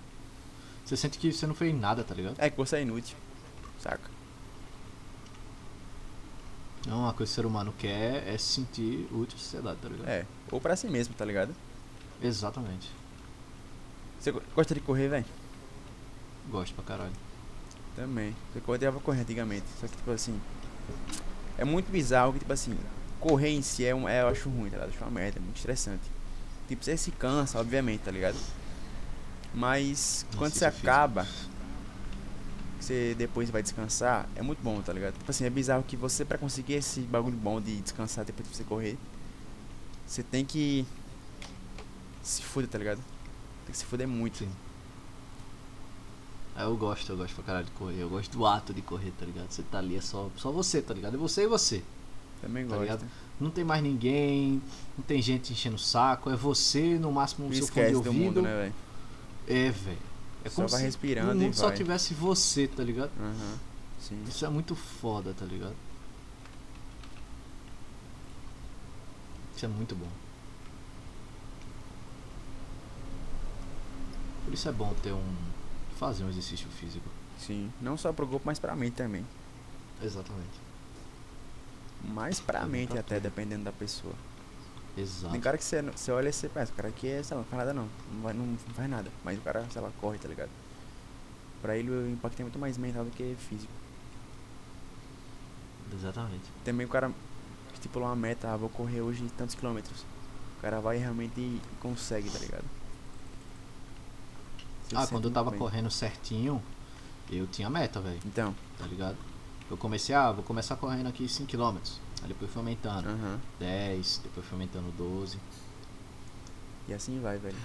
Você 0.84 0.96
sente 0.96 1.18
que 1.18 1.32
você 1.32 1.46
não 1.46 1.54
fez 1.54 1.74
nada, 1.74 2.04
tá 2.04 2.14
ligado? 2.14 2.34
É 2.38 2.50
que 2.50 2.56
você 2.58 2.76
é 2.76 2.82
inútil. 2.82 3.16
Saca? 3.78 4.10
Não, 6.86 7.00
uma 7.00 7.12
coisa 7.12 7.30
que 7.30 7.32
o 7.32 7.42
ser 7.42 7.46
humano 7.46 7.74
quer 7.78 8.26
é 8.26 8.36
se 8.38 8.44
sentir 8.54 9.06
útil 9.12 9.36
à 9.36 9.38
sociedade, 9.40 9.78
tá 9.80 9.88
ligado? 9.88 10.08
É. 10.08 10.26
Ou 10.50 10.60
pra 10.60 10.76
si 10.76 10.88
mesmo, 10.88 11.14
tá 11.14 11.24
ligado? 11.24 11.54
Exatamente. 12.22 12.90
Você 14.18 14.32
go- 14.32 14.42
gosta 14.54 14.74
de 14.74 14.80
correr, 14.80 15.08
velho? 15.08 15.26
Gosto 16.50 16.74
pra 16.74 16.84
caralho. 16.84 17.12
Também. 17.96 18.34
Eu 18.54 18.62
odiava 18.66 19.00
correr 19.00 19.20
antigamente. 19.20 19.66
Só 19.80 19.86
que, 19.86 19.96
tipo 19.96 20.10
assim. 20.10 20.40
É 21.58 21.64
muito 21.64 21.90
bizarro 21.90 22.32
que, 22.32 22.38
tipo 22.38 22.52
assim. 22.52 22.76
Correr 23.18 23.50
em 23.50 23.62
si 23.62 23.84
é, 23.84 23.94
um, 23.94 24.08
é 24.08 24.22
eu 24.22 24.28
acho 24.28 24.48
ruim, 24.48 24.70
tá 24.70 24.76
ligado? 24.76 24.88
Eu 24.88 24.94
acho 24.94 25.04
uma 25.04 25.10
merda, 25.10 25.38
é 25.38 25.42
muito 25.42 25.56
estressante. 25.56 26.02
Tipo, 26.68 26.84
você 26.84 26.96
se 26.96 27.10
cansa, 27.10 27.58
obviamente, 27.60 28.00
tá 28.00 28.10
ligado? 28.10 28.36
Mas 29.52 30.24
quando 30.36 30.52
você 30.52 30.70
físico. 30.70 30.88
acaba, 30.88 31.26
você 32.78 33.14
depois 33.18 33.50
vai 33.50 33.62
descansar, 33.62 34.28
é 34.36 34.42
muito 34.42 34.62
bom, 34.62 34.80
tá 34.80 34.92
ligado? 34.92 35.18
Tipo 35.18 35.30
assim, 35.30 35.44
é 35.44 35.50
bizarro 35.50 35.82
que 35.82 35.96
você, 35.96 36.24
pra 36.24 36.38
conseguir 36.38 36.74
esse 36.74 37.00
bagulho 37.00 37.36
bom 37.36 37.60
de 37.60 37.80
descansar 37.80 38.24
depois 38.24 38.48
de 38.48 38.56
você 38.56 38.64
correr, 38.64 38.96
você 40.06 40.22
tem 40.22 40.44
que 40.44 40.86
se 42.22 42.42
fuder, 42.42 42.70
tá 42.70 42.78
ligado? 42.78 42.98
Tem 43.66 43.72
que 43.72 43.76
se 43.76 43.84
fuder 43.84 44.08
muito. 44.08 44.38
Sim. 44.38 44.48
Eu 46.62 46.76
gosto, 46.76 47.10
eu 47.10 47.16
gosto 47.16 47.34
pra 47.34 47.44
caralho 47.44 47.66
de 47.66 47.72
correr. 47.72 48.00
Eu 48.00 48.08
gosto 48.08 48.30
do 48.36 48.46
ato 48.46 48.72
de 48.72 48.82
correr, 48.82 49.12
tá 49.18 49.24
ligado? 49.26 49.50
Você 49.50 49.62
tá 49.62 49.78
ali, 49.78 49.96
é 49.96 50.00
só, 50.00 50.30
só 50.36 50.50
você, 50.50 50.80
tá 50.82 50.92
ligado? 50.94 51.14
É 51.14 51.16
você 51.18 51.44
e 51.44 51.46
você. 51.46 51.82
Também 52.40 52.64
Tá 52.64 52.70
gosto. 52.76 52.82
ligado? 52.82 53.04
Não 53.38 53.50
tem 53.50 53.64
mais 53.64 53.82
ninguém, 53.82 54.60
não 54.98 55.04
tem 55.04 55.20
gente 55.22 55.52
enchendo 55.52 55.76
o 55.76 55.78
saco, 55.78 56.28
é 56.30 56.36
você, 56.36 56.98
no 56.98 57.10
máximo 57.12 57.48
o 57.48 57.54
seu 57.54 57.66
fone 57.66 57.88
de 57.88 57.94
ouvido. 57.96 58.12
mundo, 58.14 58.42
né? 58.42 58.72
É, 59.46 59.70
velho. 59.70 59.98
É 60.44 60.48
Só 60.48 60.56
como 60.56 60.68
vai 60.68 60.80
se 60.80 60.86
respirando 60.86 61.40
e 61.42 61.44
mundo 61.46 61.54
só 61.54 61.68
vai. 61.68 61.76
tivesse 61.76 62.14
você, 62.14 62.66
tá 62.66 62.82
ligado? 62.82 63.10
Sim. 64.00 64.22
Isso 64.28 64.44
é 64.44 64.48
muito 64.48 64.74
foda, 64.74 65.34
tá 65.38 65.44
ligado? 65.44 65.74
Isso 69.56 69.64
é 69.64 69.68
muito 69.68 69.94
bom. 69.94 70.08
Por 74.44 74.54
isso 74.54 74.68
é 74.68 74.72
bom 74.72 74.94
ter 75.02 75.12
um. 75.12 75.34
Fazer 76.00 76.24
um 76.24 76.30
exercício 76.30 76.66
físico. 76.70 77.06
Sim. 77.38 77.70
Não 77.78 77.94
só 77.96 78.10
pro 78.10 78.26
corpo, 78.26 78.42
mas 78.46 78.58
pra 78.58 78.74
mente 78.74 78.94
também. 78.94 79.24
Exatamente. 80.02 80.58
Mais 82.02 82.40
pra 82.40 82.60
Também 82.60 82.80
mente 82.80 82.98
até, 82.98 83.16
tudo. 83.16 83.24
dependendo 83.24 83.64
da 83.64 83.72
pessoa. 83.72 84.14
Exato. 84.96 85.30
Tem 85.30 85.40
cara 85.40 85.58
que 85.58 85.62
você, 85.64 85.82
você 85.82 86.10
olha 86.10 86.30
e 86.30 86.32
você 86.32 86.48
pensa, 86.48 86.72
o 86.72 86.74
cara 86.74 86.88
aqui 86.88 87.06
é, 87.06 87.22
sei 87.22 87.36
lá, 87.36 87.42
não 87.42 87.48
faz 87.50 87.58
nada 87.58 87.74
não. 87.74 87.88
Não, 88.14 88.22
vai, 88.22 88.32
não 88.32 88.56
faz 88.74 88.88
nada. 88.88 89.10
Mas 89.22 89.38
o 89.38 89.42
cara, 89.42 89.66
sei 89.70 89.82
lá, 89.82 89.90
corre, 90.00 90.18
tá 90.18 90.26
ligado? 90.26 90.48
Pra 91.60 91.76
ele 91.76 91.90
o 91.90 92.10
impacto 92.10 92.40
é 92.40 92.44
muito 92.44 92.58
mais 92.58 92.78
mental 92.78 93.04
do 93.04 93.10
que 93.10 93.36
físico. 93.38 93.72
Exatamente. 95.92 96.44
Também 96.64 96.86
o 96.86 96.88
cara 96.88 97.12
estipulou 97.74 98.08
uma 98.08 98.16
meta, 98.16 98.50
ah, 98.50 98.56
vou 98.56 98.70
correr 98.70 99.02
hoje 99.02 99.22
tantos 99.36 99.54
quilômetros. 99.54 100.00
O 100.56 100.62
cara 100.62 100.80
vai 100.80 100.96
e 100.96 101.00
realmente 101.00 101.60
consegue, 101.80 102.30
tá 102.30 102.38
ligado? 102.38 102.64
Ah, 104.94 105.06
quando 105.06 105.28
eu 105.28 105.30
tava 105.32 105.50
bem. 105.50 105.58
correndo 105.58 105.90
certinho, 105.90 106.62
eu 107.30 107.46
tinha 107.46 107.70
meta, 107.70 108.00
velho. 108.00 108.18
Então, 108.26 108.54
Tá 108.78 108.86
ligado? 108.86 109.16
Eu 109.70 109.76
comecei, 109.76 110.14
ah, 110.14 110.32
vou 110.32 110.42
começar 110.42 110.74
correndo 110.76 111.06
aqui 111.08 111.24
5km. 111.28 111.78
Aí 112.22 112.28
depois 112.28 112.50
fui 112.50 112.60
aumentando. 112.60 113.08
aham. 113.08 113.38
10, 113.58 114.20
depois 114.24 114.44
fui 114.46 114.54
aumentando 114.56 114.90
12. 114.96 115.38
E 116.88 116.92
assim 116.94 117.20
vai, 117.20 117.38
velho. 117.38 117.56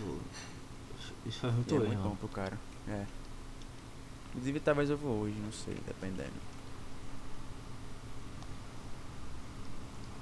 Isso 1.25 1.39
faz 1.39 1.53
E 1.53 1.55
muito 1.55 1.75
é 1.75 1.79
muito 1.79 2.01
bom 2.03 2.15
pro 2.15 2.27
cara. 2.27 2.57
É. 2.87 3.05
Inclusive 4.29 4.59
talvez 4.59 4.89
eu 4.89 4.97
vou 4.97 5.21
hoje, 5.21 5.35
não 5.39 5.51
sei, 5.51 5.75
dependendo. 5.87 6.33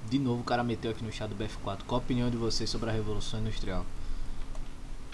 De 0.08 0.18
novo 0.18 0.40
o 0.40 0.44
cara 0.44 0.62
meteu 0.62 0.90
aqui 0.90 1.04
no 1.04 1.12
chat 1.12 1.28
do 1.28 1.36
BF4. 1.36 1.82
Qual 1.86 2.00
a 2.00 2.04
opinião 2.04 2.30
de 2.30 2.36
vocês 2.36 2.68
sobre 2.70 2.90
a 2.90 2.92
Revolução 2.92 3.40
Industrial? 3.40 3.84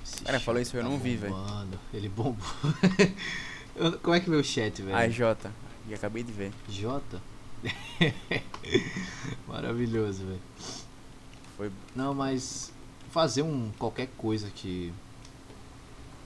Esse 0.04 0.24
Cara, 0.24 0.40
falou 0.40 0.60
isso, 0.60 0.76
eu 0.76 0.82
tá 0.82 0.88
não 0.88 0.98
vi, 0.98 1.16
velho. 1.16 1.32
bombando. 1.34 1.78
Ele 1.92 2.08
bombou. 2.08 2.46
Como 4.02 4.14
é 4.14 4.20
que 4.20 4.28
veio 4.28 4.40
o 4.40 4.44
chat, 4.44 4.82
velho? 4.82 4.96
A 4.96 5.08
J. 5.08 5.50
E 5.88 5.94
acabei 5.94 6.22
de 6.22 6.32
ver. 6.32 6.52
Jota? 6.68 7.20
Maravilhoso, 9.46 10.24
velho. 10.24 10.40
Foi 11.56 11.70
Não, 11.94 12.14
mas 12.14 12.72
fazer 13.10 13.42
um 13.42 13.70
qualquer 13.78 14.08
coisa 14.16 14.50
que 14.50 14.92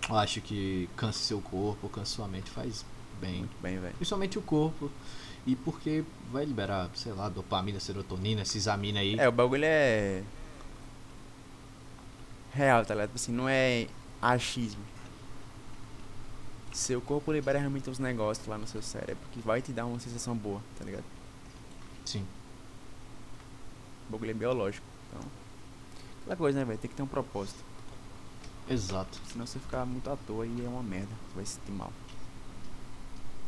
eu 0.09 0.17
acho 0.17 0.41
que 0.41 0.89
canse 0.97 1.21
seu 1.21 1.41
corpo, 1.41 1.89
canse 1.89 2.13
sua 2.13 2.29
mente 2.29 2.51
faz 2.51 2.85
bem. 3.21 3.39
muito 3.39 3.57
bem, 3.63 3.79
velho. 3.79 3.95
Principalmente 3.95 4.39
o 4.39 4.43
corpo. 4.43 4.91
E 5.47 5.55
porque 5.57 6.05
vai 6.33 6.45
liberar, 6.45 6.89
sei 6.95 7.13
lá, 7.13 7.29
dopamina, 7.29 7.79
serotonina, 7.79 8.43
esses 8.43 8.67
amina 8.67 9.01
aí. 9.01 9.19
É, 9.19 9.29
o 9.29 9.33
bagulho 9.33 9.65
é. 9.65 10.23
Real, 12.55 12.85
tá 12.87 12.95
ligado? 12.95 13.09
Tipo 13.09 13.17
Assim, 13.17 13.33
não 13.33 13.49
é 13.49 13.89
achismo. 14.23 14.83
Seu 16.73 17.01
corpo 17.01 17.33
libera 17.33 17.59
realmente 17.59 17.91
uns 17.91 17.99
negócios 17.99 18.47
lá 18.47 18.57
no 18.57 18.67
seu 18.67 18.83
cérebro 18.83 19.23
que 19.33 19.41
vai 19.41 19.61
te 19.61 19.73
dar 19.73 19.87
uma 19.87 19.99
sensação 20.01 20.37
boa, 20.37 20.61
tá 20.79 20.85
ligado? 20.85 21.05
Sim. 22.05 22.25
O 24.09 24.13
bagulho 24.13 24.31
é 24.31 24.35
biológico. 24.35 24.87
Então. 25.09 25.29
Aquela 26.23 26.37
coisa, 26.37 26.59
né, 26.59 26.65
velho? 26.65 26.79
Tem 26.79 26.89
que 26.89 26.97
ter 26.97 27.03
um 27.03 27.07
propósito. 27.07 27.59
Exato. 28.69 29.21
Senão 29.31 29.47
você 29.47 29.59
ficar 29.59 29.85
muito 29.85 30.09
à 30.11 30.17
toa 30.17 30.47
e 30.47 30.65
é 30.65 30.69
uma 30.69 30.83
merda. 30.83 31.09
Você 31.29 31.35
vai 31.35 31.47
se 31.47 31.53
sentir 31.55 31.73
mal. 31.73 31.93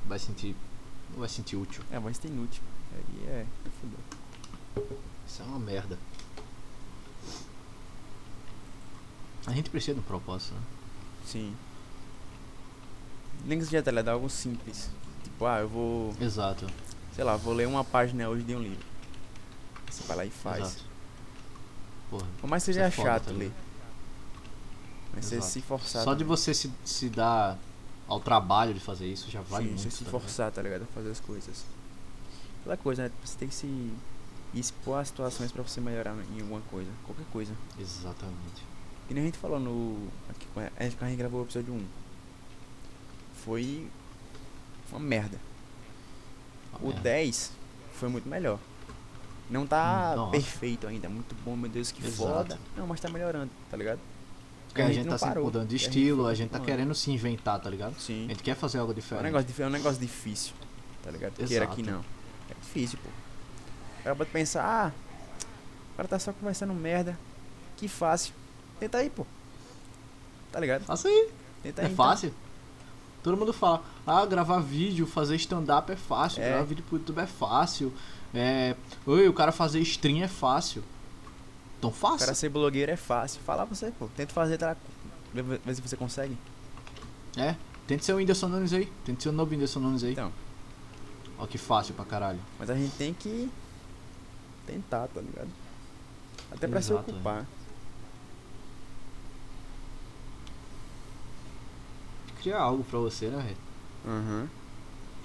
Vai 0.07 0.19
sentir. 0.19 0.57
Não 1.13 1.21
vai 1.21 1.29
sentir 1.29 1.57
útil. 1.57 1.83
É, 1.91 1.99
vai 1.99 2.13
se 2.13 2.21
sentir 2.21 2.35
inútil. 2.35 2.63
Aí 2.93 3.29
é. 3.29 3.47
é 3.67 3.71
fudeu. 3.81 4.99
Isso 5.27 5.43
é 5.43 5.45
uma 5.45 5.59
merda. 5.59 5.99
A 9.47 9.53
gente 9.53 9.71
precisa 9.71 9.95
de 9.95 10.01
um 10.01 10.03
propósito, 10.03 10.55
né? 10.55 10.61
Sim. 11.25 11.55
Nem 13.45 13.59
que 13.59 13.65
seja, 13.65 13.83
tá 13.83 13.91
ligado? 13.91 14.09
Algo 14.09 14.29
simples. 14.29 14.91
Tipo, 15.23 15.47
ah, 15.47 15.61
eu 15.61 15.69
vou. 15.69 16.15
Exato. 16.21 16.67
Sei 17.15 17.25
lá, 17.25 17.37
vou 17.37 17.55
ler 17.55 17.67
uma 17.67 17.85
página 17.85 18.29
hoje 18.29 18.43
de 18.43 18.55
um 18.55 18.61
livro. 18.61 18.85
Você 19.91 20.03
vai 20.05 20.17
lá 20.17 20.25
e 20.25 20.31
faz. 20.31 20.65
Exato. 20.65 20.85
Porra. 22.11 22.27
Por 22.41 22.49
mais 22.51 22.63
seja 22.63 22.83
é 22.83 22.91
chato 22.91 23.27
tá 23.27 23.31
ler. 23.31 23.39
ligado? 23.39 23.55
Mas 25.15 25.25
você 25.25 25.41
se 25.41 25.63
forçar. 25.63 26.03
Só 26.05 26.13
de 26.13 26.25
também. 26.25 26.37
você 26.37 26.53
se, 26.53 26.71
se 26.85 27.09
dar 27.09 27.59
ao 28.07 28.21
trabalho 28.21 28.75
de 28.75 28.81
fazer 28.81 29.07
isso 29.07 29.31
já 29.31 29.41
vale 29.43 29.65
Sim, 29.65 29.71
muito. 29.71 29.83
você 29.83 29.91
se 29.91 29.99
tá 29.99 30.11
ligado? 30.11 30.21
forçar, 30.23 30.53
tá 30.53 30.63
ligado? 30.63 30.83
A 30.83 30.87
fazer 30.87 31.11
as 31.11 31.21
coisas. 31.21 31.65
Aquela 32.61 32.77
coisa, 32.77 33.05
né? 33.05 33.11
Você 33.25 33.39
tem 33.39 33.49
que 33.49 33.55
se 33.55 33.93
expor 34.55 34.99
a 34.99 35.05
situações 35.05 35.51
pra 35.53 35.63
você 35.63 35.81
melhorar 35.81 36.17
em 36.37 36.41
alguma 36.41 36.61
coisa. 36.63 36.91
Qualquer 37.05 37.27
coisa. 37.33 37.55
Exatamente. 37.79 38.76
E 39.09 39.15
nem 39.15 39.23
a 39.23 39.27
gente 39.27 39.39
falou 39.39 39.59
no. 39.61 40.09
Aqui, 40.31 40.47
a 40.77 40.83
gente, 40.85 40.97
gente 40.99 41.17
gravou 41.17 41.41
o 41.41 41.45
episódio 41.45 41.73
1. 41.75 41.85
Foi. 43.45 43.87
Uma 44.91 45.01
merda. 45.01 45.39
Uma 46.73 46.81
O 46.81 46.87
merda. 46.89 47.03
10 47.03 47.53
foi 47.95 48.09
muito 48.09 48.29
melhor. 48.29 48.59
Não 49.49 49.67
tá 49.67 50.13
Hum, 50.13 50.17
nossa. 50.17 50.31
perfeito 50.33 50.87
ainda, 50.89 51.09
muito 51.09 51.35
bom, 51.45 51.57
meu 51.57 51.71
Deus, 51.71 51.93
que 51.93 52.05
Exato. 52.05 52.17
foda. 52.33 52.59
Não, 52.77 52.87
mas 52.87 52.99
tá 53.01 53.09
melhorando, 53.09 53.51
tá 53.71 53.77
ligado? 53.77 54.01
Porque 54.67 54.83
a 54.83 54.93
gente 54.93 55.05
tá 55.05 55.11
não 55.13 55.19
se 55.19 55.39
mudando 55.39 55.69
de 55.69 55.77
que 55.77 55.85
gente 55.85 55.89
estilo, 55.99 56.27
a 56.27 56.35
gente 56.35 56.51
tá 56.51 56.61
querendo 56.61 56.95
se 56.95 57.11
inventar, 57.13 57.61
tá 57.61 57.71
ligado? 57.71 57.99
Sim. 57.99 58.27
A 58.27 58.29
gente 58.31 58.43
quer 58.43 58.57
fazer 58.57 58.79
algo 58.79 58.91
É 58.91 58.95
um 58.95 58.97
diferente. 58.97 59.23
negócio, 59.23 59.63
é 59.63 59.67
um 59.67 59.71
negócio 59.71 60.01
difícil, 60.01 60.53
tá 61.03 61.11
ligado? 61.11 61.35
Queira 61.35 61.65
Exato. 61.65 61.77
que 61.77 61.83
não. 61.83 62.01
É 62.51 62.55
difícil, 62.61 62.99
pô. 63.03 63.09
Cara 64.03 64.17
pode 64.17 64.31
pensar, 64.31 64.65
ah, 64.65 64.93
o 65.93 65.97
cara 65.97 66.09
tá 66.09 66.19
só 66.19 66.33
conversando 66.33 66.75
merda. 66.75 67.19
Que 67.77 67.89
fácil. 67.89 68.35
Tenta 68.81 68.99
aí, 68.99 69.11
pô. 69.11 69.27
Tá 70.53 70.61
ligado? 70.61 70.85
Faça 70.85 71.09
aí. 71.09 71.31
Tenta 71.63 71.83
É 71.83 71.87
aí. 71.87 71.93
então. 71.93 72.05
fácil. 72.07 72.33
Todo 73.23 73.37
mundo 73.37 73.53
fala, 73.53 73.83
ah, 74.07 74.25
gravar 74.25 74.61
vídeo, 74.61 75.05
fazer 75.07 75.35
stand-up 75.37 75.91
é 75.91 75.97
fácil, 75.97 76.43
É. 76.43 76.51
gravar 76.51 76.65
vídeo 76.65 76.85
pro 76.89 76.99
YouTube 76.99 77.19
é 77.19 77.27
fácil. 77.27 77.93
É. 78.33 78.77
Oi, 79.05 79.29
o 79.29 79.33
cara 79.33 79.51
fazer 79.51 79.81
stream 79.81 80.23
é 80.23 80.29
fácil. 80.29 80.83
Então 81.79 81.91
O 81.91 81.93
faça. 81.93 82.19
cara 82.25 82.35
ser 82.35 82.49
blogueiro 82.49 82.91
é 82.93 82.97
fácil. 82.97 83.41
Fala 83.43 83.65
você, 83.65 83.91
pô. 83.91 84.09
Tenta 84.17 84.33
fazer, 84.33 84.59
tá? 84.59 84.77
Vê, 85.35 85.75
se 85.75 85.81
você 85.81 85.97
consegue. 85.97 86.37
É. 87.37 87.57
Tente 87.87 88.05
ser 88.05 88.13
o 88.13 88.17
Whindersson 88.17 88.49
Nunes 88.49 88.73
aí. 88.73 88.91
Tente 89.05 89.23
ser 89.23 89.29
o 89.29 89.33
novo 89.33 89.51
Whindersson 89.51 89.81
Nunes 89.81 90.03
aí. 90.05 90.13
Então. 90.13 90.33
Ó 91.39 91.47
que 91.47 91.59
fácil 91.59 91.95
pra 91.95 92.05
caralho. 92.05 92.39
Mas 92.59 92.71
a 92.71 92.75
gente 92.75 92.95
tem 92.97 93.13
que 93.13 93.51
tentar, 94.67 95.09
tá 95.09 95.21
ligado? 95.21 95.49
Até 96.51 96.67
pra 96.67 96.81
se 96.81 96.93
Exato, 96.93 97.11
é. 97.11 97.45
Criar 102.47 102.61
algo 102.61 102.85
pra 102.85 103.01
você, 103.01 103.27
né, 103.27 103.43
velho? 103.43 103.57
Aham. 104.07 104.49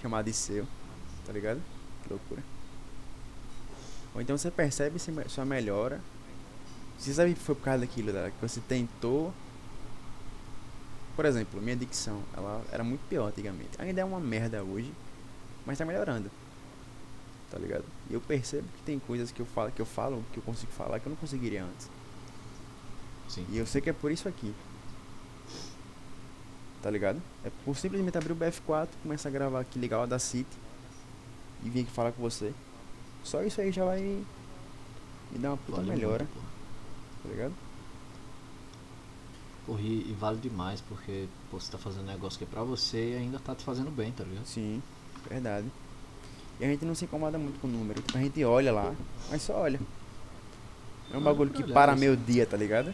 Chamar 0.01 0.23
de 0.23 0.33
seu, 0.33 0.65
tá 1.23 1.31
ligado? 1.31 1.61
Que 2.01 2.09
loucura. 2.09 2.41
Ou 4.15 4.21
então 4.23 4.35
você 4.35 4.49
percebe 4.49 4.97
sua 5.29 5.45
melhora. 5.45 6.01
Você 6.97 7.13
sabe 7.13 7.35
que 7.35 7.39
foi 7.39 7.53
por 7.53 7.61
causa 7.61 7.81
daquilo, 7.81 8.11
tá? 8.11 8.31
que 8.31 8.41
você 8.41 8.59
tentou. 8.61 9.31
Por 11.15 11.25
exemplo, 11.25 11.61
minha 11.61 11.75
dicção, 11.75 12.23
ela 12.35 12.65
era 12.71 12.83
muito 12.83 13.07
pior 13.07 13.27
antigamente. 13.27 13.69
Ainda 13.77 14.01
é 14.01 14.03
uma 14.03 14.19
merda 14.19 14.63
hoje, 14.63 14.91
mas 15.63 15.77
tá 15.77 15.85
melhorando. 15.85 16.31
Tá 17.51 17.59
ligado? 17.59 17.85
E 18.09 18.15
eu 18.15 18.21
percebo 18.21 18.67
que 18.77 18.81
tem 18.81 18.97
coisas 18.97 19.31
que 19.31 19.43
eu 19.43 19.45
falo, 19.45 19.71
que 19.71 19.79
eu 19.79 19.85
falo, 19.85 20.25
que 20.33 20.39
eu 20.39 20.43
consigo 20.43 20.71
falar 20.71 20.99
que 20.99 21.05
eu 21.05 21.11
não 21.11 21.17
conseguiria 21.17 21.65
antes. 21.65 21.87
Sim. 23.29 23.45
E 23.51 23.59
eu 23.59 23.67
sei 23.67 23.79
que 23.79 23.91
é 23.91 23.93
por 23.93 24.11
isso 24.11 24.27
aqui. 24.27 24.55
Tá 26.81 26.89
ligado? 26.89 27.21
É 27.45 27.51
por 27.63 27.75
simplesmente 27.77 28.17
abrir 28.17 28.33
o 28.33 28.35
BF4, 28.35 28.87
começar 29.03 29.29
a 29.29 29.31
gravar 29.31 29.59
aqui, 29.59 29.77
ligar 29.77 29.99
o 29.99 30.01
Audacity 30.01 30.49
e 31.63 31.69
vir 31.69 31.81
aqui 31.81 31.91
falar 31.91 32.11
com 32.11 32.21
você. 32.21 32.53
Só 33.23 33.43
isso 33.43 33.61
aí 33.61 33.71
já 33.71 33.85
vai 33.85 33.99
me 34.01 35.37
dar 35.37 35.49
uma 35.51 35.57
puta 35.57 35.77
Vale 35.77 35.89
melhora, 35.89 36.23
muito, 36.23 36.47
tá 37.23 37.29
ligado? 37.29 37.53
Porra, 39.65 39.81
e, 39.81 40.09
e 40.09 40.17
vale 40.19 40.39
demais, 40.39 40.81
porque 40.81 41.27
pô, 41.51 41.59
você 41.59 41.71
tá 41.71 41.77
fazendo 41.77 42.01
um 42.03 42.07
negócio 42.07 42.37
que 42.39 42.45
é 42.45 42.47
pra 42.47 42.63
você 42.63 43.11
e 43.11 43.17
ainda 43.17 43.37
tá 43.37 43.53
te 43.53 43.63
fazendo 43.63 43.91
bem, 43.91 44.11
tá 44.11 44.23
ligado? 44.23 44.45
Sim, 44.45 44.81
verdade. 45.29 45.67
E 46.59 46.65
a 46.65 46.67
gente 46.67 46.83
não 46.83 46.95
se 46.95 47.05
incomoda 47.05 47.37
muito 47.37 47.59
com 47.59 47.67
o 47.67 47.71
número. 47.71 48.01
Tipo, 48.01 48.17
a 48.17 48.21
gente 48.21 48.43
olha 48.43 48.71
lá, 48.71 48.93
mas 49.29 49.43
só 49.43 49.53
olha. 49.53 49.79
É 51.13 51.17
um 51.17 51.19
Ah, 51.19 51.23
bagulho 51.23 51.51
que 51.51 51.63
para 51.63 51.95
meu 51.95 52.15
dia, 52.15 52.45
tá 52.47 52.57
ligado? 52.57 52.91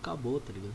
Acabou, 0.00 0.40
tá 0.40 0.52
ligado? 0.52 0.74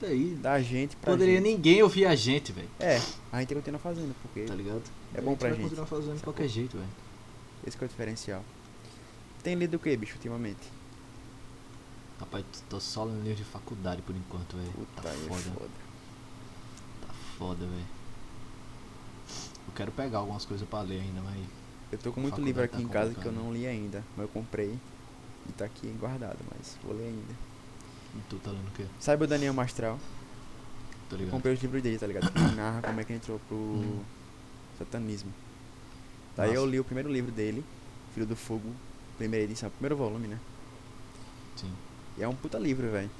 Daí. 0.00 0.34
Da 0.34 0.60
gente 0.60 0.96
pra 0.96 1.12
Poderia 1.12 1.36
gente. 1.40 1.44
ninguém 1.44 1.82
ouvir 1.82 2.06
a 2.06 2.14
gente, 2.14 2.52
velho. 2.52 2.68
É, 2.80 3.00
a 3.32 3.40
gente 3.40 3.54
continua 3.54 3.78
fazendo, 3.80 4.14
porque 4.22 4.44
Tá 4.44 4.54
ligado? 4.54 4.82
É 5.14 5.18
A 5.18 5.22
bom 5.22 5.36
pra 5.36 5.48
vai 5.48 5.56
gente, 5.56 5.64
continuar 5.68 5.86
fazendo 5.86 6.12
de 6.14 6.18
sacou? 6.18 6.32
qualquer 6.34 6.48
jeito, 6.48 6.76
velho. 6.76 6.88
esse 7.66 7.76
que 7.76 7.84
é 7.84 7.86
o 7.86 7.88
diferencial. 7.88 8.42
Tem 9.42 9.54
lido 9.54 9.76
o 9.76 9.78
que, 9.78 9.96
bicho, 9.96 10.14
ultimamente? 10.16 10.72
Rapaz, 12.18 12.44
tô 12.68 12.80
só 12.80 13.04
no 13.04 13.20
livro 13.22 13.36
de 13.36 13.44
faculdade 13.44 14.02
por 14.02 14.14
enquanto, 14.16 14.56
velho. 14.56 14.70
Puta, 14.72 15.02
Tá 15.02 15.10
foda. 15.10 15.42
foda. 15.42 15.70
Tá 17.06 17.14
foda, 17.38 17.66
velho. 17.66 17.86
Eu 19.68 19.72
quero 19.74 19.92
pegar 19.92 20.18
algumas 20.18 20.44
coisas 20.44 20.66
pra 20.68 20.80
ler 20.82 21.00
ainda, 21.00 21.20
mas. 21.22 21.44
Eu 21.92 21.98
tô 21.98 22.12
com 22.12 22.20
A 22.20 22.22
muito 22.22 22.40
livro 22.40 22.62
aqui 22.62 22.76
tá 22.76 22.82
em 22.82 22.88
casa 22.88 23.14
que 23.14 23.24
eu 23.26 23.32
não 23.32 23.52
li 23.52 23.66
ainda, 23.66 24.02
mas 24.16 24.24
eu 24.26 24.28
comprei 24.32 24.76
e 25.48 25.52
tá 25.52 25.64
aqui 25.64 25.88
guardado, 26.00 26.38
mas 26.50 26.76
vou 26.82 26.94
ler 26.94 27.06
ainda. 27.08 27.34
Tu 28.28 28.36
tá 28.36 28.50
lendo 28.50 28.68
o 28.68 28.70
quê? 28.72 28.84
Sabe 29.00 29.24
o 29.24 29.26
Daniel 29.26 29.52
Mastral? 29.54 29.98
Tá 31.08 31.16
Eu 31.16 31.18
ligado? 31.18 31.32
comprei 31.32 31.54
os 31.54 31.60
livros 31.62 31.82
dele, 31.82 31.98
tá 31.98 32.06
ligado? 32.06 32.30
Que 32.32 32.38
ele 32.38 32.54
narra 32.56 32.80
como 32.82 33.00
é 33.00 33.04
que 33.04 33.12
ele 33.12 33.18
entrou 33.18 33.38
pro 33.48 33.56
Uhum. 33.56 34.02
satanismo. 34.78 35.32
Daí 36.36 36.48
Massa. 36.50 36.60
eu 36.60 36.66
li 36.66 36.80
o 36.80 36.84
primeiro 36.84 37.10
livro 37.12 37.30
dele, 37.30 37.64
Filho 38.14 38.26
do 38.26 38.34
Fogo, 38.36 38.68
primeira 39.18 39.44
edição, 39.44 39.68
primeiro 39.70 39.96
volume, 39.96 40.26
né? 40.28 40.38
Sim. 41.56 41.72
E 42.18 42.22
é 42.22 42.28
um 42.28 42.34
puta 42.34 42.58
livro, 42.58 42.90
velho. 42.90 43.10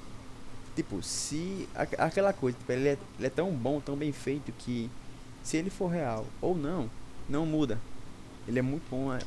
Tipo, 0.75 1.01
se. 1.03 1.69
aque- 1.75 1.95
Aquela 1.99 2.33
coisa, 2.33 2.57
tipo, 2.57 2.71
ele 2.71 2.89
é, 2.89 2.97
ele 3.17 3.27
é 3.27 3.29
tão 3.29 3.51
bom, 3.51 3.79
tão 3.79 3.95
bem 3.95 4.11
feito 4.11 4.51
que 4.53 4.89
se 5.43 5.55
ele 5.57 5.69
for 5.69 5.87
real 5.87 6.25
ou 6.41 6.55
não, 6.55 6.89
não 7.29 7.45
muda. 7.45 7.79
Ele 8.47 8.59
é 8.59 8.61
muito 8.61 8.83
bom 8.89 9.13
é, 9.13 9.19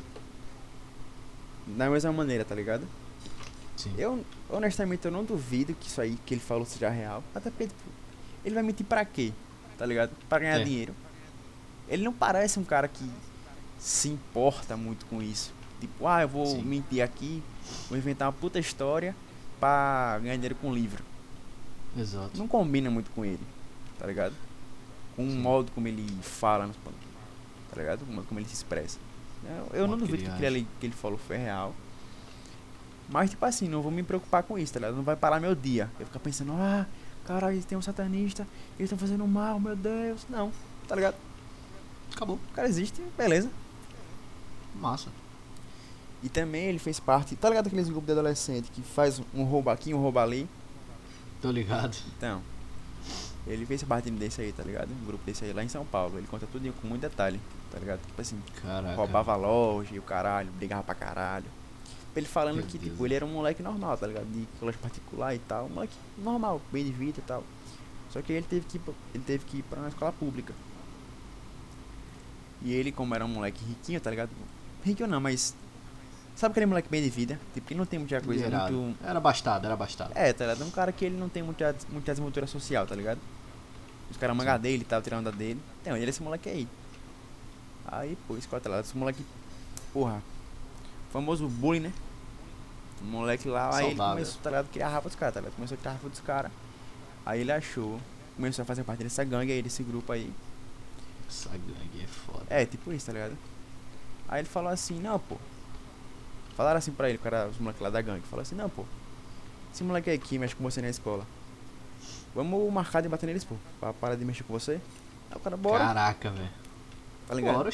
da 1.67 1.89
mesma 1.89 2.13
maneira, 2.13 2.45
tá 2.45 2.55
ligado? 2.55 2.87
Sim. 3.77 3.95
Eu, 3.97 4.25
honestamente, 4.51 5.05
eu 5.05 5.11
não 5.11 5.25
duvido 5.25 5.75
que 5.75 5.87
isso 5.89 6.01
aí 6.01 6.19
que 6.27 6.35
ele 6.35 6.41
falou 6.41 6.65
seja 6.65 6.89
real. 6.89 7.23
Até 7.35 7.51
porque, 7.51 7.67
tipo, 7.67 7.91
ele 8.45 8.55
vai 8.55 8.63
mentir 8.65 8.87
pra 8.87 9.05
quê? 9.05 9.33
Tá 9.77 9.85
ligado? 9.87 10.11
Pra 10.29 10.39
ganhar 10.39 10.61
É. 10.61 10.65
dinheiro. 10.65 10.95
Ele 11.89 12.03
não 12.05 12.13
parece 12.13 12.59
um 12.59 12.65
cara 12.65 12.89
que 12.89 13.09
se 13.79 14.09
importa 14.09 14.77
muito 14.77 15.07
com 15.07 15.23
isso. 15.23 15.53
Tipo, 15.81 16.07
ah, 16.07 16.23
eu 16.23 16.29
vou 16.29 16.47
Sim. 16.47 16.63
mentir 16.63 17.03
aqui, 17.03 17.43
vou 17.89 17.97
inventar 17.97 18.27
uma 18.27 18.33
puta 18.33 18.59
história 18.59 19.15
pra 19.61 20.19
ganhar 20.21 20.35
dinheiro 20.35 20.55
com 20.57 20.75
livro. 20.75 21.05
Exato. 21.97 22.37
Não 22.37 22.49
combina 22.49 22.91
muito 22.91 23.11
com 23.13 23.25
ele, 23.25 23.41
tá 23.99 24.07
ligado? 24.07 24.35
Com 25.17 25.27
o 25.27 25.31
Sim. 25.31 25.39
modo 25.39 25.71
como 25.73 25.87
ele 25.89 26.07
fala, 26.23 26.67
nos 26.67 26.77
tá 26.77 27.77
ligado? 27.77 28.03
O 28.03 28.07
modo 28.13 28.27
como 28.27 28.41
ele 28.41 28.49
se 28.49 28.55
expressa. 28.55 28.99
Eu, 29.45 29.69
eu 29.73 29.83
não 29.83 29.91
Modo 29.97 30.07
que 30.07 30.13
duvido 30.13 30.37
que 30.37 30.45
ele 30.45 30.67
que 30.81 30.87
ele 30.87 30.95
falou 30.95 31.17
foi 31.19 31.37
real. 31.37 31.75
Mas, 33.09 33.31
tipo 33.31 33.45
assim, 33.45 33.69
não 33.69 33.81
vou 33.81 33.91
me 33.91 34.03
preocupar 34.03 34.43
com 34.43 34.59
isso, 34.59 34.73
tá 34.73 34.81
ligado? 34.81 34.97
Não 34.97 35.03
vai 35.03 35.17
parar 35.17 35.41
meu 35.41 35.55
dia. 35.55 35.91
Eu 35.99 36.07
ficar 36.07 36.19
pensando, 36.19 36.53
ah, 36.53 36.87
caralho, 37.25 37.63
tem 37.65 37.77
um 37.79 37.83
satanista, 37.83 38.47
eles 38.79 38.91
estão 38.91 38.99
fazendo 38.99 39.27
mal, 39.27 39.59
meu 39.59 39.75
Deus. 39.75 40.27
Não, 40.29 40.53
tá 40.87 40.95
ligado? 40.95 41.17
Acabou. 42.15 42.37
O 42.37 42.55
cara 42.55 42.69
existe, 42.69 43.03
beleza. 43.17 43.51
Massa. 44.75 45.09
E 46.23 46.29
também 46.29 46.65
ele 46.65 46.79
fez 46.79 46.99
parte, 46.99 47.37
tá 47.37 47.49
ligado 47.49 47.69
aqueles 47.69 47.89
grupos 47.89 48.07
de 48.07 48.13
adolescente 48.13 48.71
que 48.71 48.83
faz 48.83 49.23
um 49.33 49.45
roubo 49.45 49.71
aqui, 49.71 49.95
um 49.95 50.01
roubo 50.01 50.19
ali? 50.19 50.49
Tô 51.41 51.51
ligado. 51.51 51.97
Então, 52.17 52.43
ele 53.47 53.65
fez 53.65 53.83
parte 53.85 54.11
desse 54.11 54.41
aí, 54.41 54.53
tá 54.53 54.63
ligado? 54.63 54.91
Um 54.91 55.07
grupo 55.07 55.25
desse 55.25 55.45
aí 55.45 55.53
lá 55.53 55.63
em 55.63 55.69
São 55.69 55.85
Paulo. 55.85 56.19
Ele 56.19 56.27
conta 56.27 56.47
tudo 56.51 56.71
com 56.81 56.89
muito 56.89 57.03
detalhe, 57.03 57.41
tá 57.71 57.79
ligado? 57.79 58.01
Tipo 58.05 58.21
assim, 58.21 58.43
Caraca. 58.61 58.97
roubava 58.97 59.33
a 59.33 59.37
loja 59.37 59.95
e 59.95 59.99
o 59.99 60.03
caralho, 60.03 60.51
brigava 60.53 60.83
pra 60.83 60.95
caralho. 60.95 61.47
Ele 62.19 62.27
falando 62.27 62.57
Meu 62.57 62.67
que, 62.67 62.77
Deus. 62.79 62.91
tipo, 62.93 63.07
ele 63.07 63.15
era 63.15 63.25
um 63.25 63.29
moleque 63.33 63.63
normal, 63.63 63.97
tá 63.97 64.07
ligado? 64.07 64.27
De 64.27 64.47
colégio 64.59 64.81
particular 64.81 65.35
e 65.35 65.39
tal. 65.39 65.67
Um 65.67 65.71
moleque 65.71 65.95
normal, 66.19 66.61
bem 66.73 66.85
de 66.85 66.91
vida 66.93 67.19
e 67.19 67.23
tal. 67.23 67.45
Só 68.11 68.21
que 68.21 68.33
ele 68.33 68.45
teve 68.49 68.67
que 68.67 68.77
ir, 68.77 68.81
pra- 68.81 68.95
ele 69.15 69.25
teve 69.25 69.45
que 69.45 69.59
ir 69.59 69.63
pra 69.63 69.79
uma 69.79 69.89
escola 69.89 70.13
pública. 70.13 70.53
E 72.63 72.73
ele, 72.73 72.91
como 72.91 73.15
era 73.15 73.25
um 73.25 73.29
moleque 73.29 73.65
riquinho, 73.65 74.01
tá 74.01 74.11
ligado? 74.11 74.31
Riquinho 74.85 75.09
não, 75.09 75.21
mas. 75.21 75.55
Sabe 76.35 76.53
aquele 76.53 76.67
moleque 76.67 76.89
bem 76.89 77.03
de 77.03 77.11
vida? 77.11 77.39
Tipo, 77.55 77.67
que 77.69 77.75
não 77.75 77.85
tem 77.87 77.99
muita 77.99 78.21
coisa 78.21 78.49
muito. 78.71 78.97
Era 79.05 79.19
bastado, 79.21 79.65
era 79.65 79.77
bastado. 79.77 80.13
É, 80.15 80.33
tá 80.33 80.47
ligado? 80.47 80.67
Um 80.67 80.71
cara 80.71 80.93
que 80.93 81.05
ele 81.05 81.17
não 81.17 81.29
tem 81.29 81.43
muita, 81.43 81.75
muita 81.91 82.13
desenvoltura 82.13 82.47
social, 82.47 82.87
tá 82.87 82.95
ligado? 82.95 83.19
Os 84.11 84.17
caras 84.17 84.37
manga 84.37 84.55
Sim. 84.57 84.61
dele 84.63 84.83
e 84.83 84.87
tal, 84.87 85.03
tirando 85.03 85.25
da 85.27 85.31
dele. 85.31 85.61
Então, 85.83 85.97
ele 85.97 86.07
é 86.07 86.09
esse 86.09 86.23
moleque 86.23 86.49
aí. 86.49 86.69
Aí, 87.87 88.17
pô, 88.27 88.37
escola, 88.37 88.61
tá 88.61 88.69
ligado? 88.71 88.85
Esse 88.85 88.97
moleque, 88.97 89.25
porra, 89.93 90.23
famoso 91.13 91.49
bullying, 91.49 91.81
né? 91.81 91.93
O 93.01 93.05
moleque 93.05 93.49
lá, 93.49 93.75
aí 93.77 93.87
ele 93.87 93.97
começou, 93.97 94.41
tá 94.43 94.51
ligado? 94.51 94.69
Criar 94.71 94.89
rafa 94.89 95.09
dos 95.09 95.17
caras, 95.17 95.35
tá 95.35 95.41
ligado? 95.41 95.55
Começou 95.55 95.75
a 95.77 95.79
criar 95.79 95.93
rafa 95.93 96.09
dos 96.09 96.21
caras. 96.21 96.53
Aí 97.25 97.41
ele 97.41 97.53
achou, 97.53 98.01
começou 98.37 98.63
a 98.63 98.67
fazer 98.67 98.83
parte 98.85 99.05
dessa 99.05 99.23
gangue 99.25 99.53
aí, 99.53 99.63
desse 99.63 99.83
grupo 99.83 100.11
aí. 100.13 100.33
Essa 101.29 101.51
gangue 101.51 102.03
é 102.03 102.07
foda. 102.07 102.45
É, 102.49 102.65
tipo 102.67 102.93
isso, 102.93 103.07
tá 103.07 103.13
ligado? 103.13 103.37
Aí 104.29 104.41
ele 104.41 104.49
falou 104.49 104.71
assim, 104.73 104.99
não, 104.99 105.19
pô. 105.19 105.37
Falaram 106.57 106.79
assim 106.79 106.91
pra 106.91 107.09
ele, 107.09 107.19
o 107.19 107.21
cara, 107.21 107.47
os 107.49 107.59
moleques 107.59 107.81
lá 107.81 107.91
da 107.91 108.01
gangue. 108.03 108.23
Falou 108.27 108.43
assim, 108.43 108.55
não, 108.57 108.69
pô. 108.69 108.85
Esse 109.73 109.85
moleque 109.85 110.11
aqui 110.11 110.39
mexe 110.39 110.57
com 110.57 110.65
você 110.65 110.83
na 110.83 110.89
escola. 110.89 111.25
Vamos 112.35 112.73
marcar 112.73 113.01
de 113.01 113.09
bater 113.09 113.27
neles, 113.27 113.45
pô. 113.45 113.55
Pra 113.79 113.93
parar 113.93 114.17
de 114.17 114.25
mexer 114.25 114.43
com 114.43 114.53
você. 114.53 114.81
Aí 115.31 115.37
o 115.37 115.41
cara, 115.41 115.57
bora. 115.57 115.85
Caraca, 115.85 116.31
velho. 116.31 116.51
tá 117.27 117.35
ligado? 117.35 117.57
Bora. 117.57 117.71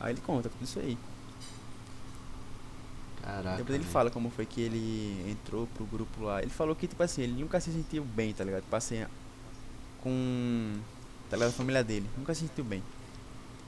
Aí 0.00 0.12
ele 0.12 0.20
conta 0.20 0.48
tudo 0.48 0.64
isso 0.64 0.78
aí. 0.78 0.98
Caraca. 3.22 3.56
Depois 3.56 3.74
ele 3.76 3.84
fala 3.84 4.10
como 4.10 4.30
foi 4.30 4.44
que 4.44 4.60
ele 4.60 5.24
entrou 5.30 5.66
pro 5.68 5.84
grupo 5.86 6.24
lá. 6.24 6.42
Ele 6.42 6.50
falou 6.50 6.74
que, 6.74 6.86
tipo 6.86 7.02
assim, 7.02 7.22
ele 7.22 7.40
nunca 7.40 7.60
se 7.60 7.72
sentiu 7.72 8.04
bem, 8.04 8.32
tá 8.32 8.42
ligado? 8.44 8.64
Passei 8.70 9.06
com. 10.02 10.72
Tá 11.30 11.36
ligado? 11.36 11.50
A 11.50 11.52
família 11.52 11.82
dele. 11.84 12.08
Nunca 12.18 12.34
se 12.34 12.40
sentiu 12.40 12.64
bem. 12.64 12.82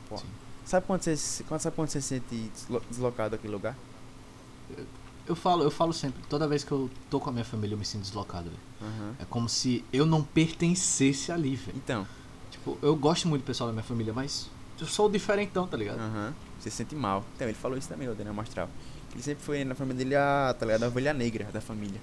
Pô. 0.09 0.19
Sim. 0.19 0.27
Sabe 0.65 0.87
quando 0.87 1.03
você, 1.03 1.45
quando, 1.45 1.61
sabe 1.61 1.77
quando 1.77 1.89
você 1.89 2.01
se 2.01 2.09
sente 2.09 2.51
deslo- 2.55 2.83
deslocado 2.91 3.31
daquele 3.31 3.53
lugar? 3.53 3.77
Eu 5.27 5.35
falo, 5.37 5.63
eu 5.63 5.71
falo 5.71 5.93
sempre, 5.93 6.23
toda 6.29 6.47
vez 6.49 6.65
que 6.65 6.73
eu 6.73 6.91
tô 7.09 7.19
com 7.21 7.31
a 7.31 7.33
minha 7.33 7.45
família 7.45 7.75
eu 7.75 7.79
me 7.79 7.85
sinto 7.85 8.03
deslocado, 8.03 8.51
velho. 8.51 8.61
Aham. 8.83 9.15
É 9.19 9.25
como 9.25 9.49
se 9.49 9.85
eu 9.93 10.05
não 10.05 10.23
pertencesse 10.23 11.31
ali, 11.33 11.55
velho. 11.57 11.77
Então. 11.77 12.07
Tipo, 12.51 12.79
eu 12.83 12.95
gosto 12.97 13.29
muito 13.29 13.43
do 13.43 13.47
pessoal 13.47 13.69
da 13.69 13.73
minha 13.73 13.83
família, 13.85 14.13
mas 14.13 14.49
eu 14.81 14.87
sou 14.87 15.07
o 15.07 15.11
diferentão, 15.13 15.67
tá 15.67 15.77
ligado? 15.77 15.99
Aham. 16.01 16.35
Você 16.59 16.71
se 16.71 16.77
sente 16.77 16.95
mal. 16.95 17.25
Então, 17.37 17.47
ele 17.47 17.57
falou 17.57 17.77
isso 17.77 17.89
também, 17.89 18.09
o 18.09 18.15
Daniel 18.15 18.35
Mastral. 18.35 18.69
Ele 19.15 19.23
sempre 19.23 19.45
foi 19.45 19.65
na 19.65 19.75
família 19.75 19.99
dele 19.99 20.17
a, 20.17 20.55
tá 20.59 20.67
ligado? 20.67 20.83
A 20.83 20.87
ovelha 20.89 21.15
negra 21.15 21.45
da 21.53 21.61
família. 21.61 22.01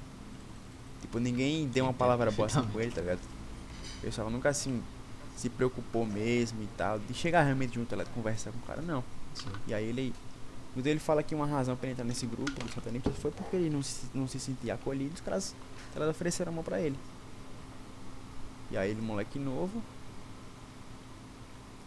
Tipo, 1.01 1.19
ninguém 1.19 1.67
deu 1.67 1.85
uma 1.85 1.93
palavra 1.93 2.31
boa 2.31 2.45
assim 2.47 2.61
com 2.67 2.79
ele, 2.79 2.91
tá 2.91 3.01
ligado? 3.01 3.19
O 3.97 4.01
pessoal 4.01 4.29
nunca 4.29 4.49
assim 4.49 4.81
se 5.35 5.49
preocupou 5.49 6.05
mesmo 6.05 6.61
e 6.63 6.67
tal. 6.77 6.99
De 6.99 7.13
chegar 7.13 7.43
realmente 7.43 7.75
junto, 7.75 7.89
tá 7.89 7.95
ligado? 7.97 8.13
Conversar 8.13 8.51
com 8.51 8.59
o 8.59 8.61
cara, 8.61 8.81
não. 8.81 9.03
Sim. 9.35 9.49
E 9.67 9.73
aí 9.73 9.85
ele. 9.85 10.13
Quando 10.73 10.87
ele 10.87 10.99
fala 11.01 11.21
que 11.21 11.35
uma 11.35 11.45
razão 11.45 11.75
pra 11.75 11.87
ele 11.87 11.93
entrar 11.93 12.05
nesse 12.05 12.25
grupo 12.25 12.51
dos 12.63 12.73
satanistas 12.73 13.13
foi 13.17 13.29
porque 13.29 13.57
ele 13.57 13.69
não 13.69 13.83
se, 13.83 14.05
não 14.13 14.25
se 14.25 14.39
sentia 14.39 14.75
acolhido, 14.75 15.13
os 15.15 15.19
caras, 15.19 15.53
tá 15.93 16.07
ofereceram 16.07 16.49
a 16.53 16.55
mão 16.55 16.63
pra 16.63 16.79
ele. 16.79 16.97
E 18.71 18.77
aí 18.77 18.89
ele, 18.91 19.01
moleque 19.01 19.37
novo. 19.37 19.81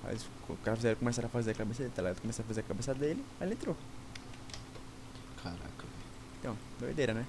Aí 0.05 0.19
co- 0.47 0.57
fizeram- 0.77 0.99
começaram 0.99 1.27
a 1.29 1.31
fazer 1.31 1.53
a 1.53 1.55
cabeça 1.55 1.83
dele, 1.83 1.93
tá 1.97 2.03
ligado? 2.03 2.21
Começaram 2.21 2.45
a 2.45 2.49
fazer 2.49 2.61
a 2.61 2.65
cabeça 2.65 2.95
dele, 2.95 3.25
aí 3.41 3.47
ele 3.47 3.55
entrou. 3.55 3.75
Caraca, 5.45 5.61
velho. 5.63 5.93
Então, 6.41 6.59
doideira, 6.81 7.15
né? 7.15 7.25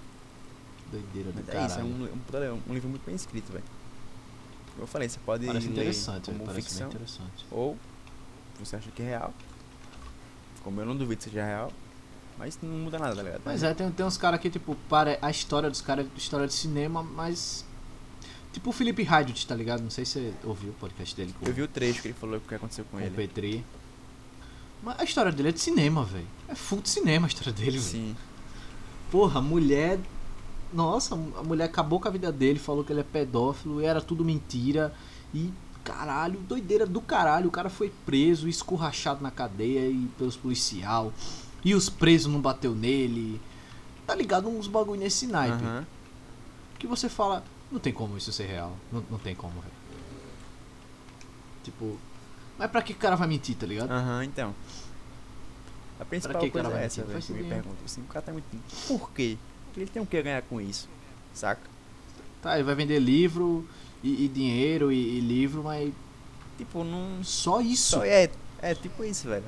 Doideira 0.92 1.32
do 1.32 1.44
Mas 1.46 1.56
é 1.56 1.66
isso, 1.68 1.80
é 1.80 1.84
um, 1.84 2.04
um, 2.06 2.62
um 2.70 2.74
livro 2.74 2.90
muito 2.90 3.06
bem 3.06 3.16
escrito, 3.16 3.52
velho. 3.52 3.64
Como 4.72 4.84
eu 4.84 4.88
falei, 4.88 5.08
você 5.08 5.20
pode 5.26 5.46
Parece 5.46 5.68
interessante, 5.68 6.32
como 6.32 6.46
Parece 6.46 6.68
ficção, 6.68 6.88
interessante. 6.88 7.46
ou 7.52 7.78
você 8.60 8.76
acha 8.76 8.90
que 8.92 9.02
é 9.02 9.06
real. 9.06 9.34
Como 10.64 10.82
eu 10.82 10.86
não 10.86 10.96
duvido 10.98 11.18
que 11.18 11.24
seja 11.26 11.46
real, 11.46 11.72
mas 12.38 12.58
não 12.62 12.70
muda 12.78 12.98
nada, 13.00 13.16
tá 13.16 13.24
ligado? 13.24 13.42
Mas 13.46 13.64
é, 13.64 13.74
tem, 13.74 13.90
tem 13.92 14.06
uns 14.06 14.18
caras 14.18 14.40
que, 14.40 14.50
tipo, 14.50 14.76
para 14.90 15.18
a 15.22 15.30
história 15.30 15.70
dos 15.70 15.82
caras 15.82 16.06
é 16.06 16.18
história 16.18 16.48
de 16.48 16.54
cinema, 16.54 17.04
mas. 17.04 17.64
Tipo 18.52 18.70
o 18.70 18.74
Felipe 18.74 19.02
Heidt, 19.02 19.46
tá 19.48 19.54
ligado? 19.54 19.82
Não 19.82 19.90
sei 19.90 20.06
se 20.06 20.14
você 20.14 20.34
ouviu 20.44 20.72
o 20.72 20.74
podcast 20.76 21.14
dele 21.16 21.34
com, 21.38 21.46
Eu 21.46 21.54
vi 21.54 21.62
o 21.62 21.68
trecho 21.68 22.02
que 22.02 22.08
ele 22.08 22.16
falou 22.16 22.40
que 22.40 22.56
aconteceu 22.56 22.86
com 22.86 22.92
com 22.92 22.98
o 22.98 23.02
ele. 23.02 23.16
Petri. 23.16 23.66
Mas 24.84 25.00
a 25.00 25.04
história 25.04 25.32
dele 25.32 25.50
é 25.50 25.52
de 25.52 25.60
cinema, 25.60 26.04
velho. 26.04 26.28
É 26.48 26.56
full 26.56 26.82
de 26.82 26.90
cinema 26.90 27.26
a 27.26 27.30
história 27.30 27.52
dele, 27.52 27.72
velho. 27.72 27.82
Sim. 27.82 28.16
Porra, 29.12 29.40
a 29.40 29.42
mulher. 29.42 30.00
Nossa, 30.74 31.16
a 31.16 31.44
mulher 31.44 31.66
acabou 31.66 32.00
com 32.00 32.08
a 32.08 32.12
vida 32.12 32.32
dele, 32.32 32.60
falou 32.60 32.84
que 32.84 32.92
ele 32.92 33.00
é 33.00 33.04
pedófilo, 33.04 33.82
e 33.82 33.86
era 33.86 34.02
tudo 34.02 34.26
mentira. 34.26 34.94
E 35.34 35.52
caralho, 35.84 36.40
doideira 36.42 36.86
do 36.86 37.00
caralho. 37.00 37.48
O 37.48 37.52
cara 37.52 37.70
foi 37.70 37.92
preso, 38.06 38.50
escorrachado 38.50 39.22
na 39.22 39.32
cadeia 39.32 39.88
e 39.88 40.08
pelos 40.18 40.36
policial. 40.36 41.14
E 41.64 41.74
os 41.74 41.90
presos 41.90 42.32
não 42.32 42.42
bateu 42.42 42.76
nele. 42.76 43.40
Tá 44.06 44.14
ligado? 44.14 44.48
Uns 44.48 44.68
bagulho 44.68 45.00
nesse 45.00 45.28
naipe. 45.28 45.64
Aham. 45.64 45.86
Que 46.78 46.86
você 46.86 47.08
fala, 47.08 47.44
não 47.72 47.80
tem 47.80 47.94
como 47.94 48.18
isso 48.18 48.32
ser 48.32 48.46
real. 48.46 48.76
Não, 48.92 49.04
não 49.10 49.18
tem 49.18 49.34
como, 49.34 49.54
velho. 49.62 49.74
Tipo. 51.64 51.98
Mas 52.58 52.72
pra 52.72 52.82
que 52.82 52.94
o 52.94 52.96
cara 52.96 53.16
vai 53.16 53.28
mentir, 53.28 53.56
tá 53.56 53.66
ligado? 53.66 53.92
Aham, 53.92 54.24
então. 54.24 54.56
A 56.00 56.06
principal 56.06 56.42
que 56.42 56.50
coisa 56.50 56.70
é 56.78 56.86
essa, 56.86 57.04
velho, 57.04 57.16
me 57.16 57.22
dinheiro. 57.22 57.50
pergunto. 57.50 57.78
Assim, 57.86 58.02
o 58.02 58.06
cara 58.06 58.26
tá 58.26 58.32
muito. 58.32 58.46
Por 58.88 59.12
quê? 59.12 59.38
Ele 59.76 59.86
tem 59.88 60.02
o 60.02 60.06
que 60.06 60.22
ganhar 60.22 60.42
com 60.44 60.60
isso? 60.60 60.88
Saca? 61.34 61.62
Tá, 62.42 62.56
ele 62.56 62.64
vai 62.64 62.76
vender 62.76 63.00
livro 63.00 63.68
e, 64.04 64.26
e 64.26 64.28
dinheiro 64.28 64.92
e, 64.92 65.18
e 65.18 65.20
livro, 65.20 65.64
mas 65.64 65.94
Tipo, 66.58 66.84
não. 66.84 67.24
só 67.24 67.60
isso. 67.62 67.98
Só 67.98 68.06
é, 68.06 68.30
é 68.62 68.74
tipo 68.76 69.04
isso, 69.04 69.28
velho. 69.28 69.44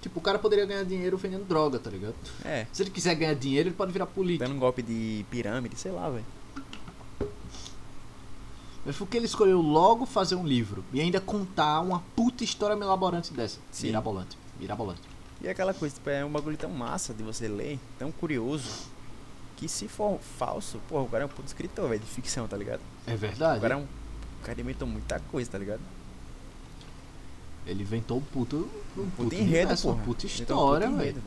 Tipo, 0.00 0.20
o 0.20 0.22
cara 0.22 0.38
poderia 0.38 0.64
ganhar 0.64 0.84
dinheiro 0.84 1.16
vendendo 1.16 1.44
droga, 1.44 1.78
tá 1.78 1.90
ligado? 1.90 2.14
É. 2.44 2.66
Se 2.72 2.82
ele 2.82 2.90
quiser 2.90 3.14
ganhar 3.14 3.34
dinheiro, 3.34 3.68
ele 3.68 3.76
pode 3.76 3.92
virar 3.92 4.06
político. 4.06 4.44
Dando 4.44 4.56
um 4.56 4.60
golpe 4.60 4.82
de 4.82 5.24
pirâmide, 5.30 5.76
sei 5.78 5.90
lá, 5.90 6.08
velho. 6.08 6.24
Mas 8.88 8.96
por 8.96 9.06
que 9.06 9.18
ele 9.18 9.26
escolheu 9.26 9.60
logo 9.60 10.06
fazer 10.06 10.34
um 10.34 10.46
livro 10.46 10.82
e 10.94 10.98
ainda 10.98 11.20
contar 11.20 11.78
uma 11.82 12.02
puta 12.16 12.42
história 12.42 12.74
mirabolante 12.74 13.34
dessa? 13.34 13.58
Sim. 13.70 13.88
Mirabolante. 13.88 14.38
Mirabolante. 14.58 15.02
E 15.42 15.48
aquela 15.48 15.74
coisa, 15.74 15.94
tipo, 15.94 16.08
é 16.08 16.24
um 16.24 16.30
bagulho 16.30 16.56
tão 16.56 16.70
massa 16.70 17.12
de 17.12 17.22
você 17.22 17.48
ler, 17.48 17.78
tão 17.98 18.10
curioso, 18.10 18.86
que 19.58 19.68
se 19.68 19.88
for 19.88 20.18
falso, 20.38 20.80
porra, 20.88 21.02
o 21.02 21.08
cara 21.10 21.24
é 21.24 21.26
um 21.26 21.28
puto 21.28 21.46
escritor, 21.48 21.86
velho, 21.86 22.00
de 22.00 22.06
ficção, 22.06 22.48
tá 22.48 22.56
ligado? 22.56 22.80
É 23.06 23.12
O 23.12 23.18
verdade. 23.18 23.60
cara 23.60 23.74
é 23.74 23.76
um. 23.76 23.82
O 23.82 24.44
cara 24.46 24.58
inventou 24.58 24.88
muita 24.88 25.20
coisa, 25.20 25.50
tá 25.50 25.58
ligado? 25.58 25.82
Ele 27.66 27.82
inventou 27.82 28.16
um 28.16 28.22
puto, 28.22 28.70
um 28.96 29.02
Puta 29.10 29.16
puto 29.16 29.34
enredo, 29.34 29.74
uma 29.86 29.96
puta 29.96 30.24
um 30.24 30.26
história, 30.26 30.90
velho. 30.90 31.22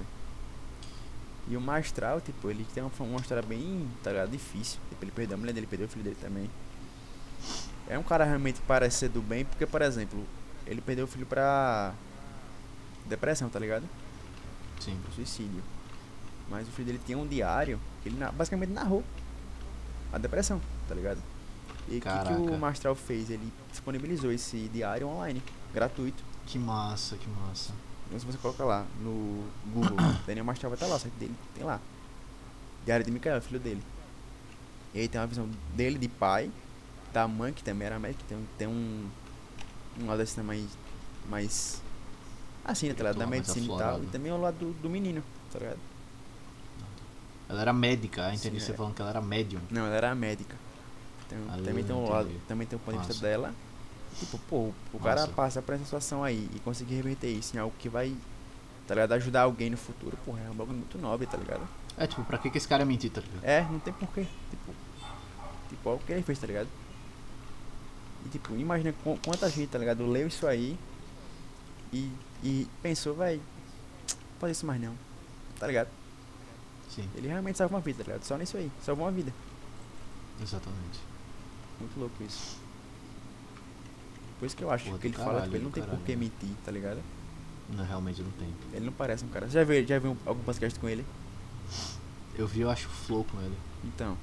E 1.48 1.56
o 1.56 1.62
Mastral, 1.62 2.20
tipo, 2.22 2.50
ele 2.50 2.66
tem 2.74 2.82
uma, 2.82 2.92
uma 3.02 3.20
história 3.20 3.44
bem, 3.44 3.88
tá 4.02 4.10
ligado? 4.10 4.32
Difícil. 4.32 4.80
Tipo, 4.90 5.06
ele 5.06 5.12
perdeu 5.12 5.36
a 5.36 5.40
mulher 5.40 5.54
dele, 5.54 5.68
perdeu 5.68 5.86
o 5.86 5.90
filho 5.92 6.04
dele 6.04 6.18
também. 6.20 6.50
É 7.92 8.00
um 8.00 8.04
cara 8.04 8.24
realmente 8.24 8.62
que 8.62 8.66
parece 8.66 9.00
ser 9.00 9.10
do 9.10 9.22
bem, 9.22 9.44
porque, 9.44 9.66
por 9.66 9.82
exemplo, 9.82 10.26
ele 10.66 10.80
perdeu 10.80 11.04
o 11.04 11.08
filho 11.10 11.26
pra 11.26 11.94
depressão, 13.06 13.50
tá 13.50 13.60
ligado? 13.60 13.84
Sim. 14.80 14.98
Pro 15.04 15.12
suicídio. 15.12 15.62
Mas 16.50 16.70
o 16.70 16.72
filho 16.72 16.86
dele 16.86 17.02
tinha 17.06 17.18
um 17.18 17.28
diário 17.28 17.78
que 18.02 18.08
ele 18.08 18.18
basicamente 18.32 18.70
narrou 18.70 19.04
a 20.14 20.18
depressão, 20.18 20.62
tá 20.88 20.96
ligado? 20.96 21.22
E 21.90 21.98
o 21.98 22.02
que, 22.02 22.08
que 22.08 22.54
o 22.54 22.58
Mastral 22.58 22.96
fez? 22.96 23.30
Ele 23.30 23.52
disponibilizou 23.70 24.32
esse 24.32 24.70
diário 24.70 25.10
online, 25.10 25.44
gratuito. 25.74 26.24
Que 26.46 26.58
massa, 26.58 27.18
que 27.18 27.28
massa. 27.30 27.74
Então 28.08 28.18
se 28.18 28.26
você 28.26 28.38
coloca 28.38 28.64
lá 28.64 28.86
no 29.02 29.44
Google, 29.66 29.98
Daniel 30.26 30.46
Mastral 30.46 30.70
vai 30.70 30.78
estar 30.78 30.88
lá, 30.88 30.96
o 30.96 31.00
site 31.00 31.16
dele 31.16 31.36
tem 31.54 31.66
lá. 31.66 31.82
Diário 32.86 33.06
de 33.06 33.12
Micael, 33.12 33.42
filho 33.42 33.60
dele. 33.60 33.84
E 34.94 35.02
aí 35.02 35.10
tem 35.10 35.20
uma 35.20 35.28
visão 35.28 35.50
dele 35.76 36.00
de 36.00 36.08
pai, 36.08 36.50
da 37.14 37.28
mãe, 37.28 37.52
que 37.54 37.64
também 37.64 37.86
era 37.88 38.00
médica, 38.00 38.24
tem, 38.28 38.38
um- 38.38 38.46
tem 38.58 38.68
um. 38.68 39.10
Um 40.00 40.08
lado 40.08 40.22
assim 40.22 40.42
mais. 40.42 40.66
mais. 41.30 41.82
Assim, 42.64 42.88
né, 42.88 42.94
tá 42.94 43.04
ligado? 43.04 43.18
Da 43.18 43.28
medicina 43.28 43.66
e 43.66 43.68
tal. 43.68 43.76
aflorado. 43.78 44.04
E 44.04 44.08
também 44.08 44.32
o 44.32 44.38
lado 44.40 44.56
do, 44.58 44.74
do 44.82 44.90
menino, 44.90 45.24
tá 45.52 45.60
ligado? 45.60 45.80
Ela 47.50 47.62
era 47.62 47.74
médica, 47.74 48.34
entendi 48.34 48.60
Sim, 48.60 48.66
você 48.66 48.72
é. 48.72 48.76
falando 48.76 48.94
que 48.96 49.02
ela 49.02 49.12
era 49.12 49.22
médium. 49.22 49.60
Não, 49.70 49.86
ela 49.86 49.96
era 49.96 50.16
médica. 50.16 50.56
Tem- 51.28 51.38
Ah, 51.50 51.58
também 51.64 51.84
tem 51.84 51.96
um 51.96 52.00
entendi. 52.00 52.12
lado, 52.12 52.30
também 52.48 52.68
tem 52.68 52.78
um 52.78 52.82
ponto 52.82 53.00
de 53.02 53.08
vista 53.08 53.22
dela. 53.22 53.54
Tipo, 54.20 54.38
pô, 54.50 54.72
o 54.94 55.00
cara 55.00 55.22
Massa. 55.22 55.34
passa 55.34 55.62
por 55.62 55.74
essa 55.76 55.84
situação 55.86 56.24
aí 56.24 56.50
e 56.56 56.60
conseguir 56.60 56.96
reverter 56.96 57.28
isso 57.30 57.56
em 57.56 57.60
algo 57.60 57.74
que 57.80 57.90
vai, 57.90 58.16
tá 58.88 58.94
ligado? 58.94 59.14
Ajudar 59.14 59.42
alguém 59.44 59.70
no 59.70 59.78
futuro, 59.78 60.18
porra, 60.26 60.42
é 60.42 60.50
um 60.50 60.54
bagulho 60.54 60.78
muito 60.78 60.98
nobre, 60.98 61.26
tá 61.28 61.38
ligado? 61.38 61.68
É, 61.98 62.08
tipo, 62.08 62.24
pra 62.24 62.38
que, 62.38 62.50
que 62.50 62.58
esse 62.58 62.68
cara 62.68 62.84
é 62.84 62.86
mentir, 62.86 63.12
tá 63.12 63.22
ligado? 63.22 63.44
É, 63.44 63.62
não 63.70 63.80
tem 63.80 63.94
porquê. 63.94 64.26
Tipo, 64.50 64.74
tipo, 65.70 65.90
olha 65.90 65.98
o 65.98 66.00
que 66.00 66.12
ele 66.14 66.24
fez, 66.24 66.40
tá 66.40 66.48
ligado? 66.48 66.68
E 68.26 68.30
tipo, 68.30 68.54
imagina 68.56 68.94
qu- 69.04 69.18
quanta 69.26 69.50
gente, 69.50 69.70
tá 69.70 69.78
ligado? 69.80 70.06
Leu 70.06 70.28
isso 70.28 70.46
aí 70.48 70.78
e, 71.92 72.12
e 72.44 72.68
pensou, 72.82 73.16
vai, 73.16 73.42
fazer 74.40 74.52
isso 74.54 74.66
mais 74.66 74.82
não. 74.82 74.94
Tá 75.60 75.68
ligado? 75.68 75.90
Sim, 76.90 77.08
Ele 77.16 77.28
realmente 77.28 77.58
salva 77.58 77.76
uma 77.76 77.82
vida, 77.82 78.00
tá 78.04 78.12
ligado? 78.12 78.24
Só 78.26 78.38
nisso 78.38 78.58
aí, 78.58 78.72
salvou 78.84 79.06
uma 79.06 79.12
vida. 79.12 79.34
exatamente. 80.42 81.00
Muito 81.80 82.00
louco 82.00 82.22
isso. 82.24 82.58
Por 84.40 84.46
isso 84.46 84.56
que 84.58 84.64
eu 84.64 84.72
acho 84.72 84.86
Porra 84.86 84.98
que 85.00 85.08
ele 85.08 85.16
fala, 85.16 85.26
caralho, 85.34 85.44
tipo, 85.46 85.56
ele 85.58 85.64
não 85.64 85.72
tem 85.72 85.84
por 85.84 86.00
que 86.00 86.16
mentir, 86.16 86.50
tá 86.66 86.72
ligado? 86.72 87.00
Não, 87.70 87.86
realmente 87.86 88.22
não 88.22 88.32
tem. 88.32 88.54
Ele 88.74 88.86
não 88.86 88.94
parece 88.94 89.24
um 89.24 89.30
cara. 89.30 89.46
Você 89.48 89.54
já 89.54 89.64
viu, 89.64 89.86
já 89.86 90.00
viu 90.00 90.18
algum 90.26 90.44
podcast 90.44 90.78
com 90.80 90.90
ele? 90.90 91.06
Eu 92.36 92.48
vi, 92.48 92.62
eu 92.62 92.70
acho, 92.70 92.88
o 92.88 92.92
Flow 92.92 93.24
com 93.24 93.40
ele. 93.40 93.56
Então. 93.84 94.18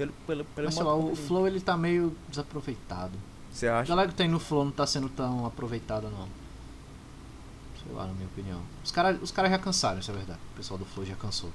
Pelo, 0.00 0.12
pelo, 0.26 0.44
pelo 0.46 0.64
Mas 0.66 0.74
sei 0.74 0.82
lá, 0.82 0.94
o 0.94 1.14
Flow 1.14 1.46
ele 1.46 1.60
tá 1.60 1.76
meio 1.76 2.16
desaproveitado. 2.26 3.12
Você 3.52 3.68
A 3.68 3.80
acha? 3.80 3.88
galera 3.90 4.08
que 4.08 4.14
tem 4.14 4.28
no 4.28 4.40
Flow 4.40 4.64
não 4.64 4.72
tá 4.72 4.86
sendo 4.86 5.10
tão 5.10 5.44
aproveitada, 5.44 6.08
não. 6.08 6.26
Sei 7.84 7.92
lá, 7.92 8.06
na 8.06 8.14
minha 8.14 8.26
opinião. 8.26 8.62
Os 8.82 8.90
caras 8.90 9.20
os 9.20 9.30
cara 9.30 9.50
já 9.50 9.58
cansaram, 9.58 10.00
isso 10.00 10.10
é 10.10 10.14
verdade. 10.14 10.38
O 10.54 10.56
pessoal 10.56 10.78
do 10.78 10.86
Flow 10.86 11.04
já 11.04 11.14
cansou. 11.16 11.50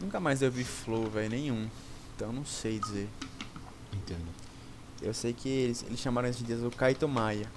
Nunca 0.00 0.20
mais 0.20 0.40
eu 0.40 0.52
vi 0.52 0.62
flow, 0.62 1.10
velho, 1.10 1.30
nenhum. 1.30 1.68
Então 2.14 2.32
não 2.32 2.44
sei 2.44 2.78
dizer. 2.78 3.08
Entendo. 3.92 4.26
Eu 5.02 5.12
sei 5.12 5.32
que 5.32 5.48
eles, 5.48 5.82
eles 5.82 5.98
chamaram 5.98 6.28
esses 6.28 6.46
dias 6.46 6.62
o 6.62 6.70
Kaito 6.70 7.08
Maia. 7.08 7.50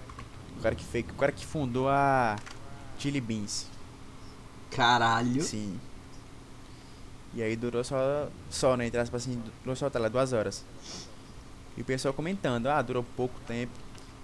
O 0.58 0.62
cara 0.62 0.74
que 0.74 0.84
fez, 0.84 1.06
o 1.08 1.14
cara 1.14 1.32
que 1.32 1.46
fundou 1.46 1.88
a 1.90 2.38
Chili 2.98 3.22
Beans. 3.22 3.68
Caralho. 4.72 5.44
Sim. 5.44 5.80
E 7.34 7.44
aí 7.44 7.56
durou 7.56 7.84
só, 7.84 8.28
só 8.50 8.76
né, 8.76 8.88
entre 8.88 9.00
aspas 9.00 9.22
assim, 9.24 9.42
durou 9.64 9.76
só, 9.76 9.90
tá 9.90 10.00
lá, 10.00 10.08
duas 10.10 10.34
horas. 10.34 10.64
E 11.78 11.82
o 11.82 11.86
pessoal 11.86 12.14
comentando, 12.14 12.68
ah, 12.68 12.82
durou 12.82 13.04
pouco 13.16 13.40
tempo. 13.48 13.72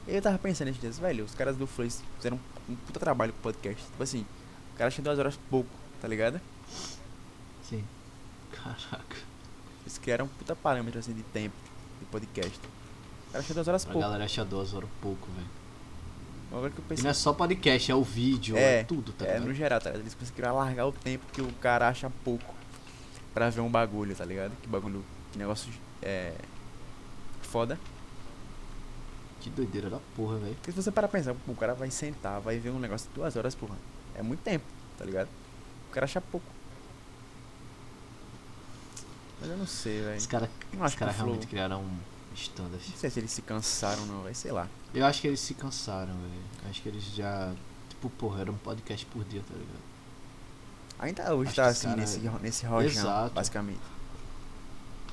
E 0.08 0.16
eu 0.16 0.22
tava 0.22 0.38
pensando 0.38 0.68
esses 0.70 0.82
dias, 0.82 1.00
velho, 1.00 1.24
os 1.24 1.34
caras 1.36 1.56
do 1.56 1.66
Flow 1.68 1.88
fizeram 2.18 2.40
um, 2.70 2.76
puta 2.76 3.00
trabalho 3.00 3.32
com 3.34 3.40
o 3.40 3.42
podcast. 3.44 3.82
Tipo 3.84 4.04
assim, 4.04 4.26
o 4.74 4.78
cara 4.78 4.88
achou 4.88 5.04
duas 5.04 5.18
horas 5.20 5.40
pouco, 5.50 5.70
tá 6.02 6.08
ligado? 6.08 6.40
Sim. 7.64 7.84
Caraca. 8.52 9.16
Eles 9.84 9.98
criaram 9.98 10.26
um 10.26 10.28
puta 10.28 10.56
parâmetro 10.56 11.00
assim 11.00 11.14
de 11.14 11.24
tempo 11.24 11.56
de 12.00 12.06
podcast. 12.08 12.58
O 13.30 13.32
cara 13.32 13.44
achou 13.44 13.54
duas 13.54 13.68
horas 13.68 13.84
A 13.84 13.86
pouco. 13.88 14.00
galera 14.02 14.26
acha 14.26 14.44
duas 14.46 14.74
horas 14.74 14.90
pouco, 15.02 15.28
velho. 15.32 15.48
Agora 16.52 16.70
que 16.72 16.78
eu 16.80 16.84
E 16.86 16.88
pensei. 16.90 17.04
não 17.04 17.12
é 17.12 17.14
só 17.14 17.34
podcast, 17.34 17.92
é 17.92 17.96
o 17.96 18.04
vídeo, 18.04 18.56
é, 18.56 18.80
É, 18.80 18.84
tudo, 18.84 19.12
tá 19.14 19.26
É, 19.26 19.34
ligado? 19.34 19.48
no 19.48 19.54
geral, 19.54 19.80
tá 19.80 19.90
ligado? 19.90 20.04
Eles 20.04 20.14
conseguiram 20.14 20.50
alargar 20.50 20.88
o 20.88 20.92
tempo 20.92 21.26
que 21.34 21.42
o 21.42 21.52
cara 21.54 21.88
acha 21.88 22.10
pouco 22.24 22.54
pra 23.36 23.52
ver 23.52 23.62
um 23.62 23.70
bagulho, 23.70 24.16
tá 24.16 24.26
ligado? 24.26 24.52
Que 24.62 24.68
bagulho, 24.68 25.06
que 25.32 25.38
negócio 25.38 25.72
é. 26.02 26.34
foda. 27.44 27.78
Que 29.42 29.50
doideira 29.52 29.92
da 29.92 30.00
porra, 30.16 30.38
velho. 30.40 30.56
Porque 30.56 30.72
se 30.72 30.82
você 30.82 30.92
parar 30.92 31.08
pra 31.08 31.20
pensar, 31.20 31.36
o 31.48 31.56
cara 31.56 31.76
vai 31.76 31.92
sentar, 31.92 32.42
vai 32.42 32.58
ver 32.58 32.72
um 32.72 32.80
negócio 32.80 33.08
de 33.10 33.14
duas 33.14 33.36
horas, 33.36 33.54
porra. 33.54 33.76
É 34.16 34.24
muito 34.24 34.40
tempo, 34.42 34.66
tá 34.98 35.06
ligado? 35.06 35.28
O 35.90 35.92
cara 35.94 36.06
acha 36.06 36.20
pouco. 36.20 36.48
Mas 39.40 39.50
eu 39.52 39.58
não 39.58 39.68
sei, 39.68 40.02
velho. 40.02 40.18
Os 40.18 40.26
caras 40.26 40.50
cara 40.96 41.12
o 41.12 41.14
Flow- 41.14 41.26
realmente 41.28 41.48
criaram 41.48 41.82
um 41.84 41.98
standard. 42.34 42.84
Não 42.90 42.98
sei 42.98 43.10
se 43.10 43.20
eles 43.20 43.32
se 43.32 43.42
cansaram 43.42 44.02
ou 44.04 44.08
não, 44.08 44.24
vai, 44.24 44.34
sei 44.34 44.52
lá. 44.52 44.68
Eu 44.94 45.06
acho 45.06 45.22
que 45.22 45.28
eles 45.28 45.40
se 45.42 45.54
cansaram, 45.54 46.14
velho. 46.14 46.70
Acho 46.70 46.82
que 46.82 46.90
eles 46.90 47.04
já. 47.04 47.54
Tipo, 47.90 48.10
porra, 48.12 48.42
era 48.42 48.52
um 48.52 48.58
podcast 48.58 49.06
por 49.08 49.24
dia, 49.26 49.42
tá 49.48 49.54
ligado? 49.54 49.95
Ainda 51.00 51.34
hoje 51.36 51.50
Acho 51.50 51.56
tá 51.56 51.66
assim, 51.68 51.88
cara- 51.88 51.98
nesse, 51.98 52.20
nesse 52.42 52.66
rojão, 52.66 53.02
Exato. 53.02 53.34
basicamente. 53.34 53.80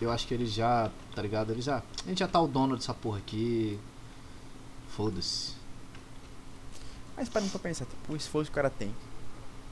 Eu 0.00 0.10
acho 0.10 0.26
que 0.26 0.34
eles 0.34 0.52
já, 0.52 0.90
tá 1.14 1.22
ligado? 1.22 1.52
Eles 1.52 1.64
já. 1.64 1.78
A 1.78 2.08
gente 2.08 2.18
já 2.18 2.28
tá 2.28 2.40
o 2.40 2.48
dono 2.48 2.76
dessa 2.76 2.92
porra 2.94 3.18
aqui. 3.18 3.78
Foda-se. 4.96 5.52
Mas 7.16 7.28
parando 7.28 7.50
pra 7.52 7.60
pensar, 7.60 7.84
tipo, 7.86 8.12
o 8.12 8.16
esforço 8.16 8.50
que 8.50 8.54
o 8.54 8.56
cara 8.56 8.70
tem. 8.70 8.92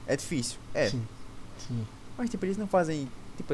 É 0.07 0.15
difícil, 0.15 0.57
é. 0.73 0.89
Sim. 0.89 1.05
Sim. 1.67 1.85
Mas 2.17 2.29
tipo, 2.29 2.45
eles 2.45 2.57
não 2.57 2.67
fazem, 2.67 3.09
tipo, 3.35 3.53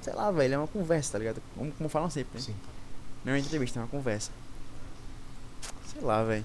sei 0.00 0.12
lá, 0.14 0.30
velho, 0.30 0.54
é 0.54 0.58
uma 0.58 0.66
conversa, 0.68 1.12
tá 1.12 1.18
ligado? 1.18 1.42
Como, 1.54 1.70
como 1.72 1.88
falam 1.88 2.08
sempre, 2.10 2.38
né? 2.38 2.40
Sim. 2.40 2.54
Não 3.24 3.32
é 3.32 3.36
uma 3.36 3.40
entrevista, 3.40 3.78
é 3.78 3.82
uma 3.82 3.88
conversa. 3.88 4.30
Sei 5.92 6.00
lá, 6.00 6.22
velho. 6.24 6.44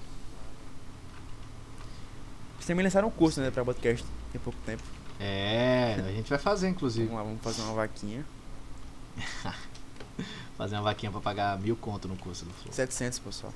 Eles 2.56 2.66
também 2.66 2.84
lançaram 2.84 3.08
um 3.08 3.10
curso, 3.10 3.40
né, 3.40 3.50
pra 3.50 3.64
podcast 3.64 4.04
tem 4.32 4.40
pouco 4.40 4.58
tempo. 4.66 4.82
É, 5.20 5.96
a 6.06 6.12
gente 6.12 6.28
vai 6.28 6.38
fazer, 6.38 6.68
inclusive. 6.68 7.06
Vamos 7.06 7.20
lá, 7.20 7.26
vamos 7.26 7.42
fazer 7.42 7.62
uma 7.62 7.74
vaquinha. 7.74 8.24
Fazer 10.56 10.76
uma 10.76 10.82
vaquinha 10.82 11.10
pra 11.10 11.20
pagar 11.20 11.58
mil 11.58 11.74
conto 11.74 12.06
no 12.06 12.16
curso 12.16 12.44
do 12.44 12.52
Flow. 12.52 12.72
700, 12.72 13.18
pessoal. 13.18 13.52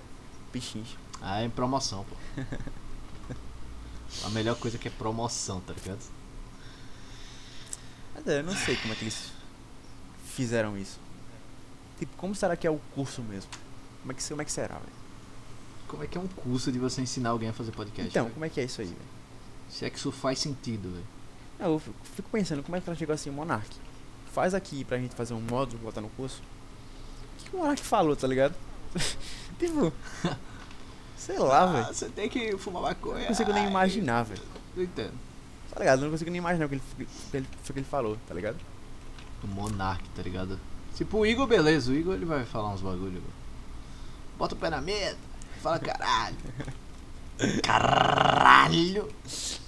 Pichincha. 0.51 0.97
Ah, 1.23 1.41
é 1.41 1.45
em 1.45 1.51
promoção, 1.51 2.05
pô. 2.05 2.17
A 4.25 4.31
melhor 4.31 4.57
coisa 4.57 4.79
que 4.79 4.89
é 4.89 4.91
promoção, 4.91 5.61
tá 5.61 5.73
ligado? 5.73 6.01
É, 8.27 8.41
eu 8.41 8.43
não 8.43 8.57
sei 8.57 8.77
como 8.77 8.93
é 8.93 8.97
que 8.97 9.05
eles 9.05 9.33
fizeram 10.25 10.77
isso. 10.77 10.99
Tipo, 11.99 12.17
como 12.17 12.35
será 12.35 12.57
que 12.57 12.67
é 12.67 12.71
o 12.71 12.81
curso 12.95 13.23
mesmo? 13.23 13.51
Como 14.01 14.13
é 14.13 14.15
que, 14.15 14.27
como 14.27 14.43
é 14.43 14.45
que 14.45 14.53
será, 14.53 14.75
velho? 14.75 14.99
Como 15.87 16.03
é 16.03 16.07
que 16.07 16.19
é 16.19 16.21
um 16.21 16.29
curso 16.29 16.73
de 16.73 16.79
você 16.79 17.01
ensinar 17.01 17.31
alguém 17.31 17.51
a 17.51 17.53
fazer 17.53 17.73
podcast? 17.73 18.11
Então, 18.11 18.25
velho? 18.25 18.35
como 18.35 18.45
é 18.45 18.49
que 18.49 18.61
é 18.61 18.65
isso 18.65 18.81
aí, 18.81 18.89
velho? 18.89 18.99
Se 19.71 19.85
é 19.85 19.91
que 19.91 19.99
isso 19.99 20.11
faz 20.11 20.39
sentido, 20.39 20.91
velho. 20.91 21.07
Não, 21.59 21.73
eu 21.73 21.79
fico- 21.79 22.29
pensando, 22.31 22.63
como 22.63 22.77
é 22.77 22.81
que 22.81 22.89
ela 22.89 22.97
chegou 22.97 23.15
assim, 23.15 23.31
Monark? 23.31 23.69
Faz 24.33 24.55
aqui 24.55 24.85
pra 24.85 24.99
gente 24.99 25.15
fazer 25.15 25.35
um 25.35 25.41
módulo, 25.41 25.83
botar 25.83 26.01
no 26.01 26.09
curso. 26.11 26.41
O 26.41 27.39
que, 27.45 27.51
que 27.51 27.57
o 27.57 27.59
Monark 27.59 27.83
falou, 27.83 28.15
tá 28.15 28.27
ligado? 28.27 28.55
tipo. 29.59 29.93
Sei 31.17 31.37
lá, 31.39 31.67
velho. 31.67 31.87
Ah, 31.89 31.93
você 31.93 32.09
tem 32.09 32.29
que 32.29 32.57
fumar 32.59 32.83
maconha. 32.83 33.21
Não 33.21 33.27
consigo 33.27 33.53
nem 33.53 33.67
imaginar, 33.67 34.23
velho. 34.23 34.41
Não 34.77 34.85
entendo. 34.85 35.15
Tá 35.71 35.81
ligado? 35.81 36.01
Não 36.03 36.11
consigo 36.11 36.31
nem 36.31 36.39
imaginar 36.39 36.67
o 36.67 36.69
que 36.69 36.77
ele, 36.77 36.83
o 36.93 37.05
que 37.31 37.37
ele, 37.37 37.47
o 37.69 37.73
que 37.73 37.79
ele 37.81 37.85
falou, 37.85 38.17
tá 38.29 38.35
ligado? 38.35 38.57
O 39.43 39.47
Monark, 39.49 40.03
tá 40.11 40.23
ligado? 40.23 40.59
Tipo, 40.95 41.19
o 41.19 41.27
Igor, 41.27 41.47
beleza. 41.47 41.91
O 41.91 41.95
Igor 41.95 42.15
ele 42.15 42.25
vai 42.25 42.45
falar 42.45 42.71
uns 42.71 42.81
bagulho. 42.81 43.23
Bota 44.39 44.55
o 44.55 44.59
pé 44.59 44.71
na 44.71 44.81
mesa. 44.81 45.17
Fala 45.61 45.79
caralho. 45.81 46.37
Caralho. 47.63 49.09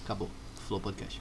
Acabou. 0.05 0.31
Flow 0.67 0.81
Podcast. 0.81 1.21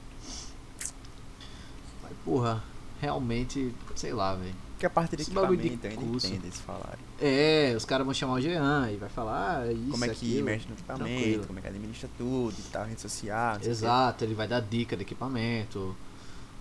Mas, 2.09 2.17
porra, 2.25 2.63
realmente, 2.99 3.73
sei 3.95 4.13
lá, 4.13 4.35
velho. 4.35 4.55
Porque 4.71 4.85
a 4.85 4.89
parte 4.89 5.15
de 5.17 5.23
Esse 5.23 5.31
bagulho 5.31 5.59
de 5.59 5.67
equipamento 5.67 5.99
eu 6.01 6.07
ainda 6.07 6.27
entendo 6.27 6.43
eles 6.45 6.61
falarem. 6.61 6.99
É, 7.19 7.73
os 7.75 7.83
caras 7.83 8.05
vão 8.05 8.13
chamar 8.13 8.35
o 8.35 8.41
Jean 8.41 8.89
e 8.89 8.95
vai 8.95 9.09
falar 9.09 9.63
ah, 9.63 9.71
isso, 9.73 9.91
Como 9.91 10.05
é 10.05 10.07
que 10.07 10.13
aquilo. 10.13 10.45
mexe 10.45 10.67
no 10.69 10.73
equipamento, 10.73 11.05
tranquilo. 11.05 11.47
como 11.47 11.59
é 11.59 11.61
que 11.61 11.67
administra 11.67 12.09
tudo 12.17 12.55
e 12.57 12.63
tal, 12.71 12.85
rede 12.85 13.01
social. 13.01 13.57
Exato, 13.61 14.23
ele 14.23 14.33
vai 14.33 14.47
dar 14.47 14.61
dica 14.61 14.95
de 14.95 15.01
equipamento. 15.01 15.95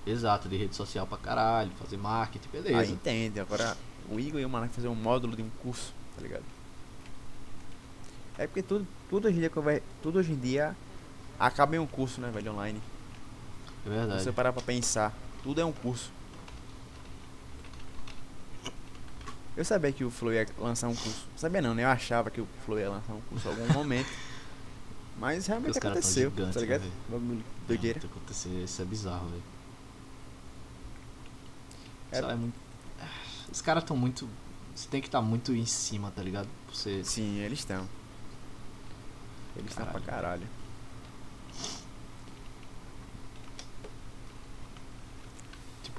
Exato, 0.05 0.49
de 0.49 0.57
rede 0.57 0.75
social 0.75 1.07
pra 1.07 1.17
caralho, 1.19 1.71
fazer 1.79 1.97
marketing, 1.97 2.49
beleza. 2.49 2.79
Aí 2.79 2.91
entende. 2.91 3.39
Agora, 3.39 3.77
o 4.11 4.19
Igor 4.19 4.41
e 4.41 4.45
o 4.45 4.49
Monark 4.49 4.75
fazer 4.75 4.89
um 4.89 4.95
módulo 4.97 5.37
de 5.37 5.43
um 5.43 5.51
curso, 5.63 5.93
tá 6.17 6.23
ligado? 6.23 6.43
É 8.37 8.47
porque 8.47 8.63
tudo, 8.63 8.87
tudo, 9.11 9.29
hoje 9.29 9.37
em 9.37 9.41
dia, 9.41 9.83
tudo 10.03 10.19
hoje 10.19 10.33
em 10.33 10.37
dia 10.37 10.75
acaba 11.39 11.77
em 11.77 11.79
um 11.79 11.87
curso, 11.87 12.21
né, 12.21 12.31
velho, 12.33 12.53
online. 12.53 12.81
é 12.81 13.83
Se 13.85 13.89
verdade. 13.89 14.23
você 14.23 14.33
parar 14.33 14.53
pra 14.53 14.63
pensar, 14.63 15.13
tudo 15.49 15.63
é 15.63 15.65
um 15.65 15.73
curso. 15.73 16.13
Eu 19.57 19.65
sabia 19.65 19.91
que 19.91 20.05
o 20.05 20.11
Flow 20.11 20.31
ia 20.31 20.47
lançar 20.59 20.89
um 20.89 20.95
curso. 20.95 21.27
Sabia 21.39 21.63
não, 21.63 21.75
né? 21.75 21.85
Eu 21.85 21.89
achava 21.89 22.31
que 22.31 22.39
o 22.39 22.47
Flow 22.67 22.79
ia 22.79 22.91
lançar 22.91 23.15
um 23.15 23.21
curso 23.23 23.49
em 23.49 23.51
algum 23.53 23.73
momento. 23.73 24.11
Mas 25.19 25.47
realmente 25.47 25.73
Porque 25.73 25.87
aconteceu, 25.87 26.29
gigantes, 26.29 26.55
tá 26.55 26.61
ligado? 26.61 26.83
Bagulho 27.09 27.43
doideira. 27.67 27.99
Acontecer, 28.05 28.63
isso 28.63 28.83
é 28.83 28.85
bizarro, 28.85 29.27
velho. 29.31 29.43
É- 32.13 32.19
é 32.19 32.35
muito... 32.35 32.55
Os 33.51 33.63
caras 33.63 33.85
tão 33.85 33.97
muito. 33.97 34.29
Você 34.75 34.87
tem 34.87 35.01
que 35.01 35.09
estar 35.09 35.23
muito 35.23 35.55
em 35.55 35.65
cima, 35.65 36.11
tá 36.11 36.23
ligado? 36.23 36.49
Você... 36.71 37.03
Sim, 37.03 37.39
eles 37.39 37.61
estão. 37.61 37.89
Eles 39.57 39.71
estão 39.71 39.87
pra 39.87 39.99
Caralho. 39.99 40.23
caralho. 40.43 40.59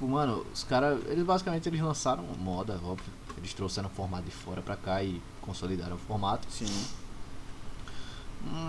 Tipo, 0.00 0.10
mano, 0.10 0.46
os 0.50 0.64
caras. 0.64 0.98
Eles 1.08 1.24
basicamente 1.26 1.68
eles 1.68 1.78
lançaram 1.82 2.22
moda, 2.38 2.80
óbvio. 2.82 3.12
Eles 3.36 3.52
trouxeram 3.52 3.88
o 3.90 3.92
formato 3.92 4.24
de 4.24 4.30
fora 4.30 4.62
pra 4.62 4.74
cá 4.74 5.02
e 5.04 5.20
consolidaram 5.42 5.96
o 5.96 5.98
formato. 5.98 6.46
Sim. 6.50 6.64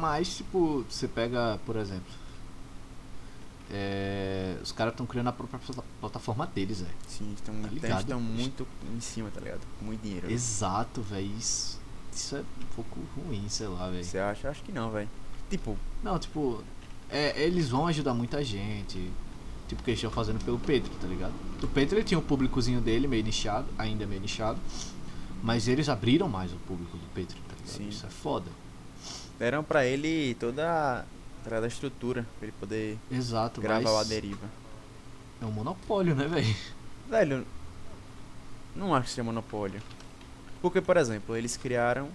Mas, 0.01 0.35
tipo, 0.35 0.85
você 0.89 1.07
pega, 1.07 1.57
por 1.65 1.77
exemplo. 1.77 2.11
É, 3.73 4.57
os 4.61 4.73
caras 4.73 4.91
estão 4.93 5.05
criando 5.05 5.27
a 5.29 5.31
própria 5.31 5.57
plata- 5.57 5.83
plataforma 6.01 6.45
deles, 6.47 6.81
velho. 6.81 6.93
Sim, 7.07 7.31
estão 7.33 7.53
Tá 7.55 8.17
muito 8.19 8.67
em 8.93 8.99
cima, 8.99 9.29
tá 9.33 9.39
ligado? 9.39 9.61
Com 9.79 9.85
muito 9.85 10.01
dinheiro. 10.01 10.29
Exato, 10.29 11.01
velho. 11.01 11.31
Isso, 11.37 11.79
isso 12.13 12.35
é 12.35 12.39
um 12.41 12.65
pouco 12.75 12.99
ruim, 13.15 13.47
sei 13.47 13.67
lá, 13.67 13.89
velho. 13.89 14.03
Você 14.03 14.19
acha? 14.19 14.49
Acho 14.49 14.61
que 14.63 14.73
não, 14.73 14.91
velho. 14.91 15.09
Tipo, 15.49 15.77
Não, 16.03 16.19
tipo, 16.19 16.61
é, 17.09 17.41
eles 17.41 17.69
vão 17.69 17.87
ajudar 17.87 18.13
muita 18.13 18.43
gente. 18.43 19.09
Tipo, 19.71 19.83
que 19.83 19.91
eles 19.91 19.99
estão 19.99 20.11
fazendo 20.11 20.43
pelo 20.43 20.59
Pedro, 20.59 20.91
tá 20.99 21.07
ligado? 21.07 21.31
O 21.63 21.67
Pedro 21.69 21.97
ele 21.97 22.03
tinha 22.03 22.19
um 22.19 22.23
públicozinho 22.23 22.81
dele, 22.81 23.07
meio 23.07 23.23
nichado, 23.23 23.65
ainda 23.77 24.05
meio 24.05 24.19
nichado. 24.19 24.59
Mas 25.41 25.65
eles 25.69 25.87
abriram 25.87 26.27
mais 26.27 26.51
o 26.51 26.57
público 26.57 26.97
do 26.97 27.05
Pedro, 27.13 27.37
tá 27.47 27.55
ligado? 27.55 27.77
Sim. 27.77 27.87
Isso 27.87 28.05
é 28.05 28.09
foda. 28.09 28.51
deram 29.39 29.63
pra 29.63 29.85
ele 29.85 30.35
toda 30.35 31.05
a, 31.45 31.67
estrutura 31.67 32.27
pra 32.37 32.47
ele 32.49 32.55
poder 32.59 32.99
Exato, 33.09 33.61
gravar 33.61 34.01
A 34.01 34.03
Deriva. 34.03 34.45
é 35.41 35.45
um 35.45 35.51
monopólio, 35.51 36.13
né, 36.15 36.27
velho? 36.27 36.53
Velho, 37.09 37.47
não 38.75 38.93
acho 38.93 39.05
que 39.05 39.11
seja 39.11 39.23
monopólio. 39.23 39.81
Porque, 40.61 40.81
por 40.81 40.97
exemplo, 40.97 41.33
eles 41.37 41.55
criaram 41.55 42.09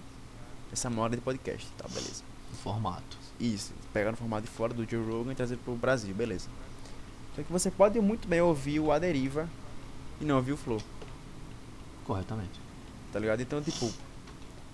essa 0.71 0.91
moda 0.91 1.15
de 1.15 1.23
podcast, 1.23 1.67
tá, 1.75 1.87
beleza. 1.87 2.21
O 2.53 2.55
formato. 2.55 3.17
Isso, 3.39 3.73
pegaram 3.91 4.13
o 4.13 4.17
formato 4.17 4.43
de 4.43 4.49
fora 4.49 4.75
do 4.75 4.87
Joe 4.87 5.03
Rogan 5.03 5.31
e 5.31 5.35
trazer 5.35 5.57
pro 5.57 5.73
Brasil, 5.73 6.13
beleza. 6.13 6.47
Só 7.37 7.43
que 7.43 7.51
você 7.51 7.69
pode 7.69 8.01
muito 8.01 8.27
bem 8.27 8.41
ouvir 8.41 8.79
o 8.79 8.91
A 8.91 8.97
Deriva 8.97 9.47
e 10.19 10.25
não 10.25 10.37
ouvir 10.37 10.53
o 10.53 10.57
Flow, 10.57 10.81
Corretamente. 12.03 12.59
tá 13.13 13.19
ligado? 13.19 13.41
Então, 13.41 13.61
tipo, 13.61 13.93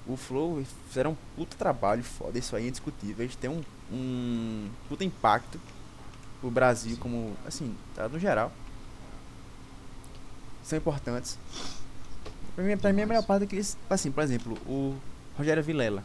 o 0.08 0.16
Flow 0.16 0.64
fizeram 0.88 1.12
um 1.12 1.16
puta 1.36 1.58
trabalho 1.58 2.02
foda, 2.04 2.40
isso 2.40 2.56
aí 2.56 2.64
é 2.66 2.68
indiscutível. 2.70 3.26
Eles 3.26 3.36
têm 3.36 3.50
um, 3.50 3.62
um 3.92 4.70
puta 4.88 5.04
impacto 5.04 5.60
pro 6.40 6.50
Brasil, 6.50 6.96
Sim. 6.96 7.02
como, 7.02 7.36
assim, 7.46 7.76
tá 7.94 8.08
no 8.08 8.18
geral. 8.18 8.50
São 10.64 10.78
importantes. 10.78 11.38
Pra 12.56 12.64
mim, 12.64 12.78
pra 12.78 12.94
mim 12.94 13.02
a 13.02 13.06
melhor 13.08 13.26
parte 13.26 13.44
é 13.44 13.48
que 13.48 13.56
eles, 13.56 13.78
assim, 13.90 14.10
por 14.10 14.24
exemplo, 14.24 14.58
o 14.66 14.96
Rogério 15.38 15.62
Vilela. 15.62 16.02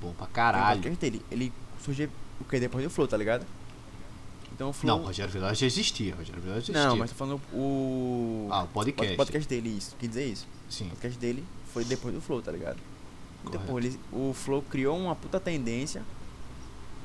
Bom 0.00 0.14
pra 0.14 0.26
caralho. 0.26 0.96
dele. 0.96 1.22
Ele 1.30 1.52
surgiu 1.84 2.08
o 2.40 2.44
que? 2.44 2.58
Depois 2.58 2.82
do 2.82 2.88
Flow, 2.88 3.06
tá 3.06 3.16
ligado? 3.18 3.44
Então 4.56 4.70
o 4.70 4.72
Flow. 4.72 4.98
Não, 4.98 5.04
Rogério 5.04 5.30
Vilar 5.30 5.54
já 5.54 5.66
existia. 5.66 6.14
Rogério 6.14 6.40
Vilar 6.40 6.56
já 6.56 6.72
existia. 6.72 6.88
Não, 6.88 6.96
mas 6.96 7.10
tô 7.10 7.16
falando 7.16 7.40
o. 7.52 8.48
Ah, 8.50 8.62
o 8.62 8.68
podcast. 8.68 9.12
O 9.12 9.16
podcast 9.18 9.48
dele, 9.48 9.68
isso. 9.68 9.94
Quer 9.96 10.08
dizer 10.08 10.24
isso. 10.24 10.48
Sim, 10.70 10.86
O 10.86 10.90
podcast 10.90 11.18
dele 11.18 11.44
foi 11.74 11.84
depois 11.84 12.14
do 12.14 12.22
Flow, 12.22 12.40
tá 12.40 12.50
ligado? 12.50 12.78
Então, 13.44 13.60
pô, 13.66 13.78
ele, 13.78 14.00
o 14.10 14.32
Flow 14.32 14.62
criou 14.62 14.98
uma 14.98 15.14
puta 15.14 15.38
tendência. 15.38 16.02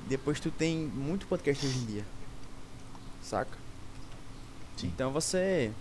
Depois 0.07 0.39
tu 0.39 0.49
tem 0.49 0.77
muito 0.77 1.27
podcast 1.27 1.65
hoje 1.65 1.77
em 1.77 1.85
dia. 1.85 2.05
Saca? 3.21 3.57
sim. 4.77 4.87
Então 4.87 5.11
você 5.11 5.71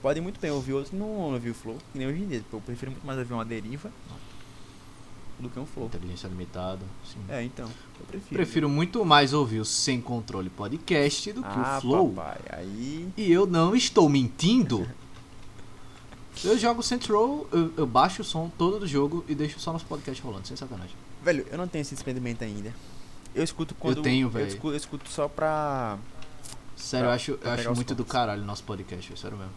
pode 0.00 0.20
muito 0.20 0.38
bem 0.38 0.50
ouvir 0.50 0.74
outro 0.74 0.94
não 0.96 1.32
ouvir 1.32 1.50
o 1.50 1.54
Flow, 1.54 1.78
que 1.92 1.98
nem 1.98 2.06
hoje 2.06 2.22
em 2.22 2.28
dia. 2.28 2.38
Tipo, 2.40 2.58
Eu 2.58 2.60
prefiro 2.60 2.92
muito 2.92 3.06
mais 3.06 3.18
ouvir 3.18 3.32
uma 3.32 3.44
deriva 3.44 3.90
do 5.38 5.48
que 5.50 5.58
um 5.58 5.66
Flow. 5.66 5.86
Inteligência 5.86 6.28
limitada. 6.28 6.80
Sim. 7.04 7.18
É, 7.28 7.42
então. 7.42 7.66
Eu 8.00 8.06
prefiro. 8.06 8.34
Prefiro 8.34 8.68
muito 8.68 9.04
mais 9.04 9.32
ouvir 9.32 9.60
o 9.60 9.64
Sem 9.64 10.00
Controle 10.00 10.48
Podcast 10.50 11.32
do 11.32 11.42
que 11.42 11.48
ah, 11.48 11.76
o 11.78 11.80
Flow. 11.82 12.12
papai. 12.12 12.38
Aí. 12.50 13.08
E 13.16 13.30
eu 13.30 13.46
não 13.46 13.74
estou 13.76 14.08
mentindo. 14.08 14.86
Eu 16.44 16.58
jogo 16.58 16.82
Central, 16.82 17.46
eu, 17.50 17.72
eu 17.78 17.86
baixo 17.86 18.20
o 18.20 18.24
som 18.24 18.50
todo 18.58 18.78
do 18.80 18.86
jogo 18.86 19.24
e 19.26 19.34
deixo 19.34 19.58
só 19.58 19.72
nosso 19.72 19.86
podcast 19.86 20.22
rolando, 20.22 20.46
sem 20.46 20.54
sacanagem. 20.54 20.94
Velho, 21.24 21.46
eu 21.50 21.56
não 21.56 21.66
tenho 21.66 21.80
esse 21.80 21.94
desprendimento 21.94 22.44
ainda. 22.44 22.74
Eu 23.34 23.42
escuto 23.42 23.74
quando. 23.74 24.02
tenho, 24.02 24.26
Eu 24.26 24.30
velho. 24.30 24.46
escuto, 24.46 24.68
eu 24.74 24.76
escuto 24.76 25.08
só 25.08 25.28
pra. 25.28 25.96
Sério, 26.76 27.06
Pra- 27.06 27.10
eu 27.12 27.14
acho, 27.16 27.38
eu 27.42 27.50
acho 27.50 27.74
muito 27.74 27.94
do 27.94 28.04
pontos. 28.04 28.12
caralho 28.12 28.42
o 28.42 28.44
nosso 28.44 28.62
podcast, 28.64 29.18
sério 29.18 29.38
mesmo. 29.38 29.52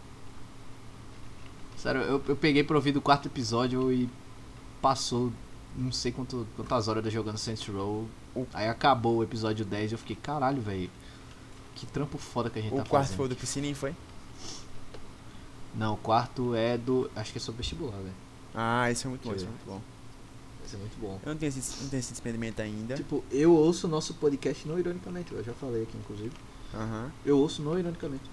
Sério, 1.76 2.00
eu, 2.00 2.22
eu 2.28 2.34
peguei 2.36 2.64
pra 2.64 2.76
ouvir 2.76 2.92
do 2.92 3.00
quarto 3.02 3.28
episódio 3.28 3.92
e 3.92 4.08
passou 4.80 5.30
não 5.76 5.92
sei 5.92 6.12
quanto, 6.12 6.46
quantas 6.56 6.88
horas 6.88 7.04
eu 7.04 7.10
jogando 7.10 7.38
Saints 7.38 7.66
Row. 7.66 8.06
O- 8.34 8.46
Aí 8.52 8.68
acabou 8.68 9.16
o 9.18 9.22
episódio 9.22 9.64
10 9.64 9.90
e 9.90 9.94
eu 9.94 9.98
fiquei, 9.98 10.16
caralho, 10.16 10.60
velho. 10.62 10.90
Que 11.74 11.86
trampo 11.86 12.18
foda 12.18 12.50
que 12.50 12.58
a 12.58 12.62
gente 12.62 12.72
O 12.72 12.76
tá 12.76 12.84
quarto 12.84 13.04
fazendo. 13.06 13.16
foi 13.16 13.26
o 13.26 13.28
do 13.30 13.36
piscininho, 13.36 13.74
foi? 13.74 13.94
Não, 15.74 15.94
o 15.94 15.96
quarto 15.96 16.54
é 16.54 16.76
do. 16.76 17.10
Acho 17.14 17.32
que 17.32 17.38
é 17.38 17.40
sobre 17.40 17.58
vestibular, 17.62 17.96
velho. 17.96 18.14
Ah, 18.54 18.90
esse 18.90 19.06
é 19.06 19.08
muito 19.08 19.22
bom, 19.28 19.34
esse 19.34 19.44
é 19.44 19.48
muito 19.48 19.64
bom. 19.66 19.80
Esse 20.64 20.74
é 20.74 20.78
muito 20.78 21.00
bom. 21.00 21.20
Eu 21.24 21.30
não 21.32 21.36
tenho 21.38 21.48
esse, 21.48 21.82
não 21.82 21.88
tenho 21.88 22.00
esse 22.00 22.10
desprendimento 22.10 22.60
ainda. 22.60 22.96
Tipo, 22.96 23.24
eu 23.30 23.52
ouço 23.54 23.86
o 23.86 23.90
nosso 23.90 24.14
podcast 24.14 24.66
não 24.66 24.78
ironicamente, 24.78 25.32
eu 25.32 25.42
já 25.44 25.52
falei 25.54 25.84
aqui, 25.84 25.96
inclusive. 25.96 26.32
Aham, 26.74 27.10
Eu 27.24 27.38
ouço 27.38 27.62
não 27.62 27.78
ironicamente. 27.78 28.24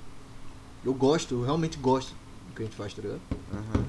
Eu 0.83 0.93
gosto, 0.93 1.35
eu 1.35 1.43
realmente 1.43 1.77
gosto 1.77 2.09
do 2.47 2.53
que 2.55 2.63
a 2.63 2.65
gente 2.65 2.75
faz, 2.75 2.93
tá 2.93 3.01
ligado? 3.01 3.21
aham. 3.53 3.85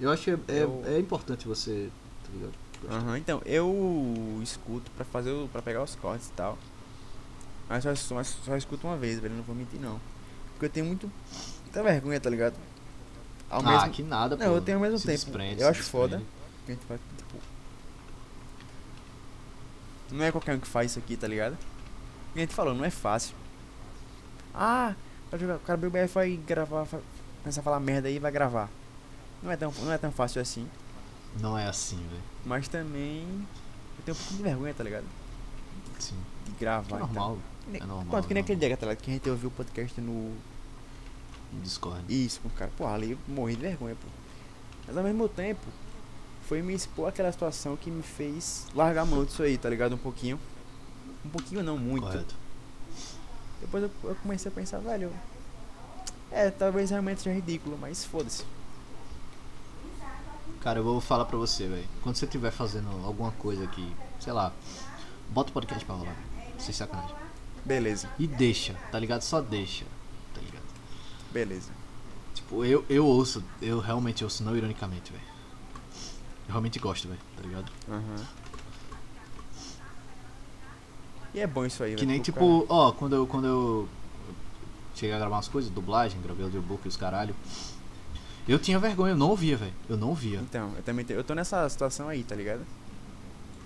Eu 0.00 0.10
acho 0.10 0.24
que 0.24 0.30
é, 0.30 0.38
é, 0.48 0.62
Eu- 0.62 0.82
é 0.86 0.98
importante 0.98 1.46
você, 1.46 1.90
tá 2.30 2.36
ligado? 2.36 2.70
Aham, 2.88 3.18
então, 3.18 3.42
eu 3.44 4.40
escuto 4.42 4.90
pra 4.92 5.04
fazer 5.04 5.30
o, 5.30 5.48
pra 5.48 5.60
pegar 5.60 5.82
os 5.82 5.94
cortes 5.96 6.28
e 6.28 6.32
tal. 6.32 6.56
Mas 7.68 7.84
só, 7.84 7.94
só, 7.94 8.22
só 8.22 8.56
escuto 8.56 8.86
uma 8.86 8.96
vez, 8.96 9.20
velho, 9.20 9.34
não 9.34 9.42
vou 9.42 9.54
mentir 9.54 9.80
não. 9.80 10.00
Porque 10.52 10.66
eu 10.66 10.70
tenho 10.70 10.86
muito. 10.86 11.10
muita 11.62 11.82
vergonha, 11.82 12.20
tá 12.20 12.30
ligado? 12.30 12.56
Ao 13.48 13.60
ah, 13.60 13.62
mesmo 13.62 13.90
que 13.90 14.02
nada, 14.02 14.36
pô. 14.36 14.44
Não, 14.44 14.54
eu 14.54 14.60
tenho 14.60 14.78
ao 14.78 14.82
mesmo 14.82 14.98
Se 14.98 15.06
tempo. 15.06 15.16
desprende, 15.16 15.62
eu 15.62 15.66
se 15.66 15.70
acho 15.70 15.82
foda. 15.82 16.18
desprende. 16.18 16.30
que 16.64 16.72
a 16.72 16.74
gente 16.74 16.84
faz, 16.86 17.00
tipo. 17.16 17.36
Não 20.12 20.24
é 20.24 20.32
qualquer 20.32 20.56
um 20.56 20.60
que 20.60 20.66
faz 20.66 20.90
isso 20.90 20.98
aqui, 20.98 21.16
tá 21.16 21.28
ligado? 21.28 21.56
E 22.34 22.38
a 22.38 22.40
gente 22.42 22.54
falou, 22.54 22.74
não 22.74 22.84
é 22.84 22.90
fácil. 22.90 23.34
Ah, 24.54 24.94
vai 25.30 25.38
jogar, 25.38 25.56
o 25.56 25.60
cara 25.60 25.74
abriu 25.74 25.90
o 25.90 25.92
BF 25.92 26.14
vai 26.14 26.36
gravar, 26.36 26.84
vai 26.84 27.00
começar 27.42 27.60
a 27.60 27.64
falar 27.64 27.80
merda 27.80 28.08
aí 28.08 28.16
e 28.16 28.18
vai 28.18 28.32
gravar. 28.32 28.68
Não 29.42 29.50
é 29.50 29.56
tão, 29.56 29.72
não 29.82 29.92
é 29.92 29.98
tão 29.98 30.10
fácil 30.10 30.40
assim. 30.40 30.68
Não 31.38 31.56
é 31.56 31.66
assim, 31.68 31.96
velho. 31.96 32.22
Mas 32.44 32.66
também. 32.68 33.22
Eu 33.98 34.04
tenho 34.04 34.16
um 34.16 34.18
pouquinho 34.20 34.36
de 34.38 34.42
vergonha, 34.42 34.74
tá 34.74 34.82
ligado? 34.84 35.04
Sim. 35.98 36.16
De 36.46 36.52
É 36.52 36.54
gravar. 36.58 36.86
e 36.86 36.88
tal. 36.98 36.98
normal. 37.00 37.38
Nem- 37.68 37.80
é 37.82 37.84
normal, 37.86 38.06
Pronto, 38.06 38.26
que 38.28 38.34
nem 38.34 38.40
é 38.40 38.44
aquele 38.44 38.58
dia, 38.58 38.76
tá 38.76 38.86
ligado? 38.86 39.02
Que 39.04 39.10
a 39.10 39.14
gente 39.14 39.30
ouviu 39.30 39.48
o 39.48 39.52
podcast 39.52 40.00
no. 40.00 40.34
No 41.52 41.60
Discord. 41.62 42.02
Isso, 42.08 42.40
com 42.40 42.48
o 42.48 42.50
cara. 42.52 42.70
Pô, 42.76 42.86
ali 42.86 43.12
eu 43.12 43.18
morri 43.28 43.54
de 43.56 43.62
vergonha, 43.62 43.94
pô. 43.94 44.08
Mas 44.86 44.96
ao 44.96 45.04
mesmo 45.04 45.28
tempo, 45.28 45.60
foi 46.48 46.62
me 46.62 46.72
expor 46.74 47.08
aquela 47.08 47.30
situação 47.30 47.76
que 47.76 47.90
me 47.90 48.02
fez 48.02 48.66
largar 48.74 49.02
a 49.02 49.04
mão 49.04 49.24
disso 49.24 49.42
aí, 49.42 49.56
tá 49.58 49.68
ligado? 49.68 49.94
Um 49.94 49.98
pouquinho. 49.98 50.38
Um 51.24 51.28
pouquinho 51.28 51.62
não, 51.62 51.76
muito. 51.76 52.02
Correto. 52.06 52.34
Depois 53.60 53.82
eu, 53.84 53.90
eu 54.04 54.14
comecei 54.16 54.50
a 54.50 54.54
pensar, 54.54 54.78
velho. 54.78 55.12
É, 56.30 56.50
talvez 56.50 56.90
realmente 56.90 57.20
seja 57.20 57.34
ridículo, 57.34 57.76
mas 57.78 58.04
foda-se. 58.04 58.44
Cara, 60.60 60.78
eu 60.78 60.84
vou 60.84 61.00
falar 61.00 61.24
pra 61.24 61.36
você, 61.38 61.66
velho. 61.66 61.88
Quando 62.02 62.16
você 62.16 62.26
estiver 62.26 62.50
fazendo 62.50 62.88
alguma 63.04 63.30
coisa 63.32 63.64
aqui, 63.64 63.94
sei 64.18 64.32
lá, 64.32 64.52
bota 65.30 65.50
o 65.50 65.52
podcast 65.54 65.84
pra 65.84 65.94
rolar. 65.94 66.16
Sem 66.58 66.74
sacanagem. 66.74 67.14
Beleza, 67.64 68.08
E 68.18 68.26
deixa, 68.26 68.74
tá 68.90 68.98
ligado? 68.98 69.22
Só 69.22 69.40
deixa, 69.40 69.84
tá 70.34 70.40
ligado? 70.40 70.62
beleza. 71.30 71.70
Tipo, 72.34 72.64
eu, 72.64 72.84
eu 72.88 73.06
ouço, 73.06 73.42
eu 73.60 73.78
realmente 73.80 74.24
ouço 74.24 74.42
não 74.42 74.56
ironicamente, 74.56 75.12
velho. 75.12 75.24
Eu 76.46 76.52
realmente 76.52 76.78
gosto, 76.78 77.06
velho, 77.08 77.20
tá 77.36 77.42
ligado? 77.42 77.70
Aham. 77.88 78.26
E 81.32 81.40
é 81.40 81.46
bom 81.46 81.64
isso 81.64 81.82
aí, 81.82 81.90
Que 81.94 82.00
velho, 82.04 82.08
nem 82.08 82.16
pro 82.22 82.24
tipo, 82.32 82.66
ó, 82.68 82.92
quando 82.92 83.14
eu, 83.14 83.26
quando 83.26 83.46
eu 83.46 83.88
cheguei 84.94 85.14
a 85.14 85.18
gravar 85.18 85.36
umas 85.36 85.48
coisas, 85.48 85.70
dublagem, 85.70 86.20
gravei 86.20 86.44
audiobook 86.44 86.84
e 86.84 86.88
os 86.88 86.96
caralho. 86.96 87.34
Eu 88.50 88.58
tinha 88.58 88.80
vergonha, 88.80 89.12
eu 89.12 89.16
não 89.16 89.28
ouvia, 89.30 89.56
velho. 89.56 89.72
Eu 89.88 89.96
não 89.96 90.08
ouvia. 90.08 90.40
Então, 90.40 90.72
eu 90.76 90.82
também 90.82 91.04
te- 91.04 91.12
eu 91.12 91.22
tô 91.22 91.34
nessa 91.34 91.68
situação 91.68 92.08
aí, 92.08 92.24
tá 92.24 92.34
ligado? 92.34 92.66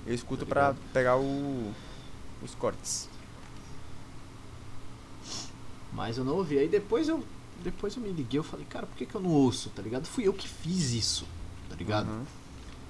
Eu 0.06 0.14
escuto 0.14 0.44
Tá 0.44 0.48
pra 0.50 0.74
pegar 0.92 1.16
o. 1.16 1.72
os 2.42 2.54
cortes. 2.54 3.08
Mas 5.90 6.18
eu 6.18 6.24
não 6.24 6.34
ouvi. 6.36 6.58
Aí 6.58 6.68
depois 6.68 7.08
eu, 7.08 7.24
depois 7.62 7.96
eu 7.96 8.02
me 8.02 8.10
liguei, 8.10 8.38
eu 8.38 8.44
falei, 8.44 8.66
cara, 8.66 8.84
por 8.86 8.94
que, 8.96 9.06
que 9.06 9.14
eu 9.14 9.22
não 9.22 9.30
ouço, 9.30 9.70
tá 9.70 9.80
ligado? 9.80 10.04
Fui 10.04 10.28
eu 10.28 10.34
que 10.34 10.46
fiz 10.46 10.90
isso, 10.92 11.26
tá 11.70 11.76
ligado? 11.76 12.08
Aham. 12.10 12.24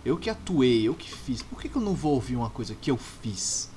Eu 0.05 0.17
que 0.19 0.29
atuei, 0.29 0.83
eu 0.89 0.95
que 0.95 1.09
fiz. 1.11 1.43
Por 1.43 1.61
que, 1.61 1.69
que 1.69 1.77
eu 1.77 1.83
não 1.83 1.95
vou 1.95 2.15
ouvir 2.15 2.35
uma 2.35 2.51
coisa 2.51 2.75
que 2.75 2.91
eu 2.91 2.97
fiz? 2.97 3.71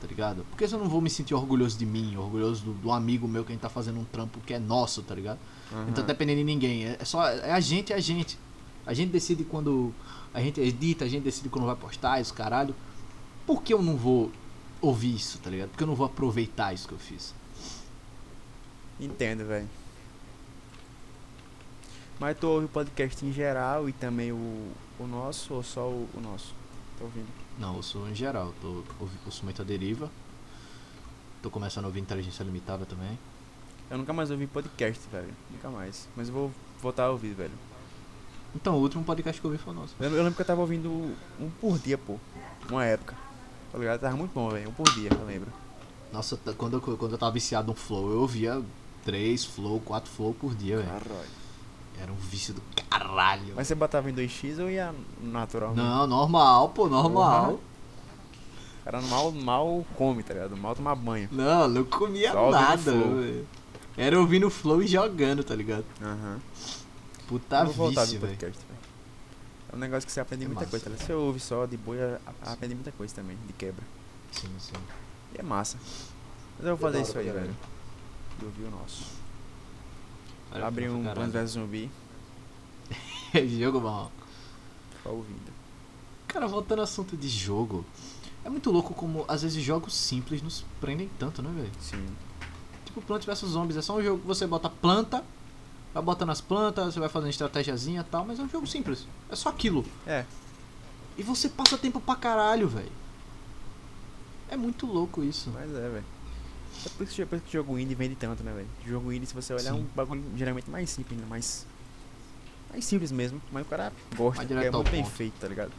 Tá 0.00 0.06
ligado? 0.06 0.44
Por 0.50 0.58
que 0.58 0.64
eu 0.64 0.78
não 0.78 0.88
vou 0.90 1.00
me 1.00 1.08
sentir 1.08 1.34
orgulhoso 1.34 1.78
de 1.78 1.86
mim, 1.86 2.16
orgulhoso 2.16 2.62
do, 2.66 2.72
do 2.74 2.92
amigo 2.92 3.26
meu 3.26 3.44
que 3.44 3.52
a 3.52 3.54
gente 3.54 3.62
tá 3.62 3.70
fazendo 3.70 3.98
um 3.98 4.04
trampo 4.04 4.38
que 4.40 4.52
é 4.52 4.58
nosso, 4.58 5.02
tá 5.02 5.14
ligado? 5.14 5.38
Não 5.72 5.92
tá 5.92 6.00
Aham. 6.00 6.06
dependendo 6.06 6.38
de 6.38 6.44
ninguém. 6.44 6.84
É 6.86 6.96
é 7.00 7.04
só. 7.04 7.28
É 7.28 7.52
a 7.52 7.60
gente, 7.60 7.92
é 7.92 7.96
a 7.96 8.00
gente. 8.00 8.38
A 8.86 8.94
gente 8.94 9.10
decide 9.10 9.44
quando. 9.44 9.92
A 10.32 10.40
gente 10.40 10.60
edita, 10.60 11.04
a 11.04 11.08
gente 11.08 11.22
decide 11.24 11.48
quando 11.48 11.64
vai 11.66 11.76
postar, 11.76 12.20
isso 12.20 12.32
caralho. 12.34 12.74
Por 13.46 13.62
que 13.62 13.72
eu 13.72 13.80
não 13.82 13.96
vou 13.96 14.30
ouvir 14.80 15.14
isso, 15.14 15.38
tá 15.38 15.48
ligado? 15.50 15.70
Por 15.70 15.78
que 15.78 15.82
eu 15.82 15.86
não 15.86 15.94
vou 15.94 16.06
aproveitar 16.06 16.72
isso 16.74 16.86
que 16.86 16.92
eu 16.94 16.98
fiz? 16.98 17.34
Entendo, 19.00 19.44
velho. 19.46 19.68
Mas 22.18 22.38
tu 22.38 22.46
ouve 22.48 22.66
o 22.66 22.68
podcast 22.68 23.24
em 23.24 23.32
geral 23.32 23.88
e 23.88 23.92
também 23.92 24.32
o, 24.32 24.72
o 24.98 25.06
nosso 25.06 25.52
ou 25.54 25.62
só 25.62 25.86
o, 25.88 26.08
o 26.14 26.20
nosso? 26.20 26.54
Tô 26.98 27.04
ouvindo. 27.04 27.26
Não, 27.58 27.76
eu 27.76 27.82
sou 27.82 28.08
em 28.08 28.14
geral, 28.14 28.54
tô, 28.60 28.82
ouvi- 28.98 29.18
ouço 29.26 29.44
muito 29.44 29.60
a 29.60 29.64
deriva. 29.64 30.10
Tô 31.42 31.50
começando 31.50 31.84
a 31.84 31.88
ouvir 31.88 32.00
inteligência 32.00 32.42
limitada 32.42 32.86
também. 32.86 33.18
Eu 33.90 33.98
nunca 33.98 34.12
mais 34.12 34.30
ouvi 34.30 34.46
podcast, 34.46 35.02
velho. 35.10 35.32
Nunca 35.50 35.68
mais. 35.70 36.08
Mas 36.16 36.28
eu 36.28 36.34
vou 36.34 36.52
voltar 36.80 37.04
a 37.04 37.10
ouvir, 37.10 37.34
velho. 37.34 37.52
Então, 38.54 38.74
o 38.74 38.80
último 38.80 39.04
podcast 39.04 39.40
que 39.40 39.46
eu 39.46 39.50
ouvi 39.50 39.62
foi 39.62 39.72
o 39.72 39.76
nosso. 39.76 39.94
Eu, 40.00 40.10
eu 40.10 40.22
lembro 40.22 40.34
que 40.34 40.42
eu 40.42 40.46
tava 40.46 40.60
ouvindo 40.60 40.88
um 41.40 41.50
por 41.60 41.78
dia, 41.78 41.96
pô. 41.96 42.16
Uma 42.70 42.84
época. 42.84 43.14
Tá 43.70 43.78
ligado? 43.78 44.00
Tava 44.00 44.16
muito 44.16 44.32
bom, 44.32 44.48
velho. 44.50 44.68
Um 44.68 44.72
por 44.72 44.88
dia, 44.94 45.10
eu 45.12 45.26
lembro. 45.26 45.52
Nossa, 46.12 46.38
quando 46.56 46.74
eu, 46.74 46.96
quando 46.96 47.12
eu 47.12 47.18
tava 47.18 47.32
viciado 47.32 47.68
no 47.68 47.74
flow, 47.74 48.10
eu 48.10 48.20
ouvia 48.20 48.62
três 49.04 49.44
flow, 49.44 49.80
quatro 49.80 50.10
flow 50.10 50.34
por 50.34 50.54
dia, 50.54 50.78
velho. 50.78 50.88
Caralho. 50.88 51.46
Era 52.00 52.12
um 52.12 52.16
vício 52.16 52.52
do 52.54 52.62
caralho. 52.90 53.54
Mas 53.54 53.68
você 53.68 53.74
botava 53.74 54.10
em 54.10 54.14
2x 54.14 54.58
ou 54.60 54.70
ia 54.70 54.94
natural? 55.20 55.74
Não, 55.74 56.06
normal, 56.06 56.68
pô, 56.70 56.88
normal. 56.88 57.60
Cara, 58.84 59.00
mal, 59.02 59.32
mal 59.32 59.84
come, 59.96 60.22
tá 60.22 60.34
ligado? 60.34 60.56
Mal 60.56 60.74
tomar 60.74 60.94
banho. 60.94 61.28
Não, 61.32 61.66
não 61.68 61.84
comia 61.84 62.32
Só 62.32 62.50
nada. 62.50 62.92
velho. 62.92 63.46
Era 63.96 64.18
ouvindo 64.20 64.50
flow 64.50 64.82
e 64.82 64.86
jogando, 64.86 65.42
tá 65.42 65.54
ligado? 65.54 65.84
Aham. 66.02 66.40
Puta 67.26 67.60
Eu 67.60 67.72
vou 67.72 67.88
vício, 67.90 68.06
velho. 68.20 68.20
podcast, 68.20 68.58
velho. 68.66 68.80
É 69.72 69.76
um 69.76 69.78
negócio 69.78 70.06
que 70.06 70.12
você 70.12 70.20
aprende 70.20 70.44
É 70.44 70.46
muita 70.48 70.60
massa. 70.64 70.70
coisa, 70.70 70.90
tá? 70.90 71.04
Você 71.04 71.12
ouve 71.12 71.40
só 71.40 71.66
de 71.66 71.76
boa, 71.76 72.20
a- 72.42 72.52
aprende 72.52 72.74
muita 72.74 72.92
coisa 72.92 73.14
também, 73.14 73.36
de 73.46 73.52
quebra. 73.54 73.82
Sim, 74.30 74.48
sim. 74.58 74.72
E 75.34 75.38
é 75.40 75.42
massa. 75.42 75.78
Mas 76.58 76.66
eu 76.68 76.76
vou 76.76 76.78
fazer 76.90 77.02
Da 77.02 77.08
isso 77.08 77.18
aí, 77.18 77.30
velho. 77.30 77.56
E 78.40 78.44
ouvir 78.44 78.64
o 78.64 78.70
nosso. 78.70 79.04
Vale 80.50 80.62
a 80.64 80.66
Abrir 80.68 80.86
pena 80.88 80.94
um 81.10 81.14
Plants 81.14 81.32
vs 81.32 81.50
Zumbi, 81.50 81.90
Jogo 83.58 83.80
bom. 83.80 84.10
ficar 84.96 85.10
ouvindo. 85.10 85.52
Cara, 86.28 86.46
voltando 86.46 86.78
ao 86.78 86.84
assunto 86.84 87.16
de 87.16 87.28
jogo. 87.28 87.84
É 88.44 88.48
muito 88.48 88.70
louco 88.70 88.94
como 88.94 89.24
às 89.26 89.42
vezes 89.42 89.62
jogos 89.64 89.94
simples 89.94 90.40
nos 90.40 90.64
prendem 90.80 91.10
tanto, 91.18 91.42
né, 91.42 91.50
velho? 91.54 91.72
Sim. 91.80 92.06
Tipo 92.96 93.06
Plants 93.06 93.26
vs 93.26 93.50
Zombies, 93.50 93.76
é 93.76 93.82
só 93.82 93.94
um 93.94 94.02
jogo 94.02 94.22
que 94.22 94.26
você 94.26 94.46
bota 94.46 94.70
planta, 94.70 95.22
vai 95.92 96.02
botando 96.02 96.30
as 96.30 96.40
plantas, 96.40 96.94
você 96.94 97.00
vai 97.00 97.10
fazendo 97.10 97.28
estratégiazinha 97.28 98.00
e 98.00 98.04
tal, 98.04 98.24
mas 98.24 98.38
é 98.40 98.42
um 98.42 98.48
jogo 98.48 98.66
simples. 98.66 99.06
É 99.30 99.36
só 99.36 99.50
aquilo. 99.50 99.84
É, 100.06 100.24
E 101.18 101.22
você 101.22 101.50
passa 101.50 101.76
tempo 101.76 102.00
pra 102.00 102.16
caralho, 102.16 102.66
velho. 102.68 102.90
É 104.48 104.56
muito 104.56 104.86
louco 104.86 105.22
isso. 105.22 105.50
mas 105.52 105.68
é, 105.74 105.88
velho. 105.90 106.04
É 106.86 106.88
por 106.88 107.04
isso 107.04 107.14
que, 107.16 107.22
isso 107.34 107.44
que 107.44 107.52
jogo 107.52 107.78
indie 107.78 107.94
vende 107.94 108.14
tanto, 108.14 108.42
né, 108.42 108.52
velho? 108.52 108.68
Jogo 108.86 109.12
indie, 109.12 109.26
se 109.26 109.34
você 109.34 109.52
olhar, 109.52 109.70
é 109.70 109.72
um 109.74 109.78
Sim. 109.78 109.88
bagulho 109.94 110.24
geralmente 110.34 110.70
mais 110.70 110.88
simples, 110.88 111.20
né? 111.20 111.26
Mais. 111.28 111.66
Mais 112.70 112.82
simples 112.82 113.12
mesmo. 113.12 113.42
Mas 113.52 113.66
o 113.66 113.68
cara 113.68 113.92
gosta, 114.16 114.42
porque 114.42 114.54
é 114.64 114.70
muito 114.70 114.90
bem 114.90 115.04
feito, 115.04 115.34
tá 115.38 115.48
ligado? 115.48 115.72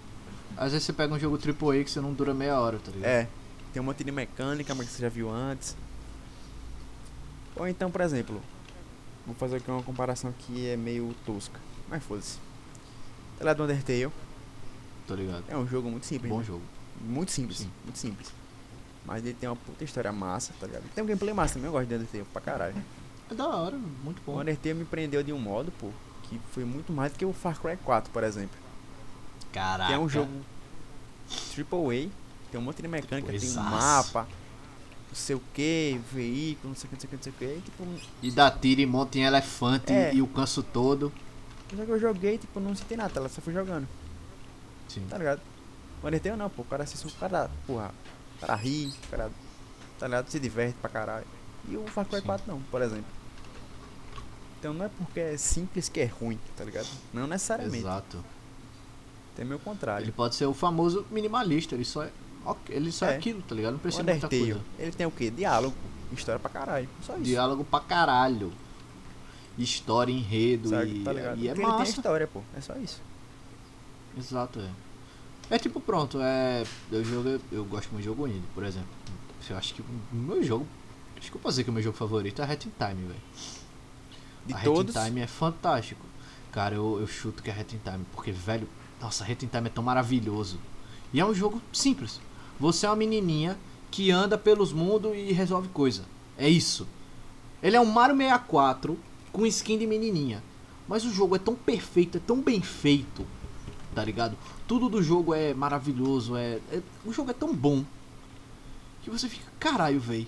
Às 0.55 0.72
vezes 0.72 0.86
você 0.86 0.93
pega 0.93 1.13
um 1.15 1.20
jogo 1.20 1.38
AAA 1.38 1.84
que 1.84 1.89
você 1.89 1.99
não 1.99 2.13
dura 2.13 2.34
meia 2.36 2.59
hora, 2.59 2.78
tá 2.78 2.91
ligado? 2.91 3.09
É, 3.09 3.28
tem 3.74 3.82
um 3.82 3.86
monte 3.86 4.03
de 4.03 4.11
mecânica, 4.11 4.76
mas 4.76 4.88
que 4.88 4.93
você 4.93 5.01
já 5.01 5.09
viu 5.09 5.32
antes. 5.32 5.76
Ou 7.60 7.68
então, 7.68 7.89
por 7.89 8.01
exemplo, 8.01 8.41
vou 9.26 9.36
fazer 9.36 9.58
aqui 9.58 9.70
uma 9.70 9.84
comparação 9.84 10.34
que 10.38 10.68
é 10.68 10.78
meio 10.78 11.14
tosca, 11.26 11.60
mas 11.88 12.03
foda-se. 12.03 12.38
Tá 13.38 13.43
ligado 13.43 13.58
do 13.58 13.64
Undertale? 13.64 14.12
Tô 15.08 15.16
ligado. 15.16 15.43
É 15.47 15.58
um 15.58 15.68
jogo 15.68 15.89
muito 15.89 16.05
simples. 16.05 16.32
Bom 16.32 16.39
né? 16.39 16.43
jogo. 16.43 16.64
Muito 17.01 17.32
simples, 17.32 17.60
Sim. 17.60 17.72
muito 17.84 17.97
simples. 17.97 18.32
Mas 19.05 19.24
ele 19.24 19.36
tem 19.36 19.47
uma 19.47 19.55
puta 19.55 19.84
história 19.84 20.12
massa, 20.12 20.53
tá 20.60 20.66
ligado? 20.66 20.84
Tem 20.93 21.03
um 21.03 21.08
gameplay 21.08 21.34
massa 21.34 21.53
também, 21.53 21.68
eu 21.68 21.72
gosto 21.72 21.88
de 21.88 21.95
Undertale 21.95 22.26
pra 22.34 22.41
caralho. 22.41 22.76
É 23.30 23.34
da 23.36 23.47
hora, 23.47 23.78
muito 24.03 24.20
O 24.20 24.32
bom. 24.32 24.41
Undertale 24.41 24.74
me 24.74 24.86
prendeu 24.86 25.22
de 25.24 25.32
um 25.32 25.39
modo, 25.39 25.72
pô, 25.80 25.91
que 26.24 26.39
foi 26.51 26.66
muito 26.66 26.91
mais 26.91 27.12
do 27.12 27.18
que 27.20 27.26
o 27.26 27.32
Far 27.32 27.60
Cry 27.60 27.78
4, 27.78 28.12
por 28.12 28.24
exemplo. 28.24 28.58
Caraca. 29.51 29.88
Que 29.88 29.93
é 29.93 29.99
um 29.99 30.10
jogo 30.10 30.32
AAA, 31.30 32.10
tem 32.51 32.60
um 32.60 32.62
monte 32.62 32.82
de 32.82 32.88
mecânica, 32.88 33.32
tem 33.32 33.49
um 33.49 33.62
mapa, 33.62 34.28
sei 35.16 35.36
o 35.36 35.41
que, 35.53 35.99
veículo, 36.12 36.70
não 36.70 36.76
sei 36.76 36.88
o 36.88 36.89
que, 36.89 36.95
não 36.95 36.99
sei 36.99 37.08
o 37.08 37.10
que, 37.10 37.16
não 37.16 37.24
sei 37.24 37.32
o 37.32 37.36
que. 37.36 37.45
E, 37.58 37.62
tipo, 37.62 37.84
E 38.24 38.32
dá 38.32 38.51
tiro 38.51 38.82
e 38.82 38.86
monta 38.86 39.18
em 39.18 39.24
elefante 39.24 39.91
É. 39.93 40.14
e 40.14 40.22
o 40.22 40.28
canso 40.28 40.62
todo. 40.64 41.12
só 41.76 41.86
que 41.86 41.91
eu 41.91 41.99
joguei, 41.99 42.38
tipo, 42.38 42.60
não 42.60 42.76
senti 42.76 42.95
nada, 42.95 43.20
ela 43.20 43.30
só 43.30 43.41
fui 43.41 43.53
jogando, 43.53 43.88
Sim. 44.88 45.05
tá 45.10 45.18
ligado? 45.18 45.41
Undertale 46.03 46.36
não, 46.36 46.49
pô, 46.49 46.62
o 46.62 46.66
cara 46.66 46.84
assiste, 46.84 47.05
o 47.08 47.12
cara, 47.20 47.49
porra, 47.66 47.91
o 48.38 48.39
cara 48.41 48.55
ri, 48.55 48.88
o 49.05 49.08
cara, 49.10 49.32
tá 49.99 50.05
ligado? 50.08 50.30
Se 50.30 50.39
diverte 50.39 50.76
pra 50.80 50.89
caralho. 50.89 51.26
E 51.68 51.76
o 51.76 51.86
Far 51.88 52.05
Cry 52.05 52.20
Sim. 52.22 52.26
4 52.28 52.45
não, 52.47 52.62
por 52.72 52.82
exemplo. 52.82 53.05
Então 54.60 54.74
não 54.74 54.86
é 54.86 54.89
porque 54.89 55.20
é 55.20 55.38
simples 55.38 55.89
que 55.89 55.99
é 55.99 56.05
ruim, 56.05 56.39
tá 56.55 56.64
ligado? 56.64 56.88
Não 57.14 57.28
necessariamente. 57.28 57.80
Exato. 57.80 58.24
Tem 59.36 59.45
meu 59.45 59.60
contrário. 59.60 60.03
Ele 60.05 60.12
pode 60.12 60.36
ser 60.36 60.45
o 60.45 60.53
famoso 60.53 61.05
minimalista, 61.12 61.76
ele 61.76 61.86
só 61.86 62.03
é. 62.03 62.12
Ok, 62.52 62.76
Ele 62.76 62.91
só 62.91 63.06
é, 63.08 63.14
É. 63.14 63.18
aquilo, 63.18 63.41
tá 63.41 63.56
ligado? 63.56 63.74
Não 63.74 63.80
precisa 63.80 64.04
de 64.04 64.12
muita 64.12 64.28
coisa. 64.30 64.62
ele 64.80 64.91
tem 64.91 65.06
o 65.08 65.12
quê? 65.12 65.30
Diálogo, 65.30 65.76
história 66.12 66.39
pra 66.39 66.50
caralho. 66.50 66.89
Só 67.02 67.14
isso. 67.16 67.24
Diálogo 67.24 67.64
pra 67.64 67.80
caralho. 67.80 68.52
História, 69.58 70.12
enredo 70.14 70.70
Sabe, 70.70 71.00
e, 71.00 71.04
tá 71.04 71.14
e 71.14 71.18
é 71.18 71.24
Porque 71.30 71.45
ele 71.48 71.54
tem 71.56 71.66
massa. 71.66 71.91
história, 71.91 72.28
pô. 72.28 72.41
É 72.56 72.62
só 72.62 72.76
isso. 72.76 73.02
Exato, 74.18 74.60
é. 74.60 74.70
É 75.50 75.58
tipo, 75.58 75.80
pronto, 75.80 76.20
é. 76.22 76.64
Eu 76.91 77.04
jogo. 77.04 77.39
Eu 77.52 77.66
gosto 77.66 77.89
muito 77.91 78.04
de 78.04 78.06
jogo 78.10 78.28
indie, 78.28 78.43
por 78.54 78.64
exemplo. 78.64 78.89
Eu 79.50 79.58
acho 79.58 79.74
que 79.74 79.82
o 79.82 79.86
meu 80.12 80.43
jogo. 80.43 80.68
Acho 81.18 81.32
que 81.32 81.38
eu 81.38 81.41
posso 81.41 81.54
dizer 81.54 81.64
que 81.64 81.70
o 81.70 81.74
meu 81.74 81.82
jogo 81.82 81.98
favorito 81.98 82.41
é 82.41 82.45
Hat 82.45 82.68
in 82.68 82.72
Time, 82.78 83.08
velho. 83.08 83.22
De 84.45 84.54
a 84.54 84.58
todos. 84.60 84.95
Hat 84.95 85.06
in 85.06 85.10
Time 85.10 85.22
é 85.22 85.28
fantástico. 85.28 86.06
Cara, 86.52 86.76
eu, 86.76 87.00
eu 87.00 87.08
chuto 87.08 87.41
que 87.41 87.50
é 87.50 87.54
Hat 87.60 87.74
in 87.76 87.80
Time, 87.80 88.06
porque, 88.14 88.32
velho, 88.32 88.68
nossa, 89.02 89.24
Hat 89.24 89.43
in 89.45 89.48
Time 89.48 89.68
é 89.68 89.70
tão 89.70 89.84
maravilhoso. 89.84 90.60
E 91.14 91.20
é 91.20 91.26
um 91.26 91.34
jogo 91.34 91.62
simples. 91.72 92.20
Você 92.60 92.86
é 92.86 92.89
uma 92.89 92.95
menininha 92.95 93.58
que 93.91 94.12
anda 94.12 94.38
pelos 94.38 94.74
mundos 94.74 95.16
e 95.16 95.32
resolve 95.32 95.68
coisa. 95.70 96.03
É 96.38 96.49
isso. 96.49 96.88
Ele 97.62 97.76
é 97.76 97.82
um 97.82 97.86
Mario 97.86 98.16
64 98.18 98.97
com 99.32 99.45
skin 99.45 99.78
de 99.78 99.88
menininha. 99.88 100.43
Mas 100.88 101.03
o 101.05 101.12
jogo 101.12 101.36
é 101.36 101.39
tão 101.39 101.53
perfeito, 101.55 102.18
é 102.18 102.22
tão 102.26 102.41
bem 102.41 102.62
feito, 102.62 103.26
tá 103.93 104.03
ligado? 104.05 104.38
Tudo 104.68 104.88
do 104.88 105.03
jogo 105.03 105.34
é 105.34 105.53
maravilhoso, 105.53 106.36
é, 106.38 106.60
é- 106.72 106.82
o 107.05 107.12
jogo 107.12 107.32
é 107.32 107.34
tão 107.34 107.53
bom 107.53 107.84
que 109.03 109.10
você 109.10 109.28
fica, 109.28 109.51
caralho, 109.60 109.99
velho. 109.99 110.28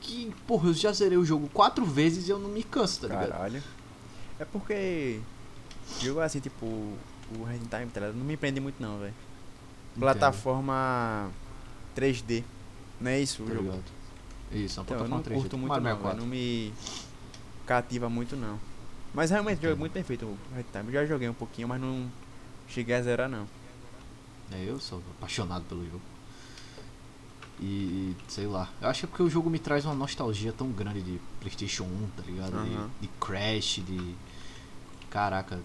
Que, 0.00 0.32
porra, 0.46 0.68
eu 0.70 0.74
já 0.74 0.92
zerei 0.92 1.18
o 1.18 1.24
jogo 1.24 1.48
quatro 1.52 1.84
vezes 1.84 2.26
e 2.26 2.30
eu 2.30 2.38
não 2.38 2.48
me 2.48 2.62
canso, 2.62 3.02
tá 3.02 3.08
ligado? 3.08 3.28
Caralho. 3.30 3.62
É 4.38 4.44
porque. 4.44 5.20
Jogo 6.00 6.20
assim, 6.20 6.40
tipo. 6.40 6.64
O 6.66 7.44
Red 7.44 7.58
Time, 7.58 7.86
tá 7.92 8.00
ligado? 8.00 8.14
Não 8.16 8.24
me 8.24 8.36
prende 8.38 8.58
muito, 8.60 8.80
não, 8.80 8.98
velho. 9.00 9.12
Plataforma 9.98 11.30
3D. 11.96 12.44
Não 13.00 13.10
é 13.10 13.20
isso 13.20 13.42
o 13.42 13.46
tá 13.46 13.52
jogo? 13.54 13.64
ligado? 13.64 13.84
Isso, 14.52 14.78
é 14.78 14.82
uma 14.82 14.84
Então, 14.84 14.96
eu 14.96 15.04
plataforma 15.08 15.16
não 15.16 15.22
3D, 15.22 15.32
curto 15.34 15.42
tipo 15.44 15.58
muito, 15.58 15.68
Mario 15.70 15.84
não, 15.84 15.90
velho. 15.90 16.02
64. 16.02 16.20
Não 16.20 16.26
me 16.26 16.72
cativa 17.66 18.08
muito, 18.08 18.36
não. 18.36 18.58
Mas 19.14 19.30
realmente, 19.30 19.58
o 19.58 19.62
jogo 19.62 19.74
é 19.74 19.78
muito 19.78 19.92
bem 19.92 20.02
feito 20.02 20.24
o 20.26 20.38
Red 20.54 20.64
Time. 20.72 20.86
Eu 20.86 20.92
já 20.92 21.06
joguei 21.06 21.28
um 21.28 21.34
pouquinho, 21.34 21.68
mas 21.68 21.80
não 21.80 22.10
cheguei 22.68 22.94
a 22.94 23.02
zerar, 23.02 23.28
não. 23.28 23.46
É, 24.52 24.64
eu 24.66 24.78
sou 24.80 25.02
apaixonado 25.18 25.64
pelo 25.64 25.84
jogo. 25.84 26.00
E, 27.60 28.14
sei 28.28 28.46
lá, 28.46 28.68
eu 28.80 28.88
acho 28.88 29.00
que 29.00 29.06
é 29.06 29.08
porque 29.08 29.22
o 29.22 29.28
jogo 29.28 29.50
me 29.50 29.58
traz 29.58 29.84
uma 29.84 29.94
nostalgia 29.94 30.52
tão 30.52 30.70
grande 30.70 31.02
de 31.02 31.20
Playstation 31.40 31.84
1, 31.84 32.08
tá 32.16 32.22
ligado? 32.24 32.52
De- 32.52 32.74
Aham. 32.74 32.90
De, 33.00 33.08
Crash, 33.20 33.80
de. 33.84 34.14
Caraca, 35.10 35.58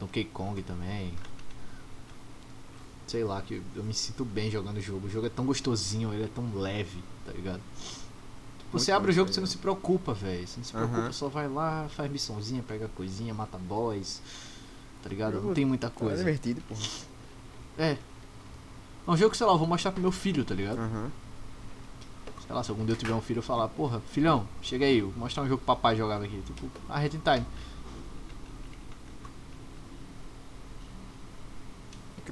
Donkey 0.00 0.24
Kong 0.24 0.62
também. 0.62 1.12
Sei 3.12 3.22
lá, 3.22 3.42
que 3.42 3.60
eu 3.76 3.84
me 3.84 3.92
sinto 3.92 4.24
bem 4.24 4.50
jogando 4.50 4.78
o 4.78 4.80
jogo. 4.80 5.06
O 5.06 5.10
jogo 5.10 5.26
é 5.26 5.28
tão 5.28 5.44
gostosinho, 5.44 6.14
ele 6.14 6.22
é 6.24 6.28
tão 6.34 6.50
leve, 6.54 7.04
tá 7.26 7.32
ligado? 7.32 7.60
Você 8.72 8.90
Muito 8.90 8.96
abre 8.96 9.10
o 9.10 9.14
jogo 9.14 9.30
e 9.30 9.34
você 9.34 9.40
não 9.40 9.46
se 9.46 9.58
preocupa, 9.58 10.14
velho. 10.14 10.48
Você 10.48 10.56
não 10.56 10.64
se 10.64 10.72
preocupa, 10.72 11.12
só 11.12 11.28
vai 11.28 11.46
lá, 11.46 11.90
faz 11.94 12.10
missãozinha, 12.10 12.64
pega 12.66 12.88
coisinha, 12.96 13.34
mata 13.34 13.58
boss. 13.58 14.22
Tá 15.02 15.10
ligado? 15.10 15.42
Não 15.42 15.52
tem 15.52 15.66
muita 15.66 15.88
É 15.88 15.90
coisa. 15.90 16.16
divertido, 16.16 16.62
porra. 16.62 16.80
É. 17.76 17.98
É 19.06 19.10
um 19.10 19.14
jogo 19.14 19.32
que, 19.32 19.36
sei 19.36 19.46
lá, 19.46 19.52
eu 19.52 19.58
vou 19.58 19.68
mostrar 19.68 19.92
pro 19.92 20.00
meu 20.00 20.10
filho, 20.10 20.42
tá 20.42 20.54
ligado? 20.54 20.78
Aham. 20.78 21.10
Sei 22.46 22.56
lá, 22.56 22.64
se 22.64 22.70
algum 22.70 22.86
dia 22.86 22.94
eu 22.94 22.98
tiver 22.98 23.12
um 23.12 23.20
filho, 23.20 23.40
eu 23.40 23.42
falar, 23.42 23.68
porra, 23.68 24.00
filhão, 24.10 24.48
chega 24.62 24.86
aí, 24.86 25.02
vou 25.02 25.12
mostrar 25.18 25.42
um 25.42 25.48
jogo 25.48 25.58
que 25.60 25.66
papai 25.66 25.96
jogava 25.96 26.24
aqui. 26.24 26.40
Tipo, 26.46 26.66
a 26.88 26.98
Red 26.98 27.08
in 27.08 27.20
Time. 27.20 27.44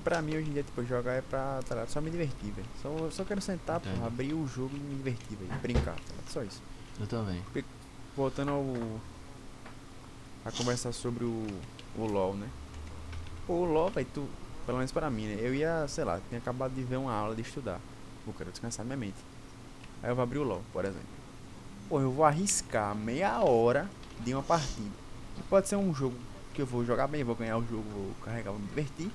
Porque 0.00 0.10
pra 0.10 0.22
mim 0.22 0.36
hoje 0.36 0.48
em 0.48 0.52
dia, 0.54 0.62
tipo, 0.62 0.84
jogar 0.84 1.12
é 1.12 1.20
pra, 1.20 1.60
tá 1.68 1.74
ligado? 1.74 1.90
Só 1.90 2.00
me 2.00 2.10
divertir, 2.10 2.50
velho. 2.52 2.66
Só, 2.82 3.10
só 3.10 3.24
quero 3.24 3.40
sentar, 3.40 3.80
Entendo. 3.80 3.94
porra, 3.96 4.06
abrir 4.06 4.32
o 4.32 4.46
jogo 4.46 4.74
e 4.74 4.78
me 4.80 4.94
divertir, 4.96 5.36
velho. 5.36 5.60
Brincar, 5.60 5.94
tá 5.94 6.00
ligado? 6.10 6.28
Só 6.30 6.42
isso. 6.42 6.62
Eu 6.98 7.06
também. 7.06 7.42
Voltando 8.16 8.50
ao. 8.50 8.64
A 10.44 10.50
conversar 10.52 10.92
sobre 10.92 11.24
o. 11.24 11.46
O 11.96 12.06
LOL, 12.06 12.34
né? 12.34 12.48
Pô, 13.46 13.54
o 13.54 13.64
LOL, 13.64 13.90
velho, 13.90 14.06
tu. 14.14 14.28
Pelo 14.64 14.78
menos 14.78 14.92
pra 14.92 15.10
mim, 15.10 15.26
né? 15.26 15.38
Eu 15.40 15.54
ia, 15.54 15.86
sei 15.88 16.04
lá, 16.04 16.20
tinha 16.28 16.38
acabado 16.38 16.72
de 16.72 16.82
ver 16.82 16.96
uma 16.96 17.12
aula 17.12 17.34
de 17.34 17.42
estudar. 17.42 17.80
Pô, 18.24 18.32
quero 18.32 18.50
descansar 18.50 18.84
minha 18.84 18.96
mente. 18.96 19.16
Aí 20.02 20.10
eu 20.10 20.14
vou 20.14 20.22
abrir 20.22 20.38
o 20.38 20.44
LOL, 20.44 20.62
por 20.72 20.84
exemplo. 20.84 21.08
Pô, 21.88 22.00
eu 22.00 22.10
vou 22.12 22.24
arriscar 22.24 22.94
meia 22.94 23.40
hora 23.40 23.90
de 24.20 24.32
uma 24.32 24.42
partida. 24.42 24.90
Que 25.36 25.42
pode 25.42 25.68
ser 25.68 25.76
um 25.76 25.92
jogo 25.92 26.16
que 26.54 26.62
eu 26.62 26.66
vou 26.66 26.84
jogar 26.84 27.06
bem, 27.08 27.24
vou 27.24 27.34
ganhar 27.34 27.56
o 27.58 27.62
jogo, 27.66 27.82
vou 27.90 28.14
carregar, 28.24 28.52
vou 28.52 28.60
me 28.60 28.66
divertir. 28.68 29.10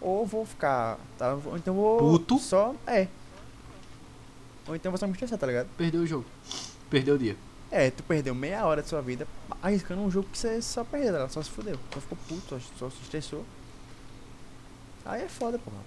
Ou 0.00 0.24
vou 0.24 0.46
ficar. 0.46 0.98
Tá, 1.18 1.34
ou 1.34 1.56
então 1.56 1.74
vou. 1.74 1.98
Puto. 1.98 2.38
Só. 2.38 2.74
É. 2.86 3.08
Ou 4.66 4.76
então 4.76 4.90
você 4.92 5.00
vai 5.00 5.08
me 5.08 5.14
estressar, 5.14 5.38
tá 5.38 5.46
ligado? 5.46 5.68
Perdeu 5.76 6.02
o 6.02 6.06
jogo. 6.06 6.24
Perdeu 6.88 7.14
o 7.14 7.18
dia. 7.18 7.36
É, 7.70 7.90
tu 7.90 8.02
perdeu 8.02 8.34
meia 8.34 8.66
hora 8.66 8.82
de 8.82 8.88
sua 8.88 9.00
vida 9.00 9.26
arriscando 9.62 10.00
um 10.00 10.10
jogo 10.10 10.28
que 10.30 10.38
você 10.38 10.60
só 10.60 10.82
perdeu, 10.82 11.16
ela 11.16 11.28
só 11.28 11.42
se 11.42 11.50
fudeu. 11.50 11.78
Só 11.94 12.00
ficou 12.00 12.18
puto, 12.28 12.48
só, 12.48 12.60
só 12.78 12.90
se 12.90 13.02
estressou. 13.02 13.44
Aí 15.04 15.22
é 15.22 15.28
foda, 15.28 15.58
porra. 15.58 15.78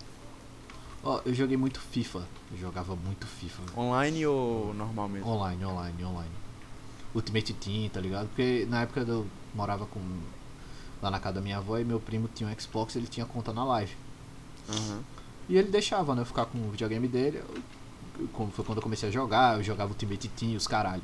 Ó, 1.03 1.21
eu 1.25 1.33
joguei 1.33 1.57
muito 1.57 1.79
FIFA. 1.79 2.25
Eu 2.51 2.57
jogava 2.57 2.95
muito 2.95 3.27
FIFA. 3.27 3.63
Online 3.77 4.25
ou 4.25 4.73
normal 4.73 5.09
mesmo? 5.09 5.29
Online, 5.29 5.65
online, 5.65 6.05
online. 6.05 6.31
Ultimate 7.13 7.53
Team, 7.53 7.89
tá 7.89 7.99
ligado? 7.99 8.27
Porque 8.27 8.65
na 8.69 8.81
época 8.83 9.01
eu 9.01 9.27
morava 9.53 9.85
com. 9.85 9.99
Lá 11.01 11.11
na 11.11 11.19
casa 11.19 11.35
da 11.35 11.41
minha 11.41 11.57
avó 11.57 11.77
e 11.77 11.83
meu 11.83 11.99
primo 11.99 12.29
tinha 12.33 12.49
um 12.49 12.59
Xbox 12.59 12.95
ele 12.95 13.07
tinha 13.07 13.25
conta 13.25 13.51
na 13.51 13.65
live. 13.65 13.93
Aham. 14.69 14.99
E 15.49 15.57
ele 15.57 15.69
deixava, 15.69 16.15
né? 16.15 16.21
Eu 16.21 16.25
ficar 16.25 16.45
com 16.45 16.57
o 16.57 16.71
videogame 16.71 17.07
dele. 17.07 17.43
Eu, 18.19 18.49
foi 18.51 18.63
quando 18.63 18.77
eu 18.77 18.81
comecei 18.83 19.09
a 19.09 19.11
jogar, 19.11 19.57
eu 19.57 19.63
jogava 19.63 19.91
Ultimate 19.91 20.27
Team 20.29 20.55
os 20.55 20.67
caralho. 20.67 21.01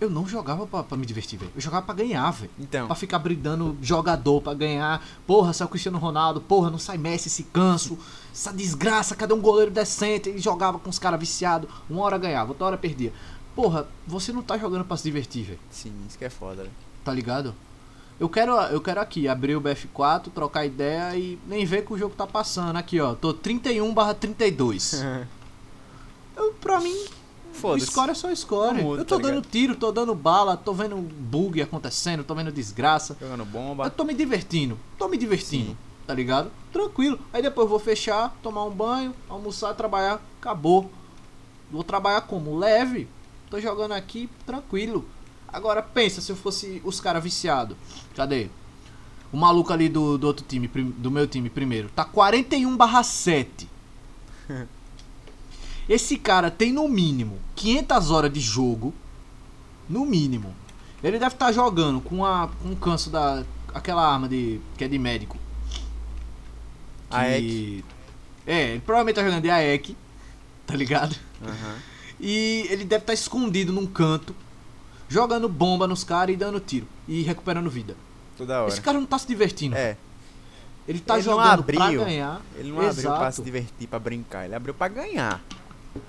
Eu 0.00 0.10
não 0.10 0.26
jogava 0.26 0.66
pra, 0.66 0.82
pra 0.82 0.96
me 0.96 1.06
divertir, 1.06 1.38
velho. 1.38 1.52
Eu 1.54 1.60
jogava 1.60 1.86
pra 1.86 1.94
ganhar, 1.94 2.28
velho. 2.32 2.50
Então, 2.58 2.86
Pra 2.86 2.96
ficar 2.96 3.18
brindando 3.20 3.76
jogador 3.80 4.40
pra 4.40 4.52
ganhar. 4.52 5.06
Porra, 5.26 5.52
sai 5.52 5.66
o 5.66 5.70
Cristiano 5.70 5.98
Ronaldo. 5.98 6.40
Porra, 6.40 6.68
não 6.68 6.78
sai 6.78 6.98
Messi, 6.98 7.28
esse 7.28 7.44
canso. 7.44 7.96
Essa 8.32 8.52
desgraça, 8.52 9.14
cadê 9.14 9.32
um 9.32 9.40
goleiro 9.40 9.70
decente? 9.70 10.28
Ele 10.28 10.40
jogava 10.40 10.78
com 10.80 10.90
os 10.90 10.98
caras 10.98 11.20
viciados. 11.20 11.70
Uma 11.88 12.02
hora 12.02 12.18
ganhava, 12.18 12.50
outra 12.50 12.66
hora 12.66 12.76
perdia. 12.76 13.12
Porra, 13.54 13.86
você 14.04 14.32
não 14.32 14.42
tá 14.42 14.58
jogando 14.58 14.84
pra 14.84 14.96
se 14.96 15.04
divertir, 15.04 15.44
velho. 15.44 15.60
sim, 15.70 15.92
isso 16.08 16.18
que 16.18 16.24
é 16.24 16.30
foda, 16.30 16.62
velho. 16.62 16.74
Tá 17.04 17.12
ligado? 17.12 17.54
Eu 18.18 18.28
quero, 18.28 18.52
eu 18.52 18.80
quero 18.80 19.00
aqui 19.00 19.26
abrir 19.26 19.56
o 19.56 19.60
BF4, 19.60 20.30
trocar 20.32 20.64
ideia 20.64 21.16
e 21.16 21.38
nem 21.46 21.64
ver 21.64 21.84
que 21.84 21.92
o 21.92 21.98
jogo 21.98 22.14
tá 22.14 22.26
passando. 22.26 22.76
Aqui, 22.76 23.00
ó. 23.00 23.14
Tô 23.14 23.32
31 23.34 23.92
barra 23.92 24.14
32. 24.14 25.02
Eu, 26.36 26.52
pra 26.54 26.80
mim. 26.80 27.06
Score 27.78 28.10
é 28.10 28.14
só 28.14 28.34
score. 28.34 28.82
Muda, 28.82 29.02
eu 29.02 29.04
tô 29.04 29.16
tá 29.16 29.22
dando 29.22 29.36
ligado? 29.36 29.50
tiro, 29.50 29.76
tô 29.76 29.92
dando 29.92 30.12
bala, 30.12 30.56
tô 30.56 30.74
vendo 30.74 30.96
bug 30.96 31.62
acontecendo, 31.62 32.24
tô 32.24 32.34
vendo 32.34 32.50
desgraça. 32.50 33.16
Jogando 33.20 33.44
bomba. 33.44 33.84
Eu 33.84 33.90
tô 33.90 34.02
me 34.02 34.12
divertindo, 34.12 34.76
tô 34.98 35.06
me 35.06 35.16
divertindo, 35.16 35.70
Sim. 35.70 35.76
tá 36.04 36.12
ligado? 36.12 36.50
Tranquilo. 36.72 37.18
Aí 37.32 37.40
depois 37.40 37.66
eu 37.66 37.70
vou 37.70 37.78
fechar, 37.78 38.36
tomar 38.42 38.64
um 38.64 38.72
banho, 38.72 39.14
almoçar, 39.28 39.72
trabalhar, 39.74 40.20
acabou. 40.40 40.90
Vou 41.70 41.84
trabalhar 41.84 42.22
como? 42.22 42.58
Leve. 42.58 43.08
Tô 43.48 43.60
jogando 43.60 43.92
aqui, 43.92 44.28
tranquilo. 44.44 45.04
Agora 45.46 45.80
pensa 45.80 46.20
se 46.20 46.32
eu 46.32 46.36
fosse 46.36 46.82
os 46.84 47.00
caras 47.00 47.22
viciados. 47.22 47.76
Cadê? 48.16 48.48
O 49.32 49.36
maluco 49.36 49.72
ali 49.72 49.88
do, 49.88 50.16
do 50.16 50.26
outro 50.28 50.44
time, 50.48 50.68
do 50.68 51.10
meu 51.10 51.26
time 51.26 51.50
primeiro, 51.50 51.88
tá 51.88 52.04
41 52.04 52.76
barra 52.76 53.02
7. 53.02 53.68
Esse 55.88 56.16
cara 56.16 56.50
tem 56.50 56.72
no 56.72 56.88
mínimo 56.88 57.38
500 57.56 58.10
horas 58.10 58.32
de 58.32 58.40
jogo. 58.40 58.94
No 59.88 60.06
mínimo. 60.06 60.54
Ele 61.02 61.18
deve 61.18 61.34
estar 61.34 61.52
jogando 61.52 62.00
com, 62.00 62.24
a, 62.24 62.48
com 62.62 62.70
um 62.70 62.74
canso 62.74 63.10
da. 63.10 63.44
aquela 63.74 64.06
arma 64.10 64.26
de. 64.28 64.60
que 64.78 64.84
é 64.84 64.88
de 64.88 64.98
médico. 64.98 65.36
Que- 67.40 67.84
É, 68.46 68.70
ele 68.70 68.80
provavelmente 68.80 69.16
tá 69.16 69.22
jogando 69.24 69.42
de 69.42 69.50
AEC. 69.50 69.94
Tá 70.66 70.74
ligado? 70.74 71.14
Aham. 71.42 71.76
E 72.18 72.66
ele 72.70 72.84
deve 72.84 73.02
estar 73.02 73.12
escondido 73.12 73.70
num 73.72 73.86
canto. 73.86 74.34
Jogando 75.14 75.48
bomba 75.48 75.86
nos 75.86 76.02
caras 76.02 76.34
e 76.34 76.36
dando 76.36 76.58
tiro. 76.58 76.88
E 77.06 77.22
recuperando 77.22 77.70
vida. 77.70 77.96
Toda 78.36 78.62
hora. 78.62 78.68
Esse 78.68 78.80
cara 78.80 78.98
não 78.98 79.06
tá 79.06 79.16
se 79.16 79.28
divertindo. 79.28 79.76
É, 79.76 79.96
Ele 80.88 80.98
tá 80.98 81.14
Ele 81.14 81.22
jogando 81.22 81.62
pra 81.62 81.84
abriu. 81.84 82.04
ganhar. 82.04 82.42
ele 82.56 82.72
não 82.72 82.78
abriu 82.80 82.92
pra 82.92 83.12
Exato. 83.12 83.36
se 83.36 83.42
divertir, 83.42 83.86
pra 83.86 84.00
brincar. 84.00 84.44
Ele 84.44 84.56
abriu 84.56 84.74
pra 84.74 84.88
ganhar. 84.88 85.40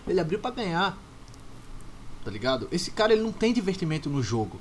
Ele 0.08 0.20
abriu 0.20 0.40
pra 0.40 0.50
ganhar. 0.50 0.98
Tá 2.24 2.32
ligado? 2.32 2.68
Esse 2.72 2.90
cara 2.90 3.14
ele 3.14 3.22
não 3.22 3.32
tem 3.32 3.54
divertimento 3.54 4.10
no 4.10 4.24
jogo. 4.24 4.60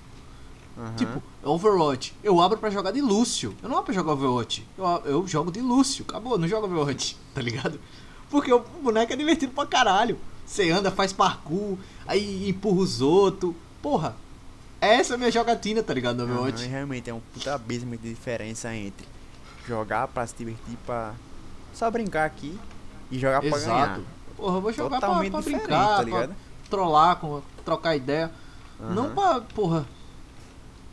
Aham. 0.77 0.95
Tipo, 0.97 1.23
Overwatch. 1.43 2.15
Eu 2.23 2.39
abro 2.39 2.59
pra 2.59 2.69
jogar 2.69 2.91
de 2.91 3.01
Lúcio. 3.01 3.55
Eu 3.63 3.69
não 3.71 3.77
abro 3.77 3.87
pra 3.87 3.95
jogar 3.95 4.13
Overwatch. 4.13 4.69
Eu, 4.77 4.85
eu 5.07 5.27
jogo 5.27 5.51
de 5.51 5.63
Lúcio. 5.63 6.05
Acabou, 6.07 6.37
não 6.37 6.47
jogo 6.47 6.67
Overwatch. 6.67 7.17
Tá 7.35 7.41
ligado? 7.41 7.81
Porque 8.29 8.53
o 8.53 8.61
boneco 8.61 9.11
é 9.11 9.17
divertido 9.17 9.53
pra 9.53 9.65
caralho. 9.65 10.19
Você 10.45 10.71
anda, 10.71 10.91
faz 10.91 11.15
parkour, 11.15 11.79
aí 12.07 12.51
empurra 12.51 12.81
os 12.83 13.01
outros. 13.01 13.55
Porra, 13.81 14.15
essa 14.87 15.13
é 15.13 15.17
a 15.17 15.19
minha 15.19 15.31
jogatina, 15.31 15.83
tá 15.83 15.93
ligado? 15.95 16.27
No 16.27 16.35
Overwatch. 16.41 16.67
realmente 16.67 17.11
é 17.11 17.15
um 17.15 17.21
puta 17.33 17.55
abismo 17.55 17.97
de 17.97 18.09
diferença 18.11 18.75
entre 18.75 19.07
jogar 19.67 20.09
pra 20.09 20.27
se 20.27 20.35
divertir, 20.37 20.77
pra 20.85 21.15
só 21.73 21.91
brincar 21.91 22.25
aqui 22.27 22.59
e 23.11 23.19
jogar 23.19 23.41
pra 23.41 23.51
ganhar. 23.51 23.85
Exato. 23.87 24.05
Porra, 24.37 24.57
eu 24.57 24.61
vou 24.61 24.73
jogar 24.73 24.99
pra, 24.99 25.09
Totalmente 25.09 25.31
pra 25.33 25.41
diferente, 25.41 25.61
brincar, 25.63 25.87
tá 25.89 25.95
pra 25.97 26.05
ligado? 26.05 26.37
trollar, 26.69 27.17
com, 27.17 27.43
trocar 27.65 27.97
ideia. 27.97 28.31
Não 28.81 29.05
Aham. 29.07 29.15
pra, 29.15 29.41
porra. 29.55 29.87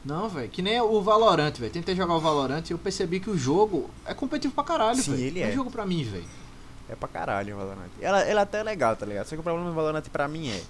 Não, 0.04 0.28
velho. 0.30 0.50
Que 0.50 0.62
nem 0.62 0.80
o 0.82 1.02
Valorant, 1.02 1.54
velho. 1.58 1.72
Tentei 1.72 1.96
jogar 1.96 2.16
o 2.16 2.20
Valorant 2.20 2.64
e 2.70 2.72
eu 2.72 2.78
percebi 2.78 3.20
que 3.20 3.30
o 3.30 3.38
jogo 3.38 3.90
é 4.06 4.14
competitivo 4.14 4.54
pra 4.54 4.64
caralho, 4.64 4.98
Sim, 5.02 5.12
velho. 5.12 5.24
ele 5.24 5.40
é. 5.42 5.50
é. 5.50 5.52
jogo 5.52 5.70
pra 5.70 5.86
mim, 5.86 6.04
velho. 6.04 6.26
É 6.90 6.96
pra 6.96 7.08
caralho 7.08 7.56
o 7.56 7.58
Valorant. 7.60 7.90
Ela, 8.02 8.22
ela 8.22 8.42
até 8.42 8.60
é 8.60 8.64
legal, 8.64 8.96
tá 8.96 9.06
ligado? 9.06 9.26
Só 9.28 9.36
que 9.36 9.40
o 9.40 9.44
problema 9.44 9.70
do 9.70 9.76
Valorant 9.76 10.04
pra 10.12 10.28
mim 10.28 10.50
é. 10.50 10.62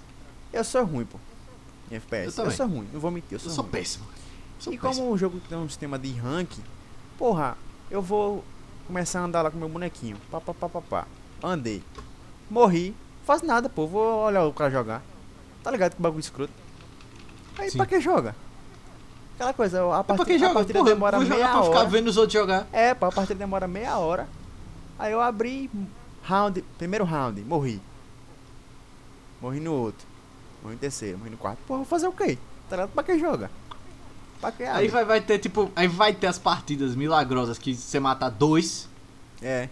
Eu 0.52 0.62
sou 0.64 0.84
ruim, 0.84 1.04
pô. 1.06 1.18
Em 1.92 1.96
FPS. 1.96 2.38
Eu 2.38 2.44
Eu, 2.46 2.50
sou 2.50 2.66
ruim, 2.66 2.88
não 2.92 2.98
vou 3.00 3.10
mentir, 3.10 3.32
eu 3.32 3.36
Eu 3.36 3.40
sou, 3.40 3.52
sou 3.52 3.62
ruim. 3.64 3.72
péssimo. 3.72 4.04
Sou 4.58 4.72
E 4.72 4.78
péssimo. 4.78 5.02
como 5.04 5.14
o 5.14 5.18
jogo 5.18 5.38
tem 5.48 5.58
um 5.58 5.68
sistema 5.68 5.98
de 5.98 6.10
rank, 6.12 6.50
porra, 7.18 7.56
eu 7.90 8.00
vou 8.00 8.42
começar 8.86 9.20
a 9.20 9.24
andar 9.24 9.42
lá 9.42 9.50
com 9.50 9.58
meu 9.58 9.68
bonequinho. 9.68 10.16
Pá, 10.30 10.40
pá, 10.40 10.54
pá, 10.54 10.68
pá, 10.68 10.80
pá. 10.80 11.06
Andei. 11.42 11.82
Morri. 12.50 12.96
Faço 13.26 13.44
nada, 13.44 13.68
pô. 13.68 13.86
Vou 13.86 14.24
olhar 14.24 14.44
o 14.44 14.52
cara 14.52 14.70
jogar. 14.70 15.02
Tá 15.62 15.70
ligado 15.70 15.94
que 15.94 16.02
bagulho 16.02 16.20
escroto. 16.20 16.52
Aí 17.58 17.70
Sim. 17.70 17.76
pra 17.76 17.86
que 17.86 18.00
joga? 18.00 18.34
Aquela 19.34 19.52
coisa, 19.52 19.82
a, 19.94 20.00
É 20.00 20.02
partida, 20.02 20.24
quem 20.38 20.44
a 20.44 20.50
partida 20.54 20.78
Porra, 20.78 20.90
demora 20.90 21.18
jogar 21.20 21.34
meia 21.34 21.48
pra 21.50 21.62
ficar 21.62 21.78
hora. 21.80 21.88
vendo 21.88 22.08
os 22.08 22.16
outros 22.16 22.32
jogar. 22.32 22.66
É, 22.72 22.94
pô, 22.94 23.06
a 23.06 23.12
partida 23.12 23.38
demora 23.38 23.68
meia 23.68 23.98
hora. 23.98 24.28
Aí 24.98 25.12
eu 25.12 25.20
abri 25.20 25.70
round, 26.22 26.62
primeiro 26.78 27.04
round, 27.04 27.40
morri. 27.42 27.80
Morri 29.40 29.60
no 29.60 29.72
outro. 29.72 30.06
Morri 30.62 30.74
no 30.74 30.80
terceiro, 30.80 31.18
morri 31.18 31.30
no 31.30 31.36
quarto. 31.36 31.58
Pô, 31.66 31.76
vou 31.76 31.84
fazer 31.84 32.06
o 32.06 32.12
quê? 32.12 32.38
Tá 32.68 32.76
ligado? 32.76 32.90
Pra 32.90 33.02
que 33.02 33.18
joga? 33.18 33.50
Pra 34.40 34.52
que 34.52 34.62
Aí 34.64 34.70
abre? 34.70 34.88
vai, 34.88 35.04
vai 35.04 35.20
ter, 35.20 35.38
tipo, 35.38 35.70
aí 35.76 35.86
vai 35.88 36.12
ter 36.12 36.26
as 36.26 36.38
partidas 36.38 36.94
milagrosas 36.94 37.58
que 37.58 37.74
você 37.74 37.98
mata 38.00 38.28
dois. 38.30 38.88
É. 39.40 39.68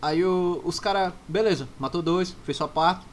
Aí 0.00 0.24
o- 0.24 0.60
os 0.64 0.80
caras, 0.80 1.12
beleza, 1.28 1.68
matou 1.78 2.02
dois, 2.02 2.34
fez 2.44 2.56
sua 2.58 2.66
parte. 2.66 3.06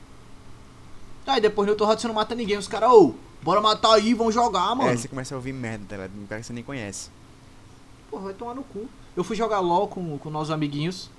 Aí 1.27 1.39
depois 1.39 1.67
no 1.67 1.73
outro 1.73 1.85
round 1.85 2.01
você 2.01 2.07
não 2.07 2.15
mata 2.15 2.33
ninguém. 2.33 2.57
Os 2.57 2.67
caras, 2.67 2.89
ô, 2.91 3.13
bora 3.43 3.61
matar 3.61 3.93
aí, 3.93 4.15
vão 4.15 4.31
jogar, 4.31 4.73
mano. 4.75 4.89
É, 4.89 4.97
você 4.97 5.07
começa 5.07 5.35
a 5.35 5.37
ouvir 5.37 5.53
merda, 5.53 5.85
tá 5.87 5.95
ligado? 5.97 6.11
Um 6.19 6.25
cara 6.25 6.41
que 6.41 6.47
você 6.47 6.53
nem 6.53 6.63
conhece. 6.63 7.11
Porra, 8.09 8.23
vai 8.23 8.33
tomar 8.33 8.55
no 8.55 8.63
cu. 8.63 8.89
Eu 9.15 9.23
fui 9.23 9.35
jogar 9.35 9.59
LOL 9.59 9.87
com, 9.87 10.17
com 10.17 10.29
nossos 10.31 10.49
amiguinhos. 10.49 11.11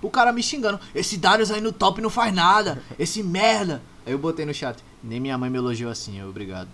O 0.00 0.10
cara 0.10 0.32
me 0.32 0.42
xingando. 0.42 0.78
Esse 0.94 1.16
Darius 1.16 1.50
aí 1.50 1.60
no 1.60 1.72
top 1.72 2.00
não 2.00 2.10
faz 2.10 2.32
nada. 2.32 2.82
Esse 2.98 3.22
merda. 3.22 3.82
Aí 4.06 4.12
eu 4.12 4.18
botei 4.18 4.46
no 4.46 4.54
chat. 4.54 4.82
Nem 5.02 5.20
minha 5.20 5.36
mãe 5.36 5.50
me 5.50 5.58
elogiou 5.58 5.90
assim, 5.90 6.18
eu, 6.18 6.28
obrigado. 6.28 6.68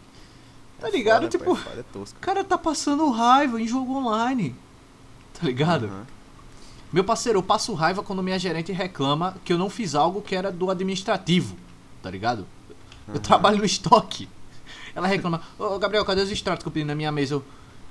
Tá 0.80 0.90
ligado? 0.90 1.22
Foda, 1.22 1.28
tipo, 1.28 1.52
o 1.52 1.58
é 1.76 1.80
é 1.80 1.82
tosco. 1.92 2.18
cara 2.20 2.44
tá 2.44 2.58
passando 2.58 3.10
raiva 3.10 3.60
em 3.60 3.66
jogo 3.66 3.94
online. 3.96 4.54
Tá 5.32 5.46
ligado? 5.46 5.86
Aham. 5.86 6.06
Meu 6.92 7.02
parceiro, 7.02 7.40
eu 7.40 7.42
passo 7.42 7.74
raiva 7.74 8.04
quando 8.04 8.22
minha 8.22 8.38
gerente 8.38 8.70
reclama 8.70 9.36
que 9.44 9.52
eu 9.52 9.58
não 9.58 9.68
fiz 9.68 9.96
algo 9.96 10.22
que 10.22 10.36
era 10.36 10.52
do 10.52 10.70
administrativo. 10.70 11.56
Tá 12.00 12.08
ligado? 12.08 12.46
Eu 13.12 13.18
trabalho 13.18 13.58
no 13.58 13.64
estoque. 13.64 14.28
Ela 14.94 15.08
reclama, 15.08 15.42
ô 15.58 15.76
Gabriel, 15.76 16.04
cadê 16.04 16.20
os 16.20 16.30
extratos 16.30 16.62
que 16.62 16.68
eu 16.68 16.72
pedi 16.72 16.84
na 16.84 16.94
minha 16.94 17.10
mesa? 17.10 17.34
Eu, 17.34 17.44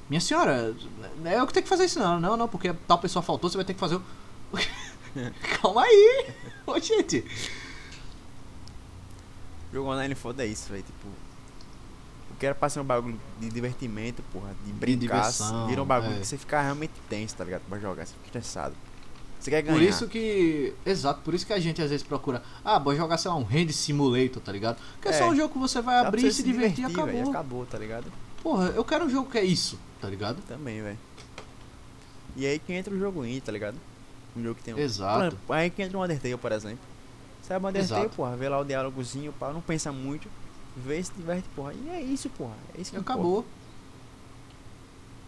minha 0.10 0.22
senhora, 0.22 0.74
não 1.22 1.30
é 1.30 1.38
eu 1.38 1.46
que 1.46 1.52
tenho 1.52 1.64
que 1.64 1.70
fazer 1.70 1.84
isso 1.84 2.00
não. 2.00 2.18
Não, 2.18 2.38
não, 2.38 2.48
porque 2.48 2.74
tal 2.88 2.98
pessoa 2.98 3.22
faltou, 3.22 3.50
você 3.50 3.58
vai 3.58 3.66
ter 3.66 3.74
que 3.74 3.80
fazer 3.80 3.96
o. 3.96 4.02
Calma 5.62 5.84
aí! 5.84 6.34
Ô, 6.66 6.80
gente! 6.80 7.24
Jogo 9.72 9.90
online 9.90 10.16
foda 10.16 10.44
é 10.44 10.48
isso, 10.48 10.70
velho. 10.72 10.84
Tipo. 10.84 11.08
Eu 11.08 12.36
quero 12.40 12.56
passar 12.56 12.82
um 12.82 12.86
bagulho 12.86 13.20
de 13.40 13.50
divertimento, 13.50 14.22
porra. 14.32 14.56
De 14.66 14.72
brincar. 14.72 15.00
diversão, 15.00 15.68
vira 15.68 15.82
um 15.82 15.86
bagulho 15.86 16.16
é. 16.16 16.20
que 16.20 16.28
você 16.28 16.38
fica 16.38 16.62
realmente 16.62 16.94
tenso, 17.10 17.36
tá 17.36 17.44
ligado? 17.44 17.62
Pra 17.68 17.80
jogar, 17.80 18.06
você 18.06 18.14
fica 18.14 18.26
estressado. 18.26 18.76
Você 19.40 19.50
quer 19.50 19.62
ganhar. 19.62 19.76
Por 19.78 19.84
isso 19.84 20.08
que. 20.08 20.74
Exato, 20.86 21.22
por 21.22 21.34
isso 21.34 21.46
que 21.46 21.54
a 21.54 21.60
gente 21.60 21.82
às 21.82 21.90
vezes 21.90 22.06
procura. 22.06 22.42
Ah, 22.64 22.80
vou 22.80 22.96
jogar, 22.96 23.18
sei 23.18 23.30
lá, 23.30 23.38
um 23.38 23.46
Hand 23.46 23.70
Simulator, 23.72 24.42
tá 24.42 24.52
ligado? 24.52 24.78
Que 25.02 25.10
é, 25.10 25.12
É. 25.12 25.14
só 25.14 25.30
um 25.30 25.36
jogo 25.36 25.54
que 25.54 25.60
você 25.60 25.82
vai 25.82 25.98
abrir, 26.00 26.22
você 26.22 26.32
se 26.32 26.44
divertir 26.44 26.86
e 26.86 26.88
velho, 26.88 27.02
acabou. 27.02 27.30
Acabou, 27.30 27.66
tá 27.66 27.78
ligado? 27.78 28.12
Porra, 28.42 28.68
eu 28.70 28.86
quero 28.86 29.06
um 29.06 29.10
jogo 29.10 29.30
que 29.30 29.38
é 29.38 29.44
isso, 29.44 29.80
tá 30.00 30.08
ligado? 30.08 30.42
Também, 30.48 30.82
velho. 30.82 31.00
E 32.36 32.46
aí 32.46 32.58
que 32.58 32.74
entra 32.74 32.94
o 32.94 33.00
jogo 33.00 33.26
indie, 33.26 33.42
tá 33.42 33.52
ligado? 33.52 33.78
Um 34.36 34.44
jogo 34.44 34.56
que 34.56 34.64
tem 34.64 34.74
um. 34.74 34.78
Exato. 34.80 35.38
Por 35.48 35.54
aí 35.56 35.70
que 35.70 35.82
entra 35.82 35.98
o 35.98 36.04
Undertale, 36.04 36.38
por 36.38 36.52
exemplo. 36.52 36.80
Abre 37.50 37.66
o 37.66 37.70
Undertale, 37.70 38.02
Exato. 38.02 38.16
porra, 38.16 38.36
vê 38.36 38.50
lá 38.50 38.60
o 38.60 38.64
diálogozinho, 38.66 39.32
pá, 39.34 39.52
não 39.52 39.62
pensa 39.62 39.92
muito, 39.92 40.28
vê 40.78 41.04
se 41.04 41.12
diverte, 41.14 41.48
porra. 41.56 41.74
E 41.74 41.90
é 41.90 42.02
isso, 42.02 42.30
porra. 42.30 42.56
É 42.78 42.82
isso 42.82 42.92
que 42.92 42.98
acabou. 42.98 43.46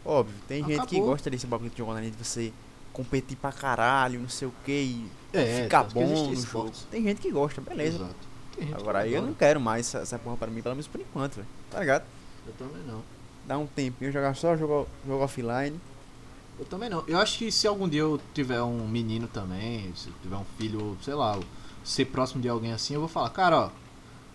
Óbvio, 0.05 0.35
tem 0.47 0.63
gente 0.63 0.85
que 0.87 0.95
Acabou. 0.97 1.05
gosta 1.11 1.29
desse 1.29 1.47
bagulho 1.47 1.69
de 1.71 1.77
jogo 1.77 1.91
online 1.91 2.11
de 2.11 2.23
você 2.23 2.53
competir 2.93 3.35
pra 3.37 3.51
caralho, 3.51 4.19
não 4.19 4.29
sei 4.29 4.47
o 4.47 4.53
que, 4.63 4.71
e 4.71 5.11
É, 5.33 5.63
ficar 5.63 5.83
bom 5.83 6.03
existe 6.03 6.29
no 6.29 6.35
jogo. 6.51 6.71
Tem 6.91 7.03
gente 7.03 7.21
que 7.21 7.31
gosta, 7.31 7.59
beleza. 7.59 7.97
Exato. 7.97 8.15
Agora 8.79 8.99
que 9.01 9.05
aí 9.07 9.13
eu 9.13 9.21
não 9.21 9.33
quero 9.33 9.59
mais 9.59 9.87
essa, 9.87 9.99
essa 9.99 10.19
porra 10.19 10.37
pra 10.37 10.47
mim, 10.47 10.61
pelo 10.61 10.75
menos 10.75 10.87
por 10.87 11.01
enquanto, 11.01 11.35
velho. 11.35 11.47
Tá 11.71 11.79
ligado? 11.79 12.05
Eu 12.47 12.53
também 12.53 12.83
não. 12.87 13.01
Dá 13.45 13.57
um 13.57 13.65
tempinho, 13.67 14.11
jogar 14.11 14.33
só 14.35 14.55
jogo, 14.55 14.87
jogo 15.05 15.23
offline. 15.23 15.79
Eu 16.57 16.65
também 16.65 16.89
não. 16.89 17.03
Eu 17.07 17.19
acho 17.19 17.37
que 17.37 17.51
se 17.51 17.67
algum 17.67 17.87
dia 17.87 18.01
eu 18.01 18.19
tiver 18.33 18.61
um 18.61 18.87
menino 18.87 19.27
também, 19.27 19.91
se 19.95 20.07
eu 20.07 20.13
tiver 20.21 20.37
um 20.37 20.45
filho, 20.57 20.97
sei 21.01 21.13
lá, 21.13 21.37
ser 21.83 22.05
próximo 22.05 22.41
de 22.41 22.47
alguém 22.47 22.71
assim, 22.71 22.93
eu 22.93 22.99
vou 22.99 23.09
falar, 23.09 23.29
cara, 23.29 23.65
ó, 23.65 23.69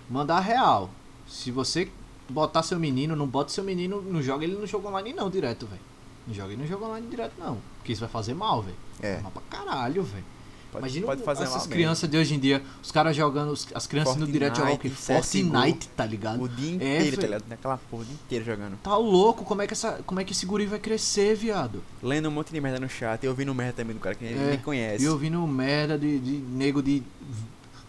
mandar 0.08 0.40
real. 0.40 0.90
Se 1.26 1.50
você 1.50 1.90
botar 2.28 2.62
seu 2.62 2.78
menino, 2.78 3.16
não 3.16 3.26
bota 3.26 3.50
seu 3.50 3.64
menino, 3.64 4.02
não 4.02 4.22
joga 4.22 4.44
ele 4.44 4.54
no 4.54 4.66
jogo 4.66 4.88
online 4.88 5.12
não, 5.12 5.30
direto, 5.30 5.66
velho. 5.66 5.80
Não 6.26 6.34
joga 6.34 6.52
ele 6.52 6.62
no 6.62 6.68
jogo 6.68 6.84
online 6.84 7.06
direto 7.08 7.32
não. 7.38 7.58
Porque 7.78 7.92
isso 7.92 8.00
vai 8.00 8.10
fazer 8.10 8.34
mal, 8.34 8.62
velho. 8.62 8.76
É, 9.00 9.20
Mal 9.20 9.32
pra 9.32 9.42
caralho, 9.48 10.02
velho. 10.02 10.24
Pode, 10.70 10.84
Imagina 10.84 11.06
pode 11.06 11.22
fazer 11.22 11.44
essas 11.44 11.66
crianças 11.66 12.08
de 12.08 12.16
hoje 12.16 12.34
em 12.34 12.38
dia, 12.38 12.62
os 12.82 12.90
caras 12.90 13.16
jogando, 13.16 13.52
as 13.74 13.86
crianças 13.86 14.16
no 14.16 14.26
direto 14.26 14.56
jogam 14.58 14.74
o 14.74 14.78
quê? 14.78 14.88
Fortnite, 14.88 15.50
Fortnite, 15.50 15.88
tá 15.88 16.06
ligado? 16.06 16.42
O 16.42 16.48
dia 16.48 16.70
É, 16.72 16.74
inteiro, 16.74 17.16
tá 17.16 17.22
velho. 17.22 17.22
ligado? 17.34 17.44
Naquela 17.48 17.76
porra, 17.90 18.02
o 18.02 18.04
dia 18.06 18.14
inteiro 18.14 18.44
jogando. 18.44 18.76
Tá 18.82 18.96
louco, 18.96 19.44
como 19.44 19.62
é 19.62 19.66
que 19.66 19.72
essa, 19.74 20.00
como 20.06 20.20
é 20.20 20.24
que 20.24 20.32
esse 20.32 20.46
guri 20.46 20.66
vai 20.66 20.78
crescer, 20.78 21.34
viado? 21.36 21.82
Lendo 22.02 22.28
um 22.28 22.32
monte 22.32 22.52
de 22.52 22.60
merda 22.60 22.78
no 22.80 22.88
chat 22.88 23.22
e 23.24 23.28
ouvindo 23.28 23.54
merda 23.54 23.74
também 23.74 23.94
do 23.94 24.00
cara 24.00 24.14
que 24.14 24.24
É, 24.24 24.28
ele 24.30 24.44
nem 24.50 24.58
conhece. 24.58 25.04
E 25.04 25.08
ouvindo 25.08 25.44
merda 25.46 25.98
de, 25.98 26.18
de 26.18 26.32
nego 26.38 26.82
de. 26.82 27.02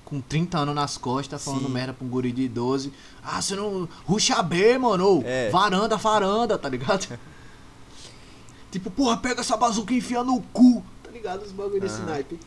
com 0.03 0.19
30 0.19 0.57
anos 0.59 0.75
nas 0.75 0.97
costas, 0.97 1.41
falando 1.43 1.67
Sim. 1.67 1.71
merda 1.71 1.93
pra 1.93 2.05
um 2.05 2.09
guri 2.09 2.32
de 2.34 2.47
12. 2.49 2.91
Ah, 3.23 3.41
você 3.41 3.55
não. 3.55 3.88
Ruxa 4.05 4.41
B, 4.43 4.77
mano! 4.77 5.21
É. 5.25 5.49
Varanda, 5.49 5.95
varanda, 5.97 6.57
tá 6.57 6.67
ligado? 6.67 7.07
tipo, 8.71 8.89
porra, 8.91 9.17
pega 9.17 9.41
essa 9.41 9.55
bazuca 9.57 9.93
e 9.93 9.97
enfia 9.97 10.23
no 10.23 10.41
cu! 10.53 10.84
Tá 11.03 11.11
ligado? 11.11 11.43
Os 11.43 11.51
bagulho 11.51 11.79
desse 11.82 11.97
Aham. 12.01 12.05
naipe. 12.09 12.39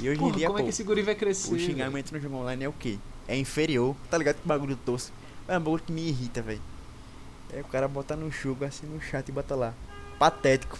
E 0.00 0.08
hoje 0.08 0.18
Porra, 0.18 0.30
em 0.30 0.36
dia, 0.36 0.46
como 0.46 0.58
é 0.58 0.62
pô, 0.62 0.64
que 0.64 0.70
esse 0.70 0.84
guri 0.84 1.02
vai 1.02 1.14
crescer? 1.14 1.52
o 1.52 1.58
xingamento 1.58 2.12
no 2.12 2.20
jogo 2.20 2.36
online 2.36 2.64
é 2.64 2.68
o 2.68 2.72
quê? 2.72 2.98
É 3.26 3.36
inferior. 3.36 3.96
Tá 4.10 4.16
ligado? 4.16 4.36
Que 4.36 4.46
bagulho 4.46 4.76
tosco. 4.76 5.12
É 5.48 5.58
um 5.58 5.60
bagulho 5.60 5.82
que 5.82 5.92
me 5.92 6.08
irrita, 6.08 6.40
velho. 6.40 6.60
É 7.52 7.60
o 7.60 7.64
cara 7.64 7.88
botar 7.88 8.16
no 8.16 8.30
jogo 8.30 8.64
assim 8.64 8.86
no 8.86 9.00
chat 9.00 9.28
e 9.28 9.32
bota 9.32 9.54
lá. 9.54 9.74
Patético. 10.18 10.78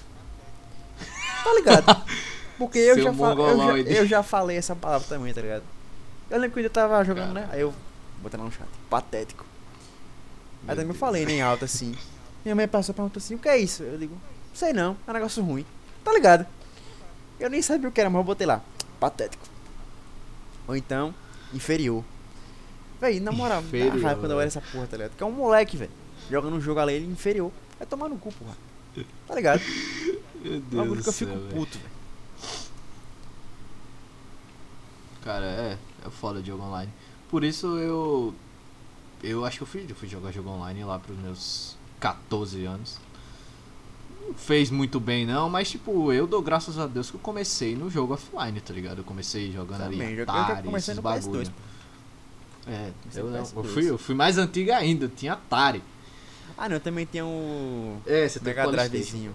Tá 1.42 1.54
ligado? 1.54 2.04
Porque 2.58 2.78
eu 2.78 3.00
já, 3.00 3.10
eu, 3.10 3.84
já, 3.84 3.92
eu 3.92 4.06
já 4.06 4.22
falei 4.22 4.56
essa 4.56 4.74
palavra 4.74 5.06
também, 5.06 5.32
tá 5.32 5.40
ligado? 5.40 5.62
Eu 6.28 6.38
lembro 6.38 6.60
que 6.60 6.66
eu 6.66 6.70
tava 6.70 7.02
jogando, 7.04 7.32
né? 7.32 7.48
Aí 7.52 7.60
eu 7.60 7.72
botei 8.20 8.38
lá 8.38 8.44
no 8.44 8.52
chat. 8.52 8.68
Patético. 8.90 9.46
Aí 10.62 10.68
Meu 10.68 10.76
também 10.76 10.88
eu 10.88 10.94
falei 10.94 11.24
nem 11.24 11.40
alto 11.40 11.64
assim. 11.64 11.94
Minha 12.44 12.54
mãe 12.54 12.68
passou 12.68 12.92
e 12.92 12.96
perguntou 12.96 13.20
assim, 13.20 13.34
o 13.34 13.38
que 13.38 13.48
é 13.48 13.58
isso? 13.58 13.82
Eu 13.82 13.98
digo, 13.98 14.16
sei 14.52 14.72
não, 14.72 14.96
é 15.06 15.10
um 15.10 15.14
negócio 15.14 15.42
ruim. 15.42 15.64
Tá 16.04 16.12
ligado? 16.12 16.46
Eu 17.38 17.48
nem 17.48 17.62
sabia 17.62 17.88
o 17.88 17.92
que 17.92 18.00
era, 18.00 18.10
mas 18.10 18.18
eu 18.18 18.24
botei 18.24 18.46
lá. 18.46 18.62
Patético. 19.00 19.46
Ou 20.66 20.76
então, 20.76 21.14
inferior. 21.52 22.04
Véi, 23.00 23.20
na 23.20 23.30
moral, 23.30 23.62
me 23.62 23.68
Inferior, 23.68 23.96
dá 23.96 24.02
raiva 24.02 24.20
quando 24.20 24.32
eu 24.32 24.38
olho 24.38 24.46
essa 24.46 24.60
porra, 24.60 24.86
tá 24.86 24.96
ligado? 24.96 25.16
Que 25.16 25.22
é 25.22 25.26
um 25.26 25.30
moleque, 25.32 25.76
velho. 25.76 25.90
Jogando 26.30 26.56
um 26.56 26.60
jogo 26.60 26.80
ali, 26.80 26.94
ele 26.94 27.06
inferior. 27.06 27.52
Vai 27.78 27.86
tomar 27.86 28.08
no 28.08 28.18
cu, 28.18 28.32
porra. 28.32 28.56
Tá 29.26 29.34
ligado? 29.34 29.60
Meu 30.42 30.54
É 30.56 30.58
Deus 30.60 30.62
bagulho 30.72 31.02
que 31.02 31.08
eu 31.08 31.12
fico 31.12 31.32
velho. 31.32 31.48
puto, 31.50 31.78
velho. 31.78 31.90
Cara, 35.22 35.44
é, 35.46 35.78
é 36.06 36.10
foda 36.10 36.40
de 36.40 36.48
jogo 36.48 36.62
online. 36.64 36.92
Por 37.28 37.44
isso 37.44 37.66
eu. 37.78 38.34
Eu 39.22 39.44
acho 39.44 39.58
que 39.58 39.62
eu 39.64 39.66
fui, 39.66 39.86
eu 39.88 39.94
fui 39.96 40.08
jogar 40.08 40.30
jogo 40.32 40.48
online 40.50 40.84
lá 40.84 40.98
pros 40.98 41.16
meus 41.18 41.76
14 42.00 42.64
anos. 42.64 42.98
Fez 44.36 44.70
muito 44.70 45.00
bem 45.00 45.24
não, 45.26 45.48
mas 45.48 45.70
tipo, 45.70 46.12
eu 46.12 46.26
dou 46.26 46.42
graças 46.42 46.78
a 46.78 46.86
Deus 46.86 47.10
que 47.10 47.16
eu 47.16 47.20
comecei 47.20 47.74
no 47.74 47.88
jogo 47.90 48.14
offline, 48.14 48.60
tá 48.60 48.72
ligado? 48.74 48.98
Eu 48.98 49.04
comecei 49.04 49.50
jogando 49.52 49.80
Também, 49.84 50.02
ali 50.02 50.18
eu 50.18 50.26
já- 50.26 50.32
eu 50.32 50.40
Atari, 50.40 50.62
comecei 50.66 50.92
esses 50.92 51.02
no 51.02 51.10
PS2, 51.10 51.48
bagulho. 51.48 51.54
É, 52.66 52.90
Comecei 53.02 53.22
eu, 53.22 53.26
não, 53.30 53.38
eu, 53.38 53.44
PS2. 53.44 53.66
fui, 53.72 53.90
eu 53.90 53.98
fui 53.98 54.14
mais 54.14 54.36
antiga 54.38 54.76
ainda, 54.76 55.06
eu 55.06 55.08
tinha 55.08 55.32
Atari. 55.32 55.82
Ah, 56.56 56.68
não, 56.68 56.78
também 56.80 57.06
tem 57.06 57.22
um 57.22 57.98
É, 58.04 58.28
você 58.28 58.40
Mega 58.42 58.66
Drivezinho. 58.70 59.34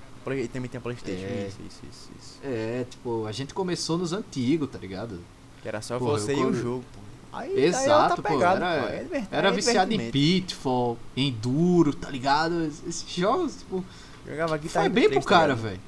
Também 0.51 0.69
tem 0.69 0.77
a 0.77 0.81
Playstation. 0.81 1.25
É. 1.25 1.47
Isso, 1.49 1.57
isso, 1.67 1.79
isso, 1.91 2.09
isso. 2.19 2.39
É, 2.43 2.85
tipo, 2.89 3.25
a 3.25 3.31
gente 3.31 3.53
começou 3.53 3.97
nos 3.97 4.13
antigos, 4.13 4.69
tá 4.69 4.77
ligado? 4.77 5.19
Que 5.61 5.67
era 5.67 5.81
só 5.81 5.97
Porra, 5.97 6.19
você 6.19 6.33
eu 6.33 6.37
e 6.39 6.45
o 6.45 6.53
jogo, 6.53 6.83
pô. 6.93 6.99
Aí, 7.35 7.57
é 7.57 7.65
Exato, 7.65 8.09
outra 8.11 8.21
pô. 8.21 8.37
pegada, 8.37 8.65
era 8.65 8.81
pô. 9.07 9.15
É 9.15 9.27
era 9.31 9.47
é 9.49 9.51
viciado 9.51 9.93
em. 9.93 10.11
Pitfall, 10.11 10.97
Enduro, 11.17 11.93
tá 11.93 12.09
ligado? 12.09 12.65
Esses 12.65 13.05
jogos, 13.15 13.55
tipo, 13.57 13.83
Jogava 14.25 14.57
Guitar 14.57 14.83
Faz 14.83 14.85
Hero 14.85 14.93
bem 14.93 15.03
pro 15.03 15.11
3, 15.11 15.25
tá 15.25 15.29
cara, 15.29 15.55
velho. 15.55 15.79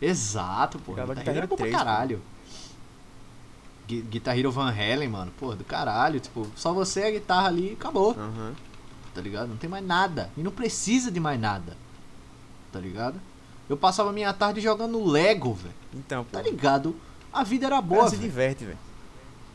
Exato, 0.00 0.78
pô. 0.78 0.92
Jogava 0.92 1.14
Guitar 1.14 1.34
Guitar 1.34 1.36
Hero 1.36 1.44
é 1.44 1.48
bom 1.48 1.56
pra 1.56 1.64
3, 1.64 1.76
pô. 1.76 1.78
caralho. 1.84 2.22
Guitar 3.86 4.38
Hero 4.38 4.52
Van 4.52 4.70
Halen, 4.70 5.08
mano. 5.08 5.32
Pô, 5.38 5.54
do 5.54 5.64
caralho. 5.64 6.20
Tipo, 6.20 6.46
só 6.54 6.72
você, 6.72 7.02
a 7.04 7.10
guitarra 7.10 7.48
ali 7.48 7.70
e 7.70 7.72
acabou. 7.72 8.12
Aham. 8.12 8.54
Tá 9.14 9.20
ligado? 9.20 9.48
Não 9.48 9.56
tem 9.56 9.68
mais 9.68 9.84
nada. 9.84 10.30
E 10.36 10.42
não 10.42 10.52
precisa 10.52 11.10
de 11.10 11.18
mais 11.18 11.40
nada. 11.40 11.76
Tá 12.72 12.78
ligado? 12.78 13.20
Eu 13.68 13.76
passava 13.76 14.12
minha 14.12 14.32
tarde 14.32 14.60
jogando 14.60 15.04
Lego, 15.04 15.54
velho. 15.54 15.74
Então, 15.94 16.24
pô. 16.24 16.30
Tá 16.38 16.42
ligado? 16.42 16.94
A 17.32 17.42
vida 17.42 17.66
era 17.66 17.80
boa, 17.80 18.00
cara 18.00 18.10
se 18.10 18.16
diverte, 18.16 18.64
velho. 18.64 18.78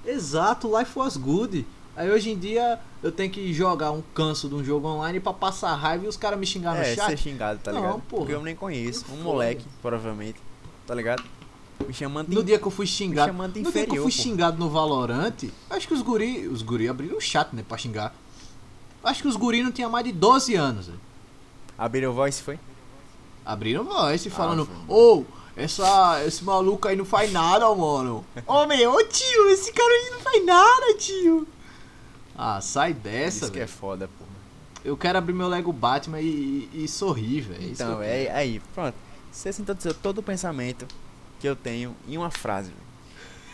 Exato, 0.05 0.77
life 0.77 0.97
was 0.97 1.17
good. 1.17 1.65
Aí 1.95 2.09
hoje 2.11 2.29
em 2.31 2.37
dia 2.37 2.79
eu 3.01 3.11
tenho 3.11 3.31
que 3.31 3.53
jogar 3.53 3.91
um 3.91 4.01
canso 4.13 4.49
de 4.49 4.55
um 4.55 4.63
jogo 4.63 4.87
online 4.87 5.19
pra 5.19 5.31
passar 5.33 5.73
raiva 5.75 6.05
e 6.05 6.07
os 6.07 6.17
caras 6.17 6.37
me 6.37 6.45
xingar 6.45 6.75
no 6.75 6.81
É, 6.81 6.95
chat. 6.95 7.07
ser 7.11 7.17
xingado, 7.17 7.59
tá 7.63 7.71
Não, 7.71 7.79
ligado? 7.81 8.01
porra. 8.01 8.19
Porque 8.21 8.33
eu 8.33 8.41
nem 8.41 8.55
conheço. 8.55 9.05
Um 9.13 9.23
moleque, 9.23 9.65
provavelmente. 9.81 10.39
Tá 10.85 10.93
ligado? 10.93 11.23
Me 11.87 11.93
chamando 11.93 12.27
de... 12.29 12.35
No 12.35 12.43
dia 12.43 12.57
que 12.59 12.65
eu 12.65 12.71
fui 12.71 12.85
xingado. 12.87 13.27
chamando 13.31 13.53
de 13.53 13.59
no 13.61 13.71
dia 13.71 13.71
que 13.71 13.77
eu 13.77 13.83
inferior, 13.83 14.03
fui 14.03 14.11
pô. 14.11 14.23
xingado 14.23 14.57
no 14.57 14.69
Valorante, 14.69 15.53
acho 15.69 15.87
que 15.87 15.93
os 15.93 16.01
guri. 16.01 16.47
Os 16.47 16.61
guri 16.61 16.87
abriram 16.89 17.17
o 17.17 17.21
chat, 17.21 17.53
né? 17.55 17.63
Pra 17.67 17.77
xingar. 17.77 18.13
Acho 19.03 19.21
que 19.21 19.27
os 19.27 19.35
guri 19.35 19.61
não 19.63 19.71
tinham 19.71 19.89
mais 19.89 20.03
de 20.05 20.11
12 20.11 20.55
anos. 20.55 20.87
velho. 20.87 20.99
Abriram 21.77 22.13
voice, 22.13 22.41
foi? 22.41 22.59
Abriram 23.45 23.83
voz 23.83 24.25
e 24.25 24.29
falando, 24.29 24.67
Ah, 24.89 24.91
ô, 24.91 25.23
essa, 25.55 26.23
esse 26.25 26.43
maluco 26.43 26.87
aí 26.87 26.95
não 26.95 27.05
faz 27.05 27.31
nada, 27.31 27.73
mano. 27.75 28.25
Ô 28.47 28.65
meu, 28.65 28.91
ô 28.93 29.03
tio, 29.03 29.49
esse 29.49 29.71
cara 29.71 29.89
aí 29.93 30.09
não 30.11 30.19
faz 30.19 30.45
nada, 30.45 30.93
tio. 30.97 31.47
Ah, 32.37 32.59
sai 32.61 32.93
dessa, 32.93 33.45
Isso 33.45 33.51
que 33.53 33.59
é 33.59 33.67
foda, 33.67 34.07
pô. 34.07 34.25
Eu 34.83 34.95
quero 34.95 35.17
abrir 35.17 35.33
meu 35.33 35.47
Lego 35.47 35.73
Batman 35.73 36.21
e, 36.21 36.69
e, 36.73 36.83
e 36.83 36.87
sorrir, 36.87 37.41
velho. 37.41 37.63
É 37.63 37.67
Então, 37.67 38.01
é 38.01 38.29
aí, 38.31 38.61
pronto. 38.73 38.95
Você 39.31 39.51
sintetizou 39.51 39.93
todo 39.93 40.19
o 40.19 40.23
pensamento 40.23 40.85
que 41.39 41.47
eu 41.47 41.55
tenho 41.55 41.95
em 42.07 42.17
uma 42.17 42.29
frase, 42.29 42.69
velho. 42.69 42.81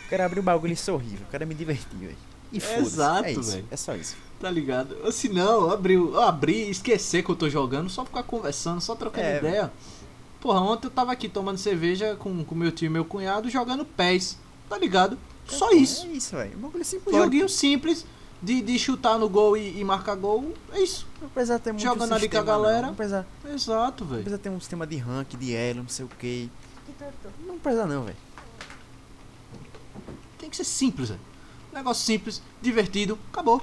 Eu 0.04 0.08
quero 0.10 0.22
abrir 0.24 0.40
o 0.40 0.42
bagulho 0.42 0.72
e 0.72 0.76
sorrir, 0.76 1.08
velho. 1.10 1.22
Eu 1.22 1.30
quero 1.30 1.46
me 1.46 1.54
divertir, 1.54 1.98
velho. 1.98 2.16
E 2.52 2.60
foda-se. 2.60 2.86
Exato, 2.86 3.28
é 3.28 3.32
velho. 3.32 3.64
É 3.70 3.76
só 3.76 3.94
isso. 3.96 4.14
Tá 4.38 4.50
ligado? 4.50 4.96
Ou 5.04 5.10
se 5.12 5.28
não, 5.28 5.70
abrir 5.70 6.66
e 6.66 6.70
esquecer 6.70 7.24
que 7.24 7.30
eu 7.30 7.36
tô 7.36 7.48
jogando, 7.48 7.88
só 7.88 8.04
ficar 8.04 8.24
conversando, 8.24 8.80
só 8.80 8.94
trocando 8.94 9.26
É, 9.26 9.38
ideia. 9.38 9.72
Porra, 10.40 10.60
ontem 10.60 10.88
eu 10.88 10.90
tava 10.90 11.12
aqui 11.12 11.28
tomando 11.28 11.56
cerveja 11.56 12.16
com, 12.16 12.44
com 12.44 12.54
meu 12.54 12.72
tio 12.72 12.86
e 12.86 12.90
meu 12.90 13.04
cunhado 13.04 13.48
jogando 13.48 13.84
pés. 13.84 14.36
Tá 14.68 14.76
ligado? 14.76 15.16
Só 15.46 15.70
É, 15.70 15.76
isso. 15.76 16.04
É 16.06 16.10
isso, 16.10 16.36
velho. 16.36 16.58
Um 16.58 16.60
bagulho 16.62 16.84
simples. 16.84 17.16
joguinho 17.16 17.48
simples 17.48 18.04
de, 18.42 18.60
de 18.60 18.78
chutar 18.78 19.18
no 19.18 19.28
gol 19.28 19.56
e, 19.56 19.78
e 19.78 19.84
marcar 19.84 20.16
gol. 20.16 20.52
É 20.72 20.80
isso. 20.80 21.06
Não 21.20 21.28
precisa 21.28 21.58
ter 21.58 21.72
muito 21.72 21.82
Jogando 21.84 22.12
ali 22.12 22.28
com 22.28 22.36
a 22.36 22.40
sistema, 22.40 22.56
não. 22.56 22.62
galera. 22.64 22.86
Não 22.88 22.94
precisa, 22.94 23.26
Exato, 23.48 24.04
não 24.04 24.10
velho. 24.10 24.22
precisa 24.22 24.42
ter 24.42 24.48
um 24.48 24.58
sistema 24.60 24.86
de 24.86 24.96
rank, 24.96 25.36
de 25.36 25.54
elo, 25.54 25.82
não 25.82 25.88
sei 25.88 26.04
o 26.04 26.08
que. 26.08 26.50
Não 27.46 27.58
precisa 27.58 27.86
não, 27.86 28.04
velho. 28.04 28.16
Tem 30.38 30.50
que 30.50 30.56
ser 30.56 30.64
simples, 30.64 31.10
velho. 31.10 31.20
Negócio 31.72 32.04
simples, 32.04 32.42
divertido, 32.60 33.18
acabou. 33.32 33.62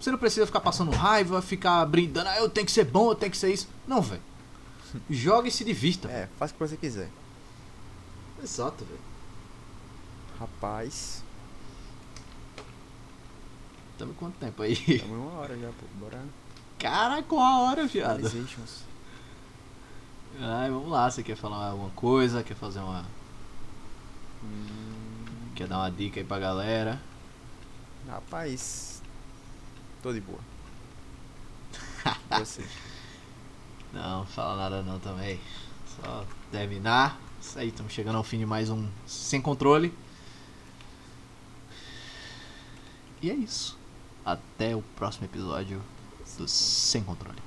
Você 0.00 0.10
não 0.10 0.18
precisa 0.18 0.46
ficar 0.46 0.60
passando 0.60 0.90
raiva, 0.92 1.42
ficar 1.42 1.84
brindando, 1.86 2.28
ah, 2.28 2.38
eu 2.38 2.48
tenho 2.48 2.66
que 2.66 2.72
ser 2.72 2.84
bom, 2.84 3.10
eu 3.10 3.14
tenho 3.14 3.32
que 3.32 3.38
ser 3.38 3.52
isso. 3.52 3.68
Não, 3.86 4.00
velho. 4.00 4.22
Joga 5.10 5.48
e 5.48 5.50
se 5.50 5.64
divirta. 5.64 6.08
É, 6.08 6.28
faz 6.38 6.50
o 6.50 6.54
que 6.54 6.60
você 6.60 6.76
quiser. 6.76 7.08
Exato, 8.42 8.84
velho. 8.84 9.00
Rapaz, 10.38 11.23
Tamo 13.98 14.14
quanto 14.14 14.36
tempo 14.38 14.62
aí? 14.62 14.76
em 14.88 15.14
uma 15.14 15.32
hora 15.40 15.56
já, 15.58 15.68
pô. 15.68 15.86
Bora. 16.00 16.20
Cara, 16.78 17.22
com 17.22 17.40
a 17.40 17.60
hora, 17.60 17.86
viado. 17.86 18.20
Ai, 20.40 20.68
vamos 20.70 20.90
lá, 20.90 21.08
você 21.10 21.22
quer 21.22 21.36
falar 21.36 21.70
alguma 21.70 21.90
coisa? 21.90 22.42
Quer 22.42 22.56
fazer 22.56 22.80
uma. 22.80 23.04
Hum, 24.42 25.24
Quer 25.54 25.68
dar 25.68 25.78
uma 25.78 25.90
dica 25.90 26.20
aí 26.20 26.24
pra 26.26 26.38
galera? 26.38 27.00
rapaz, 28.08 29.00
tô 30.02 30.12
de 30.12 30.20
boa. 30.20 30.40
Você. 32.38 32.64
Não, 33.94 34.26
fala 34.26 34.56
nada 34.56 34.82
não 34.82 34.98
também. 34.98 35.40
Só 35.86 36.26
terminar. 36.50 37.16
Isso 37.40 37.56
aí, 37.56 37.68
estamos 37.68 37.92
chegando 37.92 38.16
ao 38.16 38.24
fim 38.24 38.38
de 38.38 38.44
mais 38.44 38.68
um 38.68 38.88
Sem 39.06 39.40
Controle. 39.40 39.94
E 43.22 43.30
é 43.30 43.34
isso. 43.34 43.78
Até 44.24 44.74
o 44.74 44.82
próximo 44.96 45.26
episódio 45.26 45.82
do 46.38 46.48
Sem 46.48 47.02
Controle. 47.02 47.43